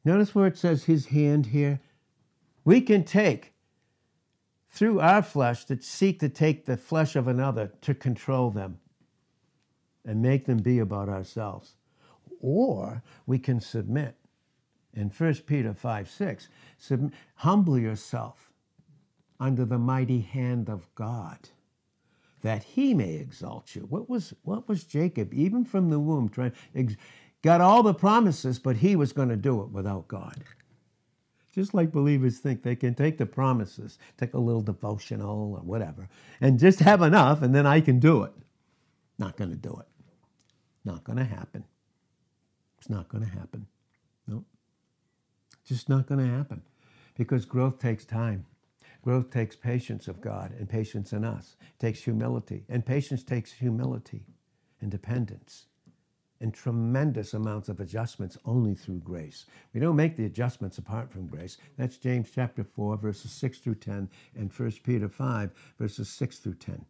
Notice 0.07 0.33
where 0.33 0.47
it 0.47 0.57
says 0.57 0.85
his 0.85 1.07
hand 1.07 1.47
here. 1.47 1.81
We 2.63 2.79
can 2.79 3.03
take 3.03 3.51
through 4.69 5.01
our 5.01 5.21
flesh 5.21 5.65
that 5.65 5.83
seek 5.83 6.21
to 6.21 6.29
take 6.29 6.63
the 6.63 6.77
flesh 6.77 7.17
of 7.17 7.27
another 7.27 7.73
to 7.81 7.93
control 7.93 8.49
them 8.49 8.79
and 10.05 10.21
make 10.21 10.45
them 10.45 10.59
be 10.59 10.79
about 10.79 11.09
ourselves. 11.09 11.75
Or 12.39 13.03
we 13.25 13.37
can 13.37 13.59
submit 13.59 14.15
in 14.93 15.09
1 15.09 15.33
Peter 15.45 15.73
5 15.73 16.09
6, 16.09 16.47
sub- 16.77 17.11
humble 17.35 17.77
yourself 17.77 18.49
under 19.41 19.65
the 19.65 19.77
mighty 19.77 20.21
hand 20.21 20.69
of 20.69 20.87
God, 20.95 21.49
that 22.43 22.63
he 22.63 22.93
may 22.93 23.15
exalt 23.15 23.75
you. 23.75 23.81
What 23.81 24.09
was, 24.09 24.33
what 24.43 24.69
was 24.69 24.85
Jacob, 24.85 25.33
even 25.33 25.65
from 25.65 25.89
the 25.89 25.99
womb, 25.99 26.29
trying, 26.29 26.53
ex- 26.73 26.95
got 27.47 27.61
all 27.61 27.81
the 27.81 27.93
promises, 27.93 28.59
but 28.59 28.75
he 28.75 28.97
was 28.97 29.13
going 29.13 29.29
to 29.29 29.37
do 29.37 29.61
it 29.61 29.69
without 29.69 30.09
God. 30.09 30.43
just 31.55 31.73
like 31.73 31.93
believers 31.93 32.39
think 32.39 32.61
they 32.61 32.75
can 32.75 32.93
take 32.93 33.17
the 33.17 33.25
promises, 33.25 33.97
take 34.17 34.33
a 34.33 34.37
little 34.37 34.61
devotional 34.61 35.55
or 35.55 35.61
whatever, 35.61 36.09
and 36.41 36.59
just 36.59 36.79
have 36.81 37.01
enough, 37.01 37.41
and 37.41 37.55
then 37.55 37.65
I 37.65 37.79
can 37.79 37.99
do 37.99 38.23
it. 38.23 38.33
Not 39.17 39.37
going 39.37 39.51
to 39.51 39.55
do 39.55 39.77
it. 39.79 39.87
Not 40.83 41.05
going 41.05 41.19
to 41.19 41.23
happen. 41.23 41.63
It's 42.77 42.89
not 42.89 43.07
going 43.07 43.23
to 43.23 43.31
happen. 43.31 43.65
No. 44.27 44.43
Just 45.65 45.87
not 45.87 46.05
going 46.05 46.19
to 46.19 46.29
happen 46.29 46.63
because 47.17 47.45
growth 47.45 47.79
takes 47.79 48.03
time. 48.03 48.45
Growth 49.03 49.31
takes 49.31 49.55
patience 49.55 50.09
of 50.09 50.19
God 50.19 50.53
and 50.59 50.67
patience 50.67 51.13
in 51.13 51.23
us. 51.23 51.55
It 51.61 51.79
takes 51.79 52.01
humility, 52.03 52.65
and 52.67 52.85
patience 52.85 53.23
takes 53.23 53.53
humility 53.53 54.25
and 54.81 54.91
dependence 54.91 55.67
and 56.41 56.53
tremendous 56.53 57.33
amounts 57.33 57.69
of 57.69 57.79
adjustments 57.79 58.37
only 58.45 58.75
through 58.75 58.99
grace. 58.99 59.45
We 59.73 59.79
don't 59.79 59.95
make 59.95 60.15
the 60.15 60.25
adjustments 60.25 60.77
apart 60.77 61.11
from 61.11 61.27
grace. 61.27 61.57
That's 61.77 61.97
James 61.97 62.29
chapter 62.33 62.63
4, 62.63 62.97
verses 62.97 63.31
6 63.31 63.59
through 63.59 63.75
10, 63.75 64.09
and 64.35 64.51
1 64.51 64.71
Peter 64.83 65.09
5, 65.09 65.51
verses 65.79 66.09
6 66.09 66.37
through 66.39 66.55
10. 66.55 66.85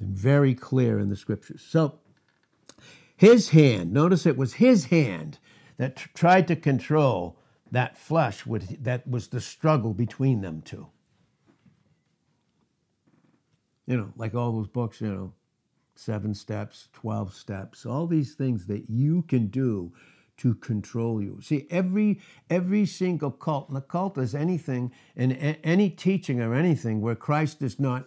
It's 0.00 0.20
very 0.20 0.54
clear 0.54 0.98
in 0.98 1.08
the 1.08 1.16
scriptures. 1.16 1.62
So, 1.66 1.98
his 3.16 3.50
hand, 3.50 3.92
notice 3.92 4.24
it 4.26 4.36
was 4.36 4.54
his 4.54 4.86
hand 4.86 5.38
that 5.76 5.96
t- 5.96 6.04
tried 6.14 6.48
to 6.48 6.56
control 6.56 7.36
that 7.70 7.96
flesh, 7.96 8.46
with, 8.46 8.82
that 8.82 9.06
was 9.08 9.28
the 9.28 9.40
struggle 9.40 9.94
between 9.94 10.40
them 10.40 10.62
two. 10.62 10.88
You 13.86 13.96
know, 13.96 14.12
like 14.16 14.34
all 14.34 14.52
those 14.52 14.68
books, 14.68 15.00
you 15.00 15.08
know, 15.08 15.32
seven 16.00 16.34
steps, 16.34 16.88
12 16.94 17.34
steps, 17.34 17.84
all 17.84 18.06
these 18.06 18.34
things 18.34 18.66
that 18.66 18.88
you 18.88 19.22
can 19.22 19.48
do 19.48 19.92
to 20.38 20.54
control 20.54 21.22
you. 21.22 21.38
See, 21.42 21.66
every 21.70 22.20
every 22.48 22.86
single 22.86 23.30
cult, 23.30 23.68
and 23.68 23.76
a 23.76 23.82
cult 23.82 24.16
is 24.16 24.34
anything, 24.34 24.90
and 25.14 25.58
any 25.62 25.90
teaching 25.90 26.40
or 26.40 26.54
anything 26.54 27.02
where 27.02 27.14
Christ 27.14 27.60
does 27.60 27.78
not 27.78 28.06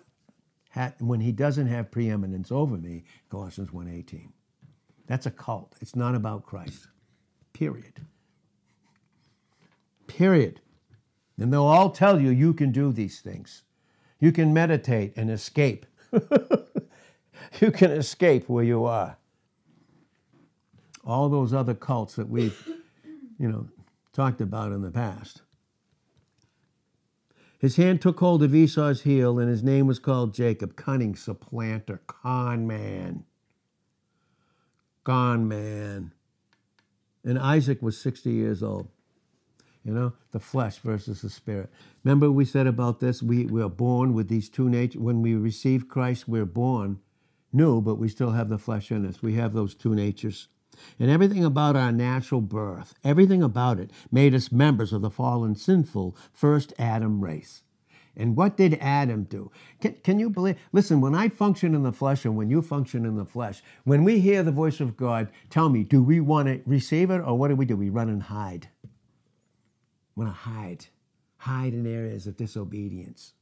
when 1.00 1.20
he 1.20 1.32
doesn't 1.32 1.68
have 1.68 1.92
preeminence 1.92 2.52
over 2.52 2.78
me, 2.78 3.04
Colossians 3.30 3.70
1.18. 3.70 4.30
That's 5.06 5.28
a 5.28 5.32
cult. 5.32 5.76
It's 5.80 5.96
not 5.96 6.16
about 6.16 6.48
Christ. 6.48 6.88
Period. 7.54 8.02
Period. 10.08 10.62
And 11.38 11.54
they'll 11.54 11.64
all 11.64 11.92
tell 11.92 12.20
you 12.20 12.32
you 12.32 12.56
can 12.56 12.72
do 12.72 12.92
these 12.92 13.22
things. 13.22 13.62
You 14.20 14.32
can 14.32 14.52
meditate 14.52 15.14
and 15.16 15.30
escape. 15.30 15.86
you 17.62 17.72
can 17.72 17.92
escape 17.92 18.50
where 18.50 18.64
you 18.64 18.86
are. 18.86 19.18
All 21.06 21.30
those 21.30 21.54
other 21.54 21.74
cults 21.74 22.16
that 22.16 22.30
we've, 22.30 22.58
you 23.38 23.50
know, 23.50 23.68
talked 24.14 24.42
about 24.42 24.72
in 24.72 24.82
the 24.82 24.92
past. 24.92 25.42
His 27.60 27.78
hand 27.78 28.02
took 28.02 28.20
hold 28.20 28.44
of 28.44 28.54
Esau's 28.54 29.04
heel, 29.04 29.40
and 29.40 29.50
his 29.50 29.64
name 29.64 29.88
was 29.88 29.98
called 29.98 30.34
Jacob, 30.34 30.76
cunning 30.76 31.16
supplanter, 31.16 32.02
con 32.08 32.68
man. 32.68 33.24
Con 35.06 35.48
man. 35.48 36.12
And 37.24 37.40
Isaac 37.40 37.82
was 37.82 37.98
60 37.98 38.32
years 38.32 38.62
old. 38.62 38.90
You 39.86 39.94
know, 39.94 40.14
the 40.32 40.40
flesh 40.40 40.78
versus 40.80 41.22
the 41.22 41.30
spirit. 41.30 41.70
Remember, 42.04 42.32
we 42.32 42.46
said 42.46 42.68
about 42.68 43.00
this? 43.00 43.24
We, 43.24 43.46
we 43.46 43.62
are 43.62 43.70
born 43.70 44.14
with 44.14 44.30
these 44.30 44.50
two 44.50 44.70
natures. 44.70 45.02
When 45.02 45.22
we 45.22 45.36
receive 45.36 45.90
Christ, 45.90 46.28
we're 46.28 46.46
born 46.46 47.00
new, 47.54 47.82
but 47.82 47.96
we 47.96 48.08
still 48.08 48.32
have 48.32 48.50
the 48.50 48.58
flesh 48.58 48.92
in 48.92 49.06
us. 49.06 49.22
We 49.22 49.36
have 49.36 49.54
those 49.54 49.76
two 49.76 49.96
natures. 49.96 50.48
And 51.00 51.10
everything 51.10 51.46
about 51.46 51.76
our 51.76 51.92
natural 51.92 52.42
birth, 52.42 52.96
everything 53.04 53.44
about 53.44 53.80
it, 53.80 53.92
made 54.12 54.34
us 54.34 54.52
members 54.52 54.92
of 54.92 55.02
the 55.02 55.10
fallen, 55.10 55.56
sinful 55.56 56.18
first 56.32 56.74
Adam 56.80 57.22
race. 57.22 57.62
And 58.16 58.36
what 58.36 58.58
did 58.58 58.78
Adam 58.80 59.24
do? 59.24 59.52
Can, 59.82 59.94
can, 60.04 60.20
you 60.20 60.30
believe? 60.30 60.58
Listen, 60.72 61.02
when 61.02 61.16
I 61.16 61.30
function 61.30 61.74
in 61.74 61.82
the 61.82 61.92
flesh 61.92 62.26
and 62.26 62.38
when 62.38 62.50
you 62.50 62.62
function 62.62 63.06
in 63.06 63.16
the 63.16 63.26
flesh, 63.26 63.64
when 63.86 64.04
we 64.04 64.20
hear 64.20 64.44
the 64.44 64.52
voice 64.52 64.80
of 64.80 64.96
God, 64.96 65.30
tell 65.50 65.70
me, 65.70 65.84
do 65.84 66.04
we 66.04 66.20
want 66.20 66.48
to 66.48 66.62
receive 66.66 67.10
it 67.10 67.22
or 67.22 67.38
what 67.38 67.48
do 67.48 67.56
we 67.56 67.66
do? 67.66 67.76
We 67.76 67.90
run 67.90 68.10
and 68.10 68.22
hide. 68.22 68.70
We 70.16 70.26
want 70.26 70.36
to 70.36 70.42
hide, 70.42 70.86
hide 71.38 71.74
in 71.74 71.88
areas 71.88 72.28
of 72.28 72.38
disobedience 72.38 73.34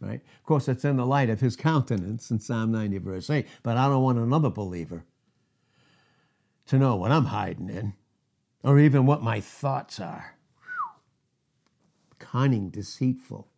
right? 0.00 0.20
Of 0.38 0.44
course, 0.44 0.68
it's 0.68 0.84
in 0.84 0.96
the 0.96 1.06
light 1.06 1.30
of 1.30 1.40
his 1.40 1.56
countenance 1.56 2.30
in 2.30 2.40
Psalm 2.40 2.72
90, 2.72 2.98
verse 2.98 3.30
8. 3.30 3.46
But 3.62 3.76
I 3.76 3.88
don't 3.88 4.02
want 4.02 4.18
another 4.18 4.50
believer 4.50 5.04
to 6.66 6.78
know 6.78 6.96
what 6.96 7.12
I'm 7.12 7.26
hiding 7.26 7.68
in 7.68 7.94
or 8.62 8.78
even 8.78 9.06
what 9.06 9.22
my 9.22 9.40
thoughts 9.40 10.00
are. 10.00 10.36
Cunning, 12.18 12.70
deceitful. 12.70 13.48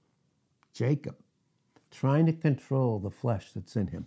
Jacob, 0.72 1.16
trying 1.90 2.26
to 2.26 2.32
control 2.32 2.98
the 2.98 3.10
flesh 3.10 3.52
that's 3.52 3.76
in 3.76 3.88
him. 3.88 4.06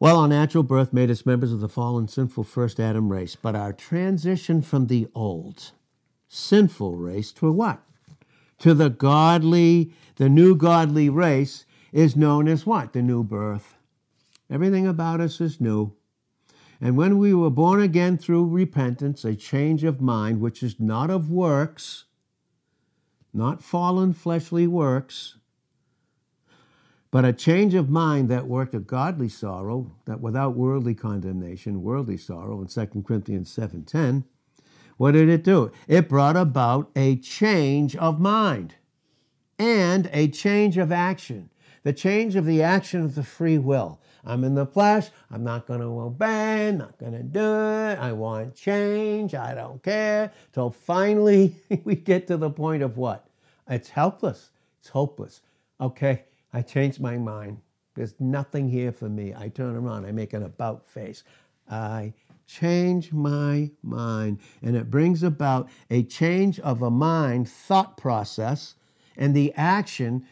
Well, 0.00 0.18
our 0.20 0.28
natural 0.28 0.62
birth 0.62 0.92
made 0.92 1.10
us 1.10 1.26
members 1.26 1.52
of 1.52 1.60
the 1.60 1.68
fallen, 1.68 2.06
sinful 2.06 2.44
first 2.44 2.78
Adam 2.78 3.10
race, 3.10 3.34
but 3.34 3.56
our 3.56 3.72
transition 3.72 4.62
from 4.62 4.86
the 4.86 5.08
old, 5.14 5.72
sinful 6.28 6.96
race 6.96 7.32
to 7.32 7.48
a 7.48 7.52
what? 7.52 7.82
To 8.58 8.74
the 8.74 8.90
godly, 8.90 9.92
the 10.16 10.28
new 10.28 10.54
godly 10.56 11.08
race 11.08 11.64
is 11.92 12.16
known 12.16 12.48
as 12.48 12.66
what? 12.66 12.92
The 12.92 13.02
new 13.02 13.22
birth. 13.22 13.76
Everything 14.50 14.86
about 14.86 15.20
us 15.20 15.40
is 15.40 15.60
new. 15.60 15.94
And 16.80 16.96
when 16.96 17.18
we 17.18 17.34
were 17.34 17.50
born 17.50 17.80
again 17.80 18.18
through 18.18 18.46
repentance, 18.46 19.24
a 19.24 19.34
change 19.34 19.84
of 19.84 20.00
mind, 20.00 20.40
which 20.40 20.62
is 20.62 20.78
not 20.78 21.10
of 21.10 21.30
works, 21.30 22.04
not 23.32 23.62
fallen 23.62 24.12
fleshly 24.12 24.66
works, 24.66 25.36
but 27.10 27.24
a 27.24 27.32
change 27.32 27.74
of 27.74 27.88
mind 27.88 28.28
that 28.28 28.46
worked 28.46 28.74
a 28.74 28.80
godly 28.80 29.28
sorrow, 29.28 29.92
that 30.04 30.20
without 30.20 30.56
worldly 30.56 30.94
condemnation, 30.94 31.82
worldly 31.82 32.16
sorrow 32.16 32.60
in 32.60 32.68
2 32.68 33.02
Corinthians 33.04 33.50
7:10, 33.50 34.24
what 34.98 35.12
did 35.12 35.28
it 35.28 35.42
do? 35.42 35.72
It 35.86 36.08
brought 36.08 36.36
about 36.36 36.90
a 36.94 37.16
change 37.16 37.96
of 37.96 38.20
mind 38.20 38.74
and 39.58 40.10
a 40.12 40.28
change 40.28 40.76
of 40.76 40.92
action. 40.92 41.50
The 41.84 41.92
change 41.92 42.36
of 42.36 42.44
the 42.44 42.62
action 42.62 43.04
of 43.04 43.14
the 43.14 43.22
free 43.22 43.58
will. 43.58 44.00
I'm 44.24 44.44
in 44.44 44.54
the 44.54 44.66
flesh. 44.66 45.08
I'm 45.30 45.44
not 45.44 45.66
going 45.66 45.80
to 45.80 45.86
obey. 45.86 46.68
I'm 46.68 46.78
not 46.78 46.98
going 46.98 47.12
to 47.12 47.22
do 47.22 47.40
it. 47.40 47.98
I 47.98 48.12
want 48.12 48.54
change. 48.54 49.34
I 49.34 49.54
don't 49.54 49.82
care. 49.82 50.32
Till 50.52 50.70
finally 50.70 51.54
we 51.84 51.94
get 51.94 52.26
to 52.26 52.36
the 52.36 52.50
point 52.50 52.82
of 52.82 52.98
what? 52.98 53.28
It's 53.68 53.88
helpless. 53.88 54.50
It's 54.80 54.88
hopeless. 54.88 55.40
Okay, 55.80 56.24
I 56.52 56.62
changed 56.62 57.00
my 57.00 57.16
mind. 57.16 57.58
There's 57.94 58.14
nothing 58.18 58.68
here 58.68 58.92
for 58.92 59.08
me. 59.08 59.32
I 59.34 59.48
turn 59.48 59.76
around. 59.76 60.06
I 60.06 60.12
make 60.12 60.32
an 60.32 60.42
about 60.42 60.86
face. 60.86 61.22
I 61.70 62.12
change 62.48 63.12
my 63.12 63.70
mind. 63.82 64.40
And 64.62 64.74
it 64.74 64.90
brings 64.90 65.22
about 65.22 65.68
a 65.90 66.02
change 66.02 66.58
of 66.60 66.82
a 66.82 66.90
mind 66.90 67.48
thought 67.48 67.96
process 67.96 68.74
and 69.16 69.36
the 69.36 69.52
action 69.54 70.26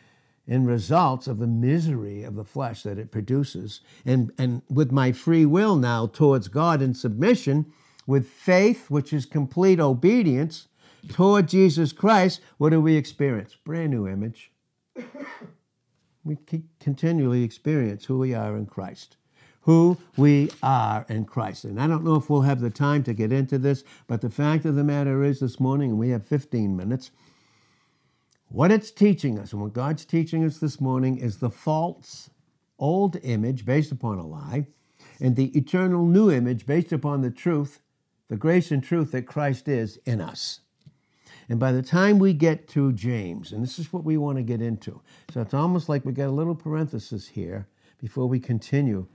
and 0.49 0.67
results 0.67 1.27
of 1.27 1.39
the 1.39 1.47
misery 1.47 2.23
of 2.23 2.35
the 2.35 2.45
flesh 2.45 2.83
that 2.85 2.99
it 2.99 3.11
produces. 3.11 3.81
And, 4.05 4.33
and 4.39 4.63
with 4.71 4.91
my 4.91 5.13
free 5.13 5.45
will 5.45 5.77
now 5.77 6.07
towards 6.07 6.49
God 6.49 6.81
in 6.81 6.95
submission, 6.95 7.73
with 8.07 8.29
faith, 8.29 8.89
which 8.89 9.13
is 9.13 9.27
complete 9.27 9.81
obedience 9.81 10.69
toward 11.09 11.49
Jesus 11.49 11.93
Christ, 11.93 12.41
what 12.57 12.71
do 12.71 12.81
we 12.81 12.97
experience? 12.97 13.57
Brand 13.65 13.91
new 13.91 14.09
image. 14.09 14.51
We 16.25 16.39
continually 16.81 17.45
experience 17.45 18.07
who 18.07 18.19
we 18.19 18.35
are 18.35 18.57
in 18.57 18.67
Christ. 18.67 19.17
Who 19.67 19.99
we 20.17 20.51
are 20.63 21.05
in 21.09 21.25
Christ. 21.25 21.65
And 21.65 21.81
I 21.81 21.89
don't 21.89 22.05
know 22.05 22.15
if 22.15 22.31
we'll 22.31 22.43
have 22.43 22.61
the 22.61 22.71
time 22.71 23.03
to 23.03 23.13
get 23.13 23.33
into 23.33 23.59
this, 23.59 23.83
but 24.07 24.21
the 24.21 24.31
fact 24.31 24.65
of 24.65 24.77
the 24.77 24.85
matter 24.85 25.25
is 25.25 25.41
this 25.41 25.59
morning, 25.59 25.91
and 25.91 25.99
we 25.99 26.11
have 26.11 26.25
15 26.25 26.77
minutes, 26.77 27.11
what 28.49 28.71
it's 28.71 28.93
teaching 28.93 29.41
us 29.41 29.53
and 29.53 29.61
what 29.61 29.73
God's 29.73 30.05
teaching 30.05 30.45
us 30.45 30.59
this 30.59 30.81
morning 30.81 31.19
is 31.19 31.39
the 31.39 31.51
false 31.51 32.31
old 32.79 33.17
image 33.25 33.65
based 33.65 33.91
upon 33.91 34.19
a 34.19 34.27
lie 34.27 34.69
and 35.21 35.35
the 35.35 35.57
eternal 35.59 36.07
new 36.07 36.31
image 36.31 36.65
based 36.65 36.93
upon 36.93 37.23
the 37.23 37.31
truth, 37.31 37.81
the 38.29 38.37
grace 38.37 38.71
and 38.71 38.85
truth 38.85 39.11
that 39.11 39.27
Christ 39.27 39.67
is 39.67 39.99
in 40.07 40.21
us. 40.21 40.61
And 41.49 41.59
by 41.59 41.73
the 41.73 41.83
time 41.83 42.21
we 42.21 42.33
get 42.35 42.69
to 42.69 42.93
James, 42.93 43.51
and 43.51 43.65
this 43.65 43.81
is 43.81 43.93
what 43.93 44.05
we 44.05 44.17
want 44.17 44.39
to 44.39 44.43
get 44.45 44.63
into, 44.63 45.03
so 45.33 45.41
it's 45.41 45.55
almost 45.55 45.89
like 45.89 46.05
we 46.05 46.13
got 46.13 46.29
a 46.29 46.31
little 46.31 46.55
parenthesis 46.55 47.27
here 47.27 47.67
before 47.99 48.29
we 48.29 48.39
continue 48.39 49.09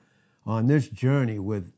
on 0.45 0.67
this 0.67 0.87
journey 0.87 1.39
with, 1.39 1.71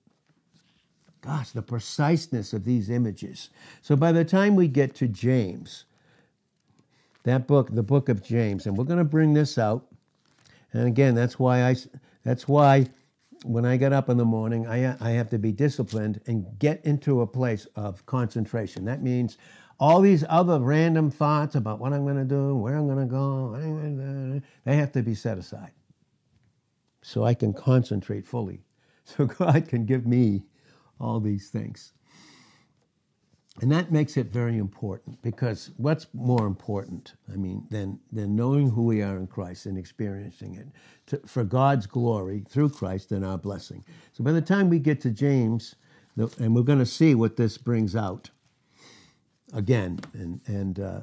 gosh, 1.22 1.52
the 1.52 1.62
preciseness 1.62 2.54
of 2.54 2.64
these 2.64 2.90
images. 2.90 3.50
So 3.82 3.96
by 3.96 4.12
the 4.12 4.26
time 4.26 4.56
we 4.56 4.68
get 4.68 4.96
to 4.96 5.08
James, 5.08 5.86
that 7.24 7.48
book, 7.48 7.74
the 7.74 7.84
book 7.84 8.10
of 8.10 8.24
James, 8.24 8.66
and 8.66 8.78
we're 8.78 8.84
going 8.84 9.00
to 9.00 9.06
bring 9.06 9.34
this 9.34 9.58
out. 9.58 9.86
And 10.74 10.88
again, 10.88 11.16
that's 11.16 11.40
why 11.40 11.64
I, 11.64 11.76
that's 12.24 12.48
why 12.48 12.88
when 13.46 13.66
I 13.66 13.78
get 13.78 13.94
up 13.94 14.10
in 14.10 14.18
the 14.18 14.26
morning, 14.26 14.68
I, 14.68 14.96
I 15.00 15.12
have 15.12 15.30
to 15.30 15.38
be 15.38 15.52
disciplined 15.52 16.22
and 16.28 16.46
get 16.60 16.84
into 16.86 17.22
a 17.22 17.28
place 17.28 17.68
of 17.76 18.06
concentration. 18.06 18.86
That 18.86 19.02
means 19.02 19.38
all 19.80 20.02
these 20.02 20.24
other 20.30 20.60
random 20.60 21.12
thoughts 21.12 21.56
about 21.56 21.80
what 21.80 21.94
I'm 21.94 22.04
going 22.04 22.18
to 22.18 22.24
do, 22.24 22.56
where 22.56 22.76
I'm 22.76 22.88
going 22.88 23.00
to 23.00 23.06
go, 23.06 24.42
they 24.66 24.76
have 24.76 24.92
to 24.94 25.04
be 25.04 25.16
set 25.16 25.38
aside 25.38 25.72
so 27.04 27.24
I 27.24 27.36
can 27.36 27.54
concentrate 27.54 28.26
fully. 28.26 28.64
So 29.06 29.26
God 29.26 29.68
can 29.68 29.86
give 29.86 30.08
me 30.08 30.46
all 30.98 31.20
these 31.20 31.50
things. 31.50 31.92
And 33.62 33.70
that 33.72 33.92
makes 33.92 34.16
it 34.16 34.28
very 34.28 34.58
important 34.58 35.22
because 35.22 35.72
what's 35.76 36.08
more 36.14 36.48
important, 36.48 37.16
I 37.32 37.36
mean, 37.36 37.68
than, 37.70 38.00
than 38.14 38.36
knowing 38.36 38.72
who 38.72 38.84
we 38.86 39.02
are 39.02 39.18
in 39.18 39.28
Christ 39.28 39.66
and 39.66 39.78
experiencing 39.78 40.56
it 40.56 40.68
to, 41.08 41.28
for 41.28 41.44
God's 41.44 41.86
glory 41.86 42.46
through 42.48 42.70
Christ 42.70 43.12
and 43.12 43.26
our 43.26 43.38
blessing. 43.38 43.84
So 44.14 44.24
by 44.24 44.32
the 44.32 44.42
time 44.42 44.70
we 44.70 44.80
get 44.80 45.02
to 45.02 45.12
James, 45.12 45.76
and 46.16 46.56
we're 46.56 46.64
going 46.64 46.80
to 46.80 46.86
see 46.86 47.14
what 47.14 47.36
this 47.36 47.58
brings 47.58 47.96
out 47.96 48.30
again, 49.54 50.00
and, 50.14 50.40
and 50.48 50.80
uh, 50.80 51.02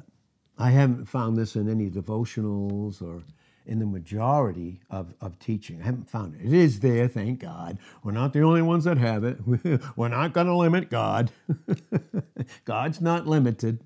I 0.57 0.71
haven't 0.71 1.05
found 1.05 1.37
this 1.37 1.55
in 1.55 1.69
any 1.69 1.89
devotionals 1.89 3.01
or 3.01 3.23
in 3.65 3.79
the 3.79 3.85
majority 3.85 4.81
of, 4.89 5.13
of 5.21 5.37
teaching. 5.39 5.81
I 5.81 5.85
haven't 5.85 6.09
found 6.09 6.35
it. 6.35 6.45
It 6.45 6.53
is 6.53 6.79
there, 6.79 7.07
thank 7.07 7.39
God. 7.39 7.77
We're 8.03 8.11
not 8.11 8.33
the 8.33 8.41
only 8.41 8.61
ones 8.61 8.83
that 8.85 8.97
have 8.97 9.23
it. 9.23 9.37
We're 9.95 10.09
not 10.09 10.33
going 10.33 10.47
to 10.47 10.55
limit 10.55 10.89
God. 10.89 11.31
God's 12.65 13.01
not 13.01 13.27
limited. 13.27 13.83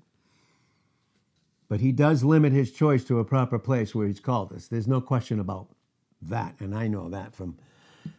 But 1.68 1.80
He 1.80 1.92
does 1.92 2.24
limit 2.24 2.52
His 2.52 2.72
choice 2.72 3.04
to 3.04 3.18
a 3.18 3.24
proper 3.24 3.58
place 3.58 3.94
where 3.94 4.06
He's 4.06 4.20
called 4.20 4.52
us. 4.52 4.68
There's 4.68 4.88
no 4.88 5.00
question 5.00 5.40
about 5.40 5.68
that. 6.22 6.54
And 6.60 6.74
I 6.74 6.88
know 6.88 7.08
that 7.10 7.34
from, 7.34 7.58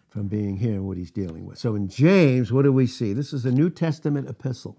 from 0.09 0.27
being 0.27 0.57
here 0.57 0.73
and 0.73 0.87
what 0.87 0.97
He's 0.97 1.11
dealing 1.11 1.45
with. 1.45 1.57
So 1.57 1.75
in 1.75 1.87
James, 1.87 2.51
what 2.51 2.63
do 2.63 2.71
we 2.73 2.87
see? 2.87 3.13
This 3.13 3.33
is 3.33 3.45
a 3.45 3.51
New 3.51 3.69
Testament 3.69 4.29
epistle. 4.29 4.77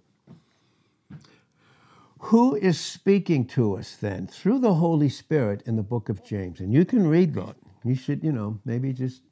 Who 2.20 2.56
is 2.56 2.78
speaking 2.78 3.46
to 3.48 3.76
us 3.76 3.96
then 3.96 4.26
through 4.26 4.58
the 4.58 4.74
Holy 4.74 5.08
Spirit 5.08 5.62
in 5.66 5.76
the 5.76 5.82
book 5.82 6.08
of 6.08 6.24
James? 6.24 6.60
And 6.60 6.72
you 6.72 6.84
can 6.84 7.06
read 7.06 7.34
that. 7.34 7.56
You 7.84 7.94
should, 7.94 8.24
you 8.24 8.32
know, 8.32 8.58
maybe 8.64 8.92
just 8.92 9.22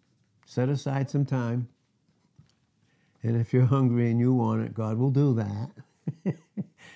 set 0.46 0.68
aside 0.68 1.10
some 1.10 1.24
time. 1.24 1.68
And 3.22 3.40
if 3.40 3.52
you're 3.52 3.66
hungry 3.66 4.10
and 4.10 4.20
you 4.20 4.32
want 4.32 4.62
it, 4.62 4.72
God 4.72 4.98
will 4.98 5.10
do 5.10 5.34
that. 5.34 5.70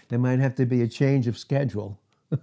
there 0.08 0.18
might 0.18 0.38
have 0.38 0.54
to 0.56 0.66
be 0.66 0.82
a 0.82 0.88
change 0.88 1.26
of 1.26 1.36
schedule 1.36 2.00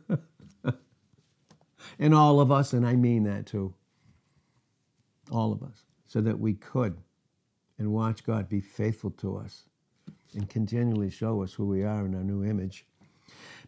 in 2.00 2.14
all 2.14 2.42
of 2.42 2.52
us, 2.52 2.74
and 2.74 2.86
I 2.86 2.96
mean 2.96 3.24
that 3.24 3.46
too. 3.46 3.74
All 5.32 5.54
of 5.54 5.64
us, 5.64 5.84
so 6.06 6.20
that 6.22 6.38
we 6.38 6.54
could 6.54 6.98
and 7.80 7.94
watch 7.94 8.26
God 8.26 8.50
be 8.50 8.60
faithful 8.60 9.12
to 9.12 9.38
us 9.38 9.64
and 10.34 10.50
continually 10.50 11.10
show 11.10 11.42
us 11.42 11.54
who 11.54 11.66
we 11.66 11.84
are 11.84 12.06
in 12.06 12.16
our 12.16 12.24
new 12.24 12.44
image. 12.44 12.86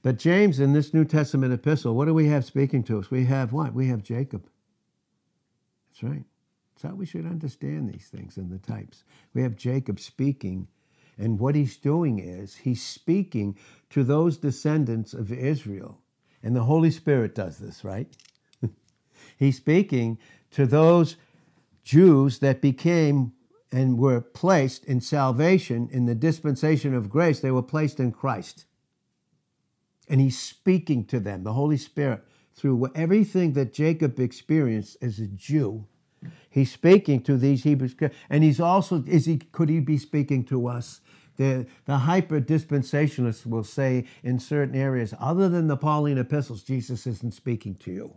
But 0.02 0.18
James, 0.18 0.60
in 0.60 0.74
this 0.74 0.94
New 0.94 1.04
Testament 1.04 1.54
epistle, 1.54 1.94
what 1.94 2.06
do 2.06 2.14
we 2.14 2.28
have 2.28 2.46
speaking 2.46 2.84
to 2.84 3.00
us? 3.00 3.12
We 3.12 3.26
have 3.26 3.52
what? 3.52 3.74
We 3.74 3.88
have 3.88 4.02
Jacob. 4.02 4.48
That's 5.90 6.04
right. 6.04 6.24
That's 6.74 6.84
how 6.84 6.96
we 6.96 7.06
should 7.06 7.26
understand 7.26 7.90
these 7.92 8.08
things 8.08 8.38
and 8.38 8.50
the 8.50 8.60
types. 8.60 9.04
We 9.34 9.42
have 9.42 9.58
Jacob 9.58 10.00
speaking, 10.00 10.68
and 11.18 11.38
what 11.38 11.56
he's 11.56 11.76
doing 11.76 12.20
is 12.20 12.56
he's 12.56 12.82
speaking 12.82 13.58
to 13.90 14.06
those 14.06 14.38
descendants 14.38 15.14
of 15.14 15.34
Israel. 15.34 16.00
And 16.42 16.56
the 16.56 16.64
Holy 16.64 16.92
Spirit 16.92 17.36
does 17.36 17.58
this, 17.58 17.84
right? 17.84 18.08
he's 19.38 19.58
speaking 19.58 20.18
to 20.52 20.66
those 20.66 21.18
Jews 21.84 22.40
that 22.40 22.62
became 22.62 23.34
and 23.72 24.00
were 24.00 24.22
placed 24.22 24.86
in 24.86 25.02
salvation 25.02 25.90
in 25.92 26.06
the 26.06 26.16
dispensation 26.16 26.94
of 26.94 27.10
grace. 27.10 27.42
They 27.42 27.52
were 27.52 27.62
placed 27.62 28.00
in 28.00 28.14
Christ 28.14 28.66
and 30.10 30.20
he's 30.20 30.38
speaking 30.38 31.06
to 31.06 31.20
them, 31.20 31.44
the 31.44 31.54
Holy 31.54 31.78
Spirit, 31.78 32.24
through 32.54 32.92
everything 32.96 33.54
that 33.54 33.74
Jacob 33.74 34.20
experienced 34.20 34.98
as 35.02 35.20
a 35.20 35.28
Jew. 35.28 35.86
He's 36.50 36.72
speaking 36.72 37.22
to 37.24 37.38
these 37.38 37.64
Hebrews, 37.64 37.96
and 38.30 38.44
he's 38.44 38.60
also 38.60 39.04
is 39.08 39.26
he 39.26 39.38
could 39.38 39.70
he 39.70 39.80
be 39.80 39.98
speaking 39.98 40.44
to 40.46 40.68
us? 40.68 41.02
The, 41.38 41.68
the 41.86 42.00
hyper 42.00 42.42
dispensationalists 42.42 43.46
will 43.46 43.64
say 43.64 44.06
in 44.24 44.40
certain 44.40 44.76
areas, 44.76 45.14
other 45.22 45.48
than 45.48 45.68
the 45.68 45.78
Pauline 45.78 46.18
epistles, 46.18 46.64
Jesus 46.64 47.08
isn't 47.08 47.34
speaking 47.34 47.76
to 47.76 47.92
you. 47.94 48.16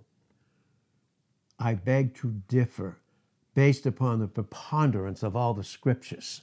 I 1.56 1.74
beg 1.74 2.16
to 2.16 2.42
differ 2.48 2.98
based 3.54 3.86
upon 3.86 4.18
the 4.18 4.26
preponderance 4.26 5.22
of 5.22 5.36
all 5.36 5.54
the 5.54 5.62
scriptures. 5.62 6.40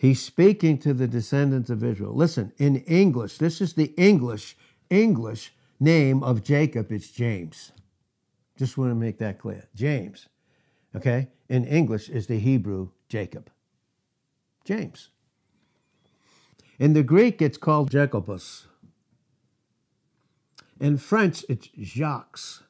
He's 0.00 0.22
speaking 0.22 0.78
to 0.78 0.94
the 0.94 1.06
descendants 1.06 1.68
of 1.68 1.84
Israel. 1.84 2.14
Listen, 2.14 2.54
in 2.56 2.76
English, 2.76 3.36
this 3.36 3.60
is 3.60 3.74
the 3.74 3.92
English, 3.98 4.56
English 4.88 5.52
name 5.78 6.22
of 6.22 6.42
Jacob. 6.42 6.90
It's 6.90 7.10
James. 7.10 7.72
Just 8.56 8.78
want 8.78 8.92
to 8.92 8.94
make 8.94 9.18
that 9.18 9.38
clear. 9.38 9.68
James. 9.74 10.26
Okay? 10.96 11.28
In 11.50 11.66
English 11.66 12.08
is 12.08 12.28
the 12.28 12.38
Hebrew 12.38 12.88
Jacob. 13.10 13.50
James. 14.64 15.10
In 16.78 16.94
the 16.94 17.02
Greek, 17.02 17.42
it's 17.42 17.58
called 17.58 17.90
Jacobus. 17.90 18.68
In 20.80 20.96
French, 20.96 21.44
it's 21.46 21.68
Jacques. 21.78 22.64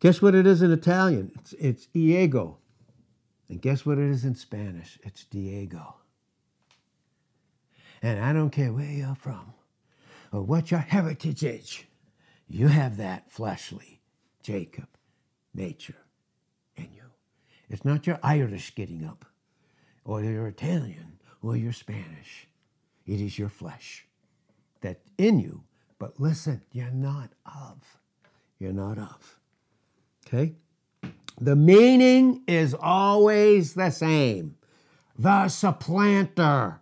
Guess 0.00 0.20
what 0.20 0.34
it 0.34 0.48
is 0.48 0.62
in 0.62 0.72
Italian? 0.72 1.30
It's, 1.36 1.52
it's 1.52 1.86
Diego. 1.86 2.58
And 3.48 3.62
guess 3.62 3.86
what 3.86 3.98
it 3.98 4.10
is 4.10 4.24
in 4.24 4.34
Spanish? 4.34 4.98
It's 5.04 5.22
Diego. 5.22 6.01
And 8.02 8.18
I 8.18 8.32
don't 8.32 8.50
care 8.50 8.72
where 8.72 8.90
you're 8.90 9.14
from 9.14 9.54
or 10.32 10.42
what 10.42 10.70
your 10.70 10.80
heritage 10.80 11.44
is, 11.44 11.84
you 12.48 12.68
have 12.68 12.96
that 12.96 13.30
fleshly 13.30 14.00
Jacob 14.42 14.88
nature 15.54 15.96
in 16.76 16.88
you. 16.94 17.04
It's 17.70 17.84
not 17.84 18.06
your 18.06 18.18
Irish 18.22 18.74
getting 18.74 19.04
up 19.04 19.24
or 20.04 20.22
your 20.22 20.48
Italian 20.48 21.18
or 21.42 21.56
your 21.56 21.72
Spanish. 21.72 22.48
It 23.06 23.20
is 23.20 23.38
your 23.38 23.48
flesh 23.48 24.06
that's 24.80 25.04
in 25.16 25.38
you. 25.38 25.62
But 25.98 26.18
listen, 26.18 26.62
you're 26.72 26.90
not 26.90 27.30
of. 27.46 27.98
You're 28.58 28.72
not 28.72 28.98
of. 28.98 29.38
Okay? 30.26 30.54
The 31.40 31.56
meaning 31.56 32.42
is 32.46 32.74
always 32.74 33.74
the 33.74 33.90
same. 33.90 34.56
The 35.18 35.48
supplanter 35.48 36.81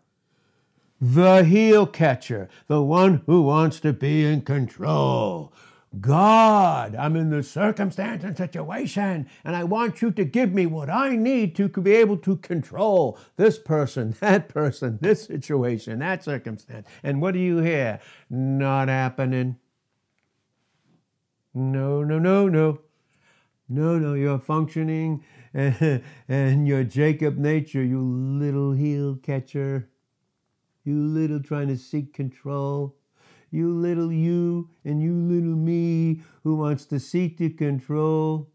the 1.00 1.44
heel 1.44 1.86
catcher, 1.86 2.48
the 2.66 2.82
one 2.82 3.22
who 3.26 3.42
wants 3.42 3.80
to 3.80 3.92
be 3.92 4.24
in 4.24 4.42
control. 4.42 5.52
God, 5.98 6.94
I'm 6.94 7.16
in 7.16 7.30
this 7.30 7.50
circumstance 7.50 8.22
and 8.22 8.36
situation, 8.36 9.28
and 9.44 9.56
I 9.56 9.64
want 9.64 10.02
you 10.02 10.12
to 10.12 10.24
give 10.24 10.52
me 10.52 10.66
what 10.66 10.88
I 10.88 11.16
need 11.16 11.56
to 11.56 11.68
be 11.68 11.94
able 11.94 12.16
to 12.18 12.36
control 12.36 13.18
this 13.36 13.58
person, 13.58 14.14
that 14.20 14.48
person, 14.48 14.98
this 15.00 15.24
situation, 15.24 15.98
that 15.98 16.22
circumstance. 16.22 16.86
And 17.02 17.20
what 17.20 17.34
do 17.34 17.40
you 17.40 17.58
hear? 17.58 17.98
Not 18.28 18.88
happening. 18.88 19.56
No, 21.54 22.04
no, 22.04 22.18
no, 22.18 22.48
no. 22.48 22.80
No, 23.68 23.98
no, 23.98 24.14
you're 24.14 24.40
functioning 24.40 25.24
and, 25.54 26.02
and 26.28 26.68
your 26.68 26.84
Jacob 26.84 27.36
nature, 27.36 27.82
you 27.82 28.00
little 28.00 28.72
heel 28.72 29.16
catcher. 29.16 29.88
You 30.90 31.06
little 31.06 31.38
trying 31.40 31.68
to 31.68 31.76
seek 31.76 32.12
control. 32.12 32.96
You 33.52 33.72
little 33.72 34.12
you 34.12 34.70
and 34.84 35.00
you 35.00 35.14
little 35.14 35.54
me 35.54 36.22
who 36.42 36.56
wants 36.56 36.84
to 36.86 36.98
seek 36.98 37.38
to 37.38 37.48
control 37.48 38.50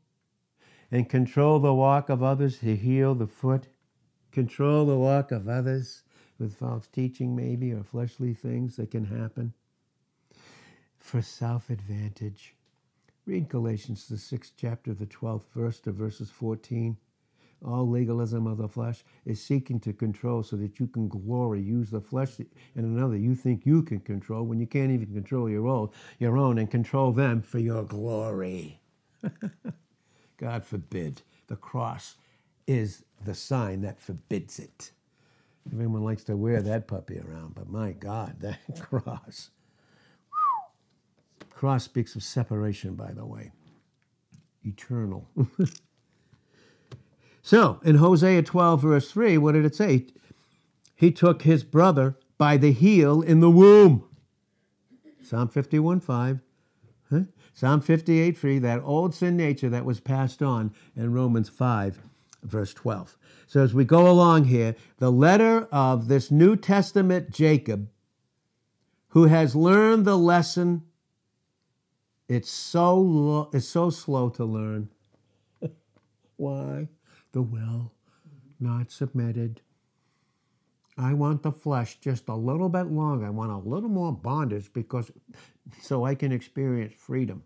and 0.92 1.08
control 1.08 1.60
the 1.60 1.74
walk 1.74 2.10
of 2.10 2.22
others 2.22 2.60
to 2.60 2.76
heal 2.76 3.16
the 3.16 3.26
foot. 3.26 3.70
Control 4.34 4.86
the 4.86 4.98
walk 4.98 5.32
of 5.32 5.48
others 5.48 6.04
with 6.38 6.58
false 6.58 6.88
teaching, 6.88 7.38
maybe, 7.38 7.72
or 7.72 7.84
fleshly 7.84 8.34
things 8.34 8.76
that 8.76 8.92
can 8.92 9.06
happen 9.06 9.54
for 11.00 11.22
self 11.22 11.70
advantage. 11.70 12.54
Read 13.26 13.48
Galatians, 13.48 14.10
the 14.10 14.18
sixth 14.18 14.52
chapter, 14.58 14.94
the 14.94 15.06
12th 15.06 15.48
verse 15.56 15.80
to 15.80 15.94
verses 15.94 16.30
14. 16.32 16.98
All 17.66 17.89
legalism 17.89 18.45
of 18.45 18.57
the 18.57 18.70
flesh 18.70 19.03
is 19.26 19.41
seeking 19.41 19.80
to 19.82 19.93
control 19.93 20.43
so 20.43 20.55
that 20.57 20.80
you 20.80 20.88
can 20.88 21.07
glory, 21.07 21.61
use 21.61 21.89
the 21.89 22.01
flesh 22.01 22.38
and 22.39 22.49
another 22.76 23.18
you 23.18 23.36
think 23.36 23.66
you 23.66 23.82
can 23.82 23.99
control 24.01 24.43
when 24.43 24.59
you 24.59 24.68
can't 24.68 24.91
even 24.91 25.13
control 25.13 25.49
your 25.49 25.68
own, 25.68 25.89
your 26.20 26.38
own 26.38 26.59
and 26.59 26.70
control 26.70 27.11
them 27.11 27.41
for 27.41 27.59
your 27.59 27.84
glory. 27.84 28.80
God 30.38 30.63
forbid. 30.66 31.24
The 31.47 31.55
cross 31.55 32.16
is 32.68 33.03
the 33.24 33.36
sign 33.36 33.82
that 33.82 33.99
forbids 33.99 34.59
it. 34.59 34.91
Everyone 35.74 36.03
likes 36.03 36.24
to 36.26 36.38
wear 36.38 36.61
that 36.61 36.88
puppy 36.88 37.20
around, 37.20 37.55
but 37.55 37.70
my 37.70 37.93
God, 37.93 38.36
that 38.41 38.59
cross. 38.80 39.49
Cross 41.49 41.86
speaks 41.86 42.16
of 42.16 42.24
separation, 42.24 42.95
by 42.95 43.11
the 43.11 43.26
way, 43.26 43.51
eternal. 44.63 45.28
So 47.46 47.80
in 47.86 47.98
Hosea 47.98 48.41
12, 48.41 48.82
verse 48.82 49.12
3, 49.12 49.38
what 49.38 49.52
did 49.52 49.66
it 49.66 49.76
say? 49.76 50.08
He 50.96 51.12
took 51.12 51.43
his 51.43 51.64
brother 51.64 52.18
by 52.39 52.58
the 52.58 52.72
heel 52.72 53.22
in 53.22 53.39
the 53.39 53.52
womb. 53.52 54.04
Psalm 55.22 55.50
51 55.50 56.00
5. 56.00 56.39
Huh? 57.12 57.20
Psalm 57.54 57.82
58 57.82 58.36
3, 58.36 58.58
that 58.58 58.82
old 58.84 59.14
sin 59.14 59.38
nature 59.38 59.70
that 59.70 59.86
was 59.86 60.00
passed 60.00 60.41
on 60.41 60.74
in 60.96 61.14
Romans 61.14 61.48
5, 61.48 62.02
verse 62.41 62.74
12. 62.74 63.16
So 63.46 63.62
as 63.62 63.76
we 63.76 63.86
go 63.86 64.10
along 64.10 64.46
here, 64.46 64.76
the 64.98 65.12
letter 65.12 65.68
of 65.72 66.08
this 66.08 66.32
New 66.32 66.56
Testament 66.56 67.30
Jacob, 67.30 67.88
who 69.10 69.26
has 69.26 69.56
learned 69.56 70.06
the 70.06 70.18
lesson, 70.18 70.82
it's 72.28 72.50
so, 72.50 72.98
lo- 72.98 73.50
it's 73.54 73.68
so 73.68 73.91
slow 73.91 74.30
to 74.30 74.46
learn. 74.46 74.89
Why? 76.38 76.88
The 77.36 77.42
will, 77.42 77.92
not 78.62 78.92
submitted. 78.92 79.60
I 80.98 81.14
want 81.14 81.44
the 81.44 81.52
flesh 81.52 81.98
just 82.00 82.30
a 82.30 82.34
little 82.34 82.70
bit 82.70 82.86
longer. 82.86 83.26
I 83.26 83.30
want 83.30 83.52
a 83.52 83.58
little 83.58 83.90
more 83.90 84.14
bondage 84.14 84.72
because 84.72 85.12
so 85.82 86.06
I 86.06 86.16
can 86.16 86.32
experience 86.32 86.94
freedom. 86.98 87.44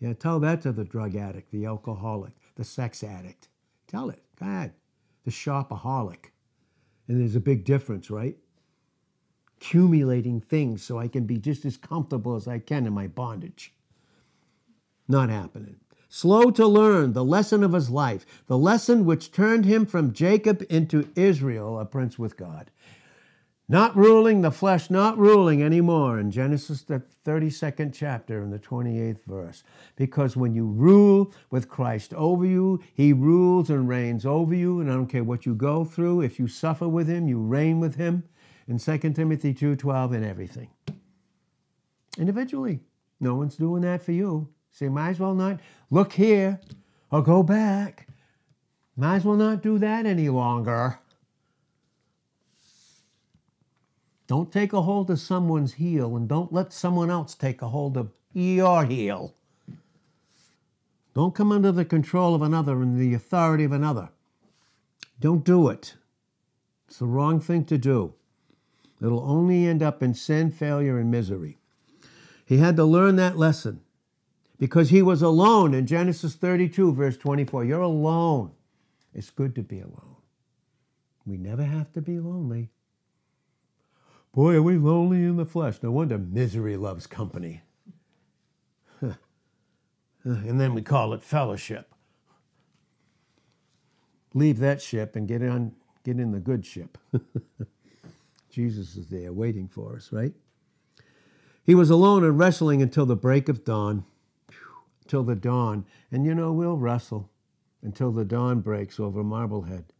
Yeah, 0.00 0.14
tell 0.14 0.40
that 0.40 0.62
to 0.62 0.72
the 0.72 0.86
drug 0.86 1.16
addict, 1.16 1.52
the 1.52 1.66
alcoholic, 1.66 2.32
the 2.54 2.64
sex 2.64 3.04
addict. 3.04 3.48
Tell 3.88 4.08
it. 4.08 4.22
Go 4.40 4.46
ahead. 4.46 4.72
The 5.26 5.32
shopaholic. 5.32 6.30
And 7.08 7.20
there's 7.20 7.36
a 7.36 7.40
big 7.40 7.66
difference, 7.66 8.10
right? 8.10 8.38
Accumulating 9.58 10.40
things 10.40 10.82
so 10.82 10.98
I 10.98 11.08
can 11.08 11.26
be 11.26 11.36
just 11.36 11.66
as 11.66 11.76
comfortable 11.76 12.36
as 12.36 12.48
I 12.48 12.58
can 12.58 12.86
in 12.86 12.94
my 12.94 13.06
bondage. 13.06 13.74
Not 15.06 15.28
happening. 15.28 15.76
Slow 16.08 16.50
to 16.52 16.66
learn 16.66 17.12
the 17.12 17.24
lesson 17.24 17.62
of 17.62 17.74
his 17.74 17.90
life, 17.90 18.24
the 18.46 18.56
lesson 18.56 19.04
which 19.04 19.30
turned 19.30 19.66
him 19.66 19.84
from 19.84 20.12
Jacob 20.14 20.64
into 20.70 21.10
Israel, 21.14 21.78
a 21.78 21.84
prince 21.84 22.18
with 22.18 22.36
God. 22.36 22.70
Not 23.70 23.94
ruling 23.94 24.40
the 24.40 24.50
flesh, 24.50 24.88
not 24.88 25.18
ruling 25.18 25.62
anymore 25.62 26.18
in 26.18 26.30
Genesis, 26.30 26.80
the 26.80 27.02
32nd 27.26 27.92
chapter, 27.92 28.42
in 28.42 28.50
the 28.50 28.58
28th 28.58 29.22
verse. 29.24 29.62
Because 29.94 30.34
when 30.34 30.54
you 30.54 30.64
rule 30.66 31.34
with 31.50 31.68
Christ 31.68 32.14
over 32.14 32.46
you, 32.46 32.82
he 32.94 33.12
rules 33.12 33.68
and 33.68 33.86
reigns 33.86 34.24
over 34.24 34.54
you. 34.54 34.80
And 34.80 34.90
I 34.90 34.94
don't 34.94 35.06
care 35.06 35.22
what 35.22 35.44
you 35.44 35.54
go 35.54 35.84
through, 35.84 36.22
if 36.22 36.38
you 36.38 36.48
suffer 36.48 36.88
with 36.88 37.08
him, 37.08 37.28
you 37.28 37.38
reign 37.38 37.78
with 37.78 37.96
him. 37.96 38.24
In 38.66 38.78
2 38.78 38.98
Timothy 39.12 39.52
2.12 39.52 40.14
and 40.14 40.24
everything. 40.24 40.70
Individually. 42.16 42.80
No 43.20 43.34
one's 43.34 43.56
doing 43.56 43.82
that 43.82 44.02
for 44.02 44.12
you. 44.12 44.48
So 44.78 44.88
might 44.88 45.10
as 45.10 45.18
well 45.18 45.34
not 45.34 45.58
look 45.90 46.12
here 46.12 46.60
or 47.10 47.20
go 47.20 47.42
back. 47.42 48.06
Might 48.96 49.16
as 49.16 49.24
well 49.24 49.34
not 49.34 49.60
do 49.60 49.76
that 49.78 50.06
any 50.06 50.28
longer. 50.28 51.00
Don't 54.28 54.52
take 54.52 54.72
a 54.72 54.82
hold 54.82 55.10
of 55.10 55.18
someone's 55.18 55.74
heel 55.74 56.14
and 56.14 56.28
don't 56.28 56.52
let 56.52 56.72
someone 56.72 57.10
else 57.10 57.34
take 57.34 57.60
a 57.60 57.70
hold 57.70 57.96
of 57.96 58.12
your 58.32 58.84
heel. 58.84 59.34
Don't 61.12 61.34
come 61.34 61.50
under 61.50 61.72
the 61.72 61.84
control 61.84 62.36
of 62.36 62.42
another 62.42 62.80
and 62.80 62.96
the 62.96 63.14
authority 63.14 63.64
of 63.64 63.72
another. 63.72 64.10
Don't 65.18 65.44
do 65.44 65.68
it. 65.70 65.94
It's 66.86 67.00
the 67.00 67.06
wrong 67.06 67.40
thing 67.40 67.64
to 67.64 67.78
do. 67.78 68.14
It'll 69.02 69.28
only 69.28 69.66
end 69.66 69.82
up 69.82 70.04
in 70.04 70.14
sin, 70.14 70.52
failure, 70.52 71.00
and 71.00 71.10
misery. 71.10 71.58
He 72.46 72.58
had 72.58 72.76
to 72.76 72.84
learn 72.84 73.16
that 73.16 73.36
lesson 73.36 73.80
because 74.58 74.90
he 74.90 75.02
was 75.02 75.22
alone 75.22 75.74
in 75.74 75.86
Genesis 75.86 76.34
32, 76.34 76.92
verse 76.92 77.16
24. 77.16 77.64
You're 77.64 77.80
alone. 77.80 78.52
It's 79.14 79.30
good 79.30 79.54
to 79.54 79.62
be 79.62 79.80
alone. 79.80 80.16
We 81.24 81.36
never 81.36 81.64
have 81.64 81.92
to 81.92 82.00
be 82.00 82.18
lonely. 82.18 82.70
Boy, 84.34 84.56
are 84.56 84.62
we 84.62 84.76
lonely 84.76 85.24
in 85.24 85.36
the 85.36 85.44
flesh. 85.44 85.82
No 85.82 85.90
wonder 85.90 86.18
misery 86.18 86.76
loves 86.76 87.06
company. 87.06 87.62
and 89.00 90.60
then 90.60 90.74
we 90.74 90.82
call 90.82 91.12
it 91.12 91.22
fellowship. 91.22 91.92
Leave 94.34 94.58
that 94.58 94.82
ship 94.82 95.16
and 95.16 95.26
get 95.26 95.42
on 95.42 95.72
get 96.04 96.18
in 96.18 96.32
the 96.32 96.40
good 96.40 96.64
ship. 96.64 96.98
Jesus 98.50 98.96
is 98.96 99.08
there 99.08 99.32
waiting 99.32 99.68
for 99.68 99.96
us, 99.96 100.10
right? 100.12 100.32
He 101.64 101.74
was 101.74 101.90
alone 101.90 102.24
and 102.24 102.38
wrestling 102.38 102.80
until 102.80 103.04
the 103.04 103.16
break 103.16 103.48
of 103.48 103.64
dawn. 103.64 104.04
Till 105.08 105.24
the 105.24 105.34
dawn. 105.34 105.84
And 106.12 106.24
you 106.24 106.34
know, 106.34 106.52
we'll 106.52 106.76
wrestle 106.76 107.30
until 107.82 108.12
the 108.12 108.24
dawn 108.24 108.60
breaks 108.60 109.00
over 109.00 109.24
Marblehead 109.24 109.92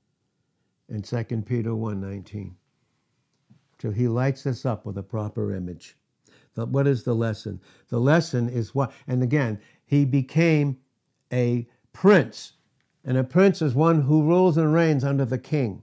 in 0.88 1.02
2 1.02 1.24
Peter 1.46 1.70
1.19 1.70 2.52
till 3.78 3.92
he 3.92 4.08
lights 4.08 4.46
us 4.46 4.66
up 4.66 4.84
with 4.84 4.98
a 4.98 5.02
proper 5.02 5.54
image. 5.54 5.96
What 6.54 6.86
is 6.88 7.04
the 7.04 7.14
lesson? 7.14 7.60
The 7.88 8.00
lesson 8.00 8.48
is 8.48 8.74
what, 8.74 8.92
and 9.06 9.22
again, 9.22 9.60
he 9.84 10.04
became 10.04 10.78
a 11.32 11.68
prince. 11.92 12.54
And 13.04 13.16
a 13.16 13.22
prince 13.22 13.62
is 13.62 13.74
one 13.74 14.02
who 14.02 14.24
rules 14.24 14.56
and 14.56 14.72
reigns 14.74 15.04
under 15.04 15.24
the 15.24 15.38
king. 15.38 15.82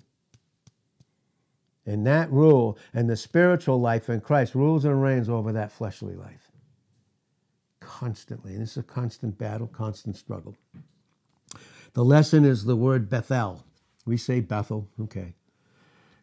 And 1.85 2.05
that 2.05 2.29
rule 2.31 2.77
and 2.93 3.09
the 3.09 3.15
spiritual 3.15 3.79
life 3.79 4.09
in 4.09 4.19
Christ 4.19 4.53
rules 4.53 4.83
and 4.83 5.01
reigns 5.01 5.29
over 5.29 5.53
that 5.53 5.71
fleshly 5.71 6.15
life. 6.15 6.44
Constantly. 7.85 8.53
And 8.53 8.61
this 8.61 8.71
is 8.71 8.77
a 8.77 8.83
constant 8.83 9.37
battle, 9.37 9.67
constant 9.67 10.15
struggle. 10.17 10.55
The 11.93 12.03
lesson 12.03 12.43
is 12.43 12.65
the 12.65 12.75
word 12.75 13.09
Bethel. 13.09 13.63
We 14.05 14.17
say 14.17 14.39
Bethel, 14.41 14.87
okay 14.99 15.35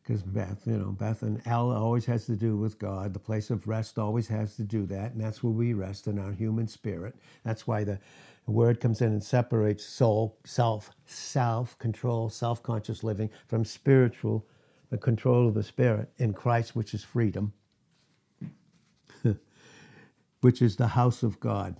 because 0.02 0.22
Beth, 0.22 0.62
you 0.66 0.76
know, 0.76 0.90
Beth 0.90 1.22
and 1.22 1.40
El 1.46 1.70
always 1.70 2.06
has 2.06 2.26
to 2.26 2.34
do 2.34 2.56
with 2.56 2.78
God. 2.78 3.14
The 3.14 3.20
place 3.20 3.50
of 3.50 3.68
rest 3.68 3.98
always 3.98 4.26
has 4.28 4.56
to 4.56 4.62
do 4.62 4.84
that, 4.86 5.12
and 5.12 5.20
that's 5.20 5.42
where 5.42 5.52
we 5.52 5.74
rest 5.74 6.06
in 6.06 6.18
our 6.18 6.32
human 6.32 6.66
spirit. 6.66 7.14
That's 7.44 7.66
why 7.66 7.84
the 7.84 7.98
word 8.46 8.80
comes 8.80 9.00
in 9.00 9.12
and 9.12 9.22
separates 9.22 9.84
soul, 9.84 10.36
self, 10.44 10.90
self 11.06 11.78
control, 11.78 12.28
self 12.28 12.62
conscious 12.62 13.04
living 13.04 13.30
from 13.46 13.64
spiritual, 13.64 14.44
the 14.90 14.98
control 14.98 15.46
of 15.46 15.54
the 15.54 15.62
spirit 15.62 16.10
in 16.18 16.32
Christ, 16.32 16.74
which 16.74 16.94
is 16.94 17.04
freedom, 17.04 17.52
which 20.42 20.62
is 20.62 20.76
the 20.76 20.88
house 20.88 21.24
of 21.24 21.40
God. 21.40 21.76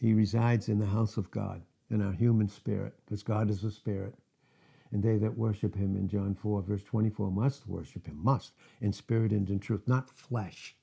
He 0.00 0.14
resides 0.14 0.68
in 0.68 0.80
the 0.80 0.86
house 0.86 1.16
of 1.18 1.30
God, 1.30 1.62
in 1.90 2.02
our 2.02 2.12
human 2.12 2.48
spirit, 2.48 2.94
because 3.04 3.22
God 3.22 3.50
is 3.50 3.64
a 3.64 3.72
spirit. 3.72 4.14
And 4.92 5.02
they 5.02 5.18
that 5.18 5.38
worship 5.38 5.74
him 5.74 5.96
in 5.96 6.08
John 6.08 6.34
4, 6.34 6.62
verse 6.62 6.84
24, 6.84 7.30
must 7.30 7.66
worship 7.68 8.06
him, 8.06 8.18
must, 8.22 8.52
in 8.80 8.92
spirit 8.92 9.32
and 9.32 9.48
in 9.50 9.60
truth, 9.60 9.82
not 9.86 10.10
flesh. 10.10 10.76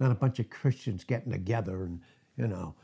Not 0.00 0.12
a 0.12 0.16
bunch 0.16 0.40
of 0.40 0.50
Christians 0.50 1.04
getting 1.04 1.32
together 1.32 1.84
and, 1.84 2.00
you 2.36 2.48
know, 2.48 2.74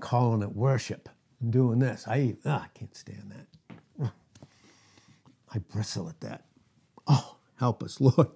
calling 0.00 0.42
it 0.42 0.54
worship 0.54 1.08
and 1.40 1.52
doing 1.52 1.80
this. 1.80 2.06
I, 2.08 2.36
ah, 2.46 2.64
I 2.64 2.78
can't 2.78 2.96
stand 2.96 3.32
that. 3.32 3.46
I 5.54 5.58
bristle 5.58 6.08
at 6.08 6.20
that. 6.20 6.46
Oh, 7.06 7.36
help 7.58 7.82
us, 7.82 8.00
Lord. 8.02 8.28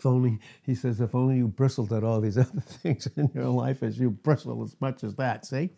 If 0.00 0.06
only, 0.06 0.38
he 0.64 0.74
says, 0.74 0.98
if 1.02 1.14
only 1.14 1.36
you 1.36 1.46
bristled 1.46 1.92
at 1.92 2.02
all 2.02 2.22
these 2.22 2.38
other 2.38 2.60
things 2.62 3.06
in 3.18 3.30
your 3.34 3.48
life 3.48 3.82
as 3.82 3.98
you 3.98 4.10
bristle 4.10 4.64
as 4.64 4.74
much 4.80 5.04
as 5.04 5.14
that. 5.16 5.44
See? 5.44 5.68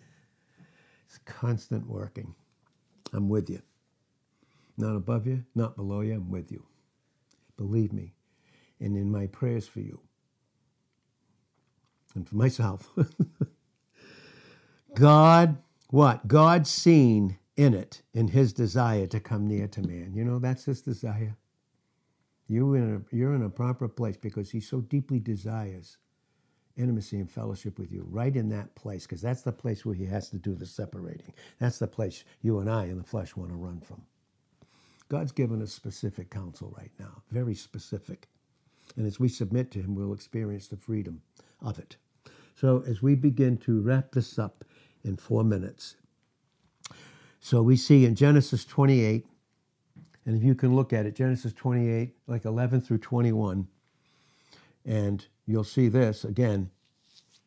It's 1.07 1.19
constant 1.27 1.89
working. 1.89 2.37
I'm 3.13 3.29
with 3.29 3.51
you. 3.51 3.61
Not 4.79 4.95
above 4.95 5.27
you, 5.27 5.45
not 5.57 5.75
below 5.75 6.03
you, 6.03 6.15
I'm 6.15 6.31
with 6.31 6.53
you. 6.53 6.63
Believe 7.57 7.93
me. 7.93 8.15
And 8.81 8.97
in 8.97 9.11
my 9.11 9.27
prayers 9.27 9.67
for 9.67 9.81
you 9.81 9.99
and 12.15 12.29
for 12.29 12.37
myself. 12.37 12.89
God, 14.95 15.59
what? 15.91 16.29
God 16.29 16.69
seen 16.69 17.39
in 17.57 17.75
it, 17.75 18.03
in 18.15 18.29
his 18.29 18.53
desire 18.53 19.09
to 19.09 19.21
come 19.21 19.49
near 19.49 19.67
to 19.69 19.83
man. 19.83 20.13
You 20.15 20.25
know, 20.25 20.39
that's 20.39 20.67
his 20.67 20.81
desire. 20.81 21.37
You 22.53 22.75
in 22.75 22.97
a, 22.97 23.17
you're 23.17 23.35
in 23.35 23.45
a 23.45 23.51
proper 23.51 23.89
place 23.89 24.19
because 24.19 24.51
he 24.51 24.61
so 24.61 24.83
deeply 24.83 25.19
desires 25.19 25.97
intimacy 26.77 27.19
and 27.19 27.31
fellowship 27.31 27.79
with 27.79 27.93
you, 27.93 28.07
right 28.11 28.35
in 28.35 28.49
that 28.51 28.75
place, 28.75 29.05
because 29.07 29.23
that's 29.23 29.43
the 29.43 29.53
place 29.53 29.85
where 29.85 29.95
he 29.95 30.07
has 30.07 30.29
to 30.31 30.37
do 30.37 30.55
the 30.55 30.67
separating. 30.67 31.33
That's 31.59 31.79
the 31.79 31.87
place 31.87 32.25
you 32.43 32.59
and 32.61 32.71
I 32.71 32.85
in 32.85 32.99
the 32.99 33.05
flesh 33.05 33.37
want 33.37 33.51
to 33.51 33.57
run 33.57 33.81
from. 33.81 34.03
God's 35.09 35.33
given 35.33 35.63
us 35.63 35.73
specific 35.73 36.31
counsel 36.31 36.75
right 36.77 36.91
now, 36.99 37.23
very 37.31 37.55
specific. 37.55 38.29
And 38.97 39.07
as 39.07 39.19
we 39.19 39.29
submit 39.29 39.71
to 39.73 39.81
Him, 39.81 39.95
we'll 39.95 40.13
experience 40.13 40.69
the 40.69 40.77
freedom 40.77 41.23
of 41.61 41.79
it. 41.79 41.97
So, 42.55 42.85
as 42.87 43.03
we 43.03 43.15
begin 43.15 43.57
to 43.59 43.81
wrap 43.81 44.13
this 44.13 44.39
up 44.39 44.65
in 45.05 45.17
four 45.17 45.45
minutes, 45.45 45.97
so 47.41 47.63
we 47.63 47.77
see 47.77 48.05
in 48.05 48.15
Genesis 48.15 48.65
28, 48.65 49.27
and 50.27 50.37
if 50.37 50.43
you 50.43 50.55
can 50.55 50.75
look 50.75 50.93
at 50.93 51.07
it, 51.07 51.15
Genesis 51.15 51.53
28, 51.53 52.15
like 52.27 52.45
11 52.45 52.81
through 52.81 52.99
21, 52.99 53.67
and 54.85 55.27
you'll 55.47 55.65
see 55.65 55.89
this 55.89 56.25
again 56.25 56.71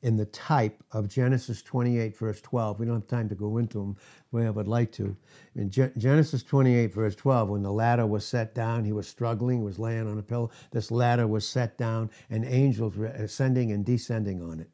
in 0.01 0.17
the 0.17 0.25
type 0.25 0.83
of 0.91 1.07
Genesis 1.09 1.63
28, 1.63 2.15
verse 2.15 2.39
12. 2.41 2.79
We 2.79 2.85
don't 2.85 2.95
have 2.95 3.07
time 3.07 3.27
to 3.29 3.35
go 3.35 3.57
into 3.57 3.79
them 3.79 3.97
the 4.31 4.37
way 4.37 4.45
I 4.45 4.51
would 4.51 4.67
like 4.67 4.91
to. 4.93 5.17
In 5.55 5.71
Genesis 5.71 6.43
28, 6.43 6.93
verse 6.93 7.15
12, 7.15 7.49
when 7.49 7.63
the 7.63 7.71
ladder 7.71 8.05
was 8.05 8.25
set 8.25 8.53
down, 8.53 8.85
he 8.85 8.91
was 8.91 9.07
struggling, 9.07 9.59
he 9.59 9.63
was 9.63 9.79
laying 9.79 10.07
on 10.07 10.19
a 10.19 10.21
pillow. 10.21 10.51
This 10.71 10.91
ladder 10.91 11.25
was 11.25 11.47
set 11.47 11.77
down, 11.77 12.11
and 12.29 12.45
angels 12.45 12.95
were 12.95 13.07
ascending 13.07 13.71
and 13.71 13.83
descending 13.83 14.43
on 14.43 14.59
it. 14.59 14.69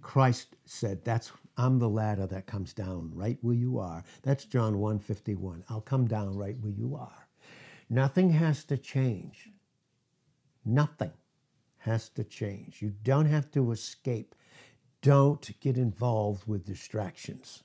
Christ 0.00 0.54
said, 0.64 1.04
That's 1.04 1.32
I'm 1.56 1.80
the 1.80 1.88
ladder 1.88 2.26
that 2.28 2.46
comes 2.46 2.72
down 2.72 3.10
right 3.14 3.36
where 3.40 3.56
you 3.56 3.80
are. 3.80 4.04
That's 4.22 4.44
John 4.44 4.78
1 4.78 5.00
51. 5.00 5.64
I'll 5.68 5.80
come 5.80 6.06
down 6.06 6.36
right 6.36 6.56
where 6.60 6.72
you 6.72 6.94
are. 6.94 7.27
Nothing 7.90 8.30
has 8.30 8.64
to 8.64 8.76
change. 8.76 9.50
Nothing 10.64 11.12
has 11.78 12.08
to 12.10 12.24
change. 12.24 12.82
You 12.82 12.92
don't 13.02 13.26
have 13.26 13.50
to 13.52 13.72
escape. 13.72 14.34
Don't 15.00 15.50
get 15.60 15.78
involved 15.78 16.46
with 16.46 16.66
distractions. 16.66 17.62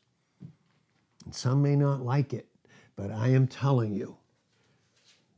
And 1.26 1.36
some 1.36 1.62
may 1.62 1.76
not 1.76 2.02
like 2.02 2.34
it, 2.34 2.48
but 2.96 3.12
I 3.12 3.30
am 3.30 3.48
telling 3.48 3.94
you, 3.94 4.18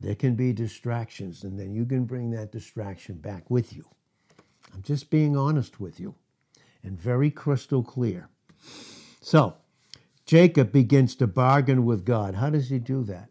there 0.00 0.14
can 0.14 0.34
be 0.34 0.52
distractions, 0.52 1.42
and 1.42 1.58
then 1.58 1.74
you 1.74 1.86
can 1.86 2.04
bring 2.04 2.30
that 2.32 2.52
distraction 2.52 3.16
back 3.16 3.50
with 3.50 3.74
you. 3.74 3.86
I'm 4.74 4.82
just 4.82 5.10
being 5.10 5.36
honest 5.36 5.80
with 5.80 5.98
you 5.98 6.14
and 6.82 7.00
very 7.00 7.30
crystal 7.30 7.82
clear. 7.82 8.28
So, 9.20 9.56
Jacob 10.26 10.70
begins 10.70 11.14
to 11.16 11.26
bargain 11.26 11.84
with 11.84 12.04
God. 12.04 12.34
How 12.34 12.50
does 12.50 12.68
he 12.68 12.78
do 12.78 13.04
that? 13.04 13.30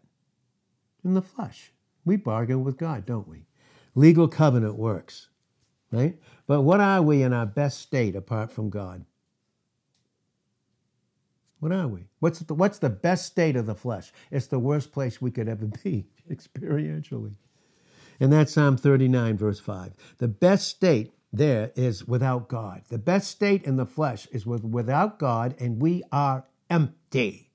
In 1.06 1.14
the 1.14 1.22
flesh. 1.22 1.72
We 2.04 2.16
bargain 2.16 2.64
with 2.64 2.76
God, 2.76 3.06
don't 3.06 3.28
we? 3.28 3.46
Legal 3.94 4.26
covenant 4.26 4.74
works, 4.76 5.28
right? 5.92 6.18
But 6.48 6.62
what 6.62 6.80
are 6.80 7.00
we 7.00 7.22
in 7.22 7.32
our 7.32 7.46
best 7.46 7.78
state 7.78 8.16
apart 8.16 8.50
from 8.50 8.70
God? 8.70 9.04
What 11.60 11.70
are 11.70 11.86
we? 11.86 12.08
What's 12.18 12.40
the, 12.40 12.54
what's 12.54 12.80
the 12.80 12.90
best 12.90 13.24
state 13.26 13.54
of 13.54 13.66
the 13.66 13.74
flesh? 13.76 14.12
It's 14.32 14.48
the 14.48 14.58
worst 14.58 14.90
place 14.90 15.22
we 15.22 15.30
could 15.30 15.48
ever 15.48 15.66
be 15.66 16.08
experientially. 16.28 17.36
And 18.18 18.32
that's 18.32 18.54
Psalm 18.54 18.76
39, 18.76 19.36
verse 19.36 19.60
5. 19.60 19.94
The 20.18 20.26
best 20.26 20.66
state 20.66 21.14
there 21.32 21.70
is 21.76 22.04
without 22.04 22.48
God. 22.48 22.82
The 22.88 22.98
best 22.98 23.30
state 23.30 23.62
in 23.62 23.76
the 23.76 23.86
flesh 23.86 24.26
is 24.32 24.44
with, 24.44 24.64
without 24.64 25.20
God, 25.20 25.54
and 25.60 25.80
we 25.80 26.02
are 26.10 26.44
empty. 26.68 27.45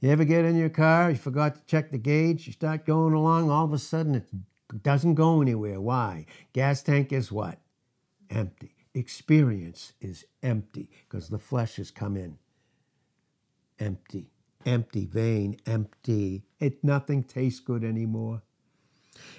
You 0.00 0.10
ever 0.10 0.24
get 0.24 0.44
in 0.44 0.56
your 0.56 0.68
car, 0.68 1.10
you 1.10 1.16
forgot 1.16 1.56
to 1.56 1.64
check 1.66 1.90
the 1.90 1.98
gauge, 1.98 2.46
you 2.46 2.52
start 2.52 2.86
going 2.86 3.14
along, 3.14 3.50
all 3.50 3.64
of 3.64 3.72
a 3.72 3.78
sudden 3.78 4.14
it 4.14 4.82
doesn't 4.82 5.14
go 5.14 5.42
anywhere. 5.42 5.80
Why? 5.80 6.26
Gas 6.52 6.82
tank 6.82 7.12
is 7.12 7.32
what? 7.32 7.58
Empty. 8.30 8.74
Experience 8.94 9.92
is 10.00 10.24
empty 10.42 10.90
because 11.08 11.28
the 11.28 11.38
flesh 11.38 11.76
has 11.76 11.90
come 11.90 12.16
in. 12.16 12.38
Empty. 13.78 14.30
Empty 14.64 15.06
vain, 15.06 15.56
empty. 15.66 16.44
It 16.60 16.84
nothing 16.84 17.24
tastes 17.24 17.60
good 17.60 17.82
anymore. 17.82 18.42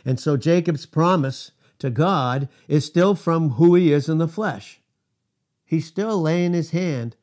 And 0.04 0.20
so 0.20 0.38
Jacob's 0.38 0.86
promise 0.86 1.52
to 1.80 1.90
God 1.90 2.50
is 2.68 2.86
still 2.86 3.16
from 3.16 3.52
who 3.52 3.76
he 3.76 3.94
is 3.94 4.10
in 4.10 4.18
the 4.18 4.28
flesh. 4.28 4.82
He's 5.66 5.86
still 5.86 6.22
laying 6.22 6.54
his 6.54 6.72
hand 6.72 7.16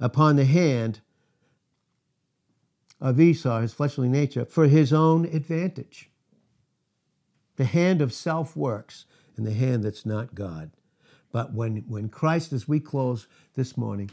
upon 0.00 0.36
the 0.36 0.44
hand 0.44 1.00
of 3.02 3.20
Esau, 3.20 3.60
his 3.60 3.74
fleshly 3.74 4.08
nature, 4.08 4.46
for 4.46 4.68
his 4.68 4.92
own 4.92 5.26
advantage. 5.26 6.08
The 7.56 7.64
hand 7.64 8.00
of 8.00 8.14
self 8.14 8.56
works 8.56 9.04
and 9.36 9.44
the 9.46 9.52
hand 9.52 9.82
that's 9.84 10.06
not 10.06 10.34
God. 10.34 10.70
But 11.32 11.52
when, 11.52 11.78
when 11.88 12.08
Christ, 12.08 12.52
as 12.52 12.68
we 12.68 12.78
close 12.78 13.26
this 13.54 13.76
morning, 13.76 14.10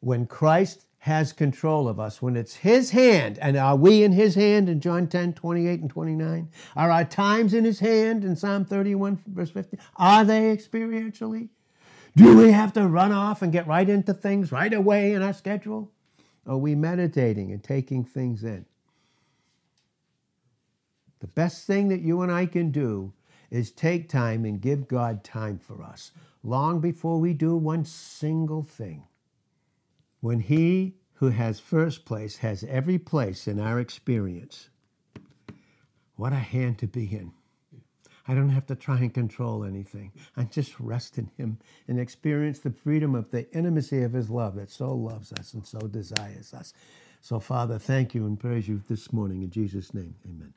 when 0.00 0.26
Christ 0.26 0.84
has 0.98 1.32
control 1.32 1.88
of 1.88 1.98
us, 1.98 2.20
when 2.20 2.36
it's 2.36 2.56
His 2.56 2.90
hand, 2.90 3.38
and 3.40 3.56
are 3.56 3.76
we 3.76 4.02
in 4.02 4.12
His 4.12 4.34
hand 4.34 4.68
in 4.68 4.80
John 4.80 5.06
10, 5.06 5.32
28 5.32 5.80
and 5.80 5.90
29? 5.90 6.48
Are 6.76 6.90
our 6.90 7.04
times 7.04 7.54
in 7.54 7.64
His 7.64 7.78
hand 7.78 8.24
in 8.24 8.36
Psalm 8.36 8.64
31, 8.64 9.20
verse 9.28 9.50
50? 9.50 9.78
Are 9.96 10.24
they 10.24 10.54
experientially? 10.54 11.48
Do 12.16 12.36
we 12.36 12.50
have 12.50 12.72
to 12.72 12.86
run 12.86 13.12
off 13.12 13.42
and 13.42 13.52
get 13.52 13.68
right 13.68 13.88
into 13.88 14.12
things 14.12 14.50
right 14.50 14.72
away 14.72 15.12
in 15.12 15.22
our 15.22 15.32
schedule? 15.32 15.92
Are 16.48 16.56
we 16.56 16.74
meditating 16.74 17.52
and 17.52 17.62
taking 17.62 18.02
things 18.04 18.42
in? 18.42 18.64
The 21.20 21.26
best 21.26 21.66
thing 21.66 21.88
that 21.88 22.00
you 22.00 22.22
and 22.22 22.32
I 22.32 22.46
can 22.46 22.70
do 22.70 23.12
is 23.50 23.70
take 23.70 24.08
time 24.08 24.44
and 24.44 24.60
give 24.60 24.88
God 24.88 25.22
time 25.22 25.58
for 25.58 25.82
us 25.82 26.12
long 26.42 26.80
before 26.80 27.18
we 27.20 27.34
do 27.34 27.56
one 27.56 27.84
single 27.84 28.62
thing. 28.62 29.04
When 30.20 30.40
He 30.40 30.94
who 31.14 31.28
has 31.28 31.60
first 31.60 32.04
place 32.04 32.38
has 32.38 32.64
every 32.64 32.98
place 32.98 33.46
in 33.46 33.60
our 33.60 33.78
experience, 33.78 34.70
what 36.16 36.32
a 36.32 36.36
hand 36.36 36.78
to 36.78 36.86
be 36.86 37.04
in. 37.04 37.32
I 38.28 38.34
don't 38.34 38.50
have 38.50 38.66
to 38.66 38.76
try 38.76 38.98
and 38.98 39.12
control 39.12 39.64
anything. 39.64 40.12
I 40.36 40.44
just 40.44 40.78
rest 40.78 41.18
in 41.18 41.30
Him 41.38 41.58
and 41.88 41.98
experience 41.98 42.60
the 42.60 42.70
freedom 42.70 43.14
of 43.14 43.30
the 43.30 43.50
intimacy 43.56 44.02
of 44.02 44.12
His 44.12 44.30
love 44.30 44.56
that 44.56 44.70
so 44.70 44.94
loves 44.94 45.32
us 45.32 45.54
and 45.54 45.66
so 45.66 45.80
desires 45.80 46.54
us. 46.54 46.74
So, 47.22 47.40
Father, 47.40 47.78
thank 47.78 48.14
you 48.14 48.26
and 48.26 48.38
praise 48.38 48.68
you 48.68 48.82
this 48.88 49.12
morning 49.12 49.42
in 49.42 49.50
Jesus' 49.50 49.94
name. 49.94 50.14
Amen. 50.26 50.54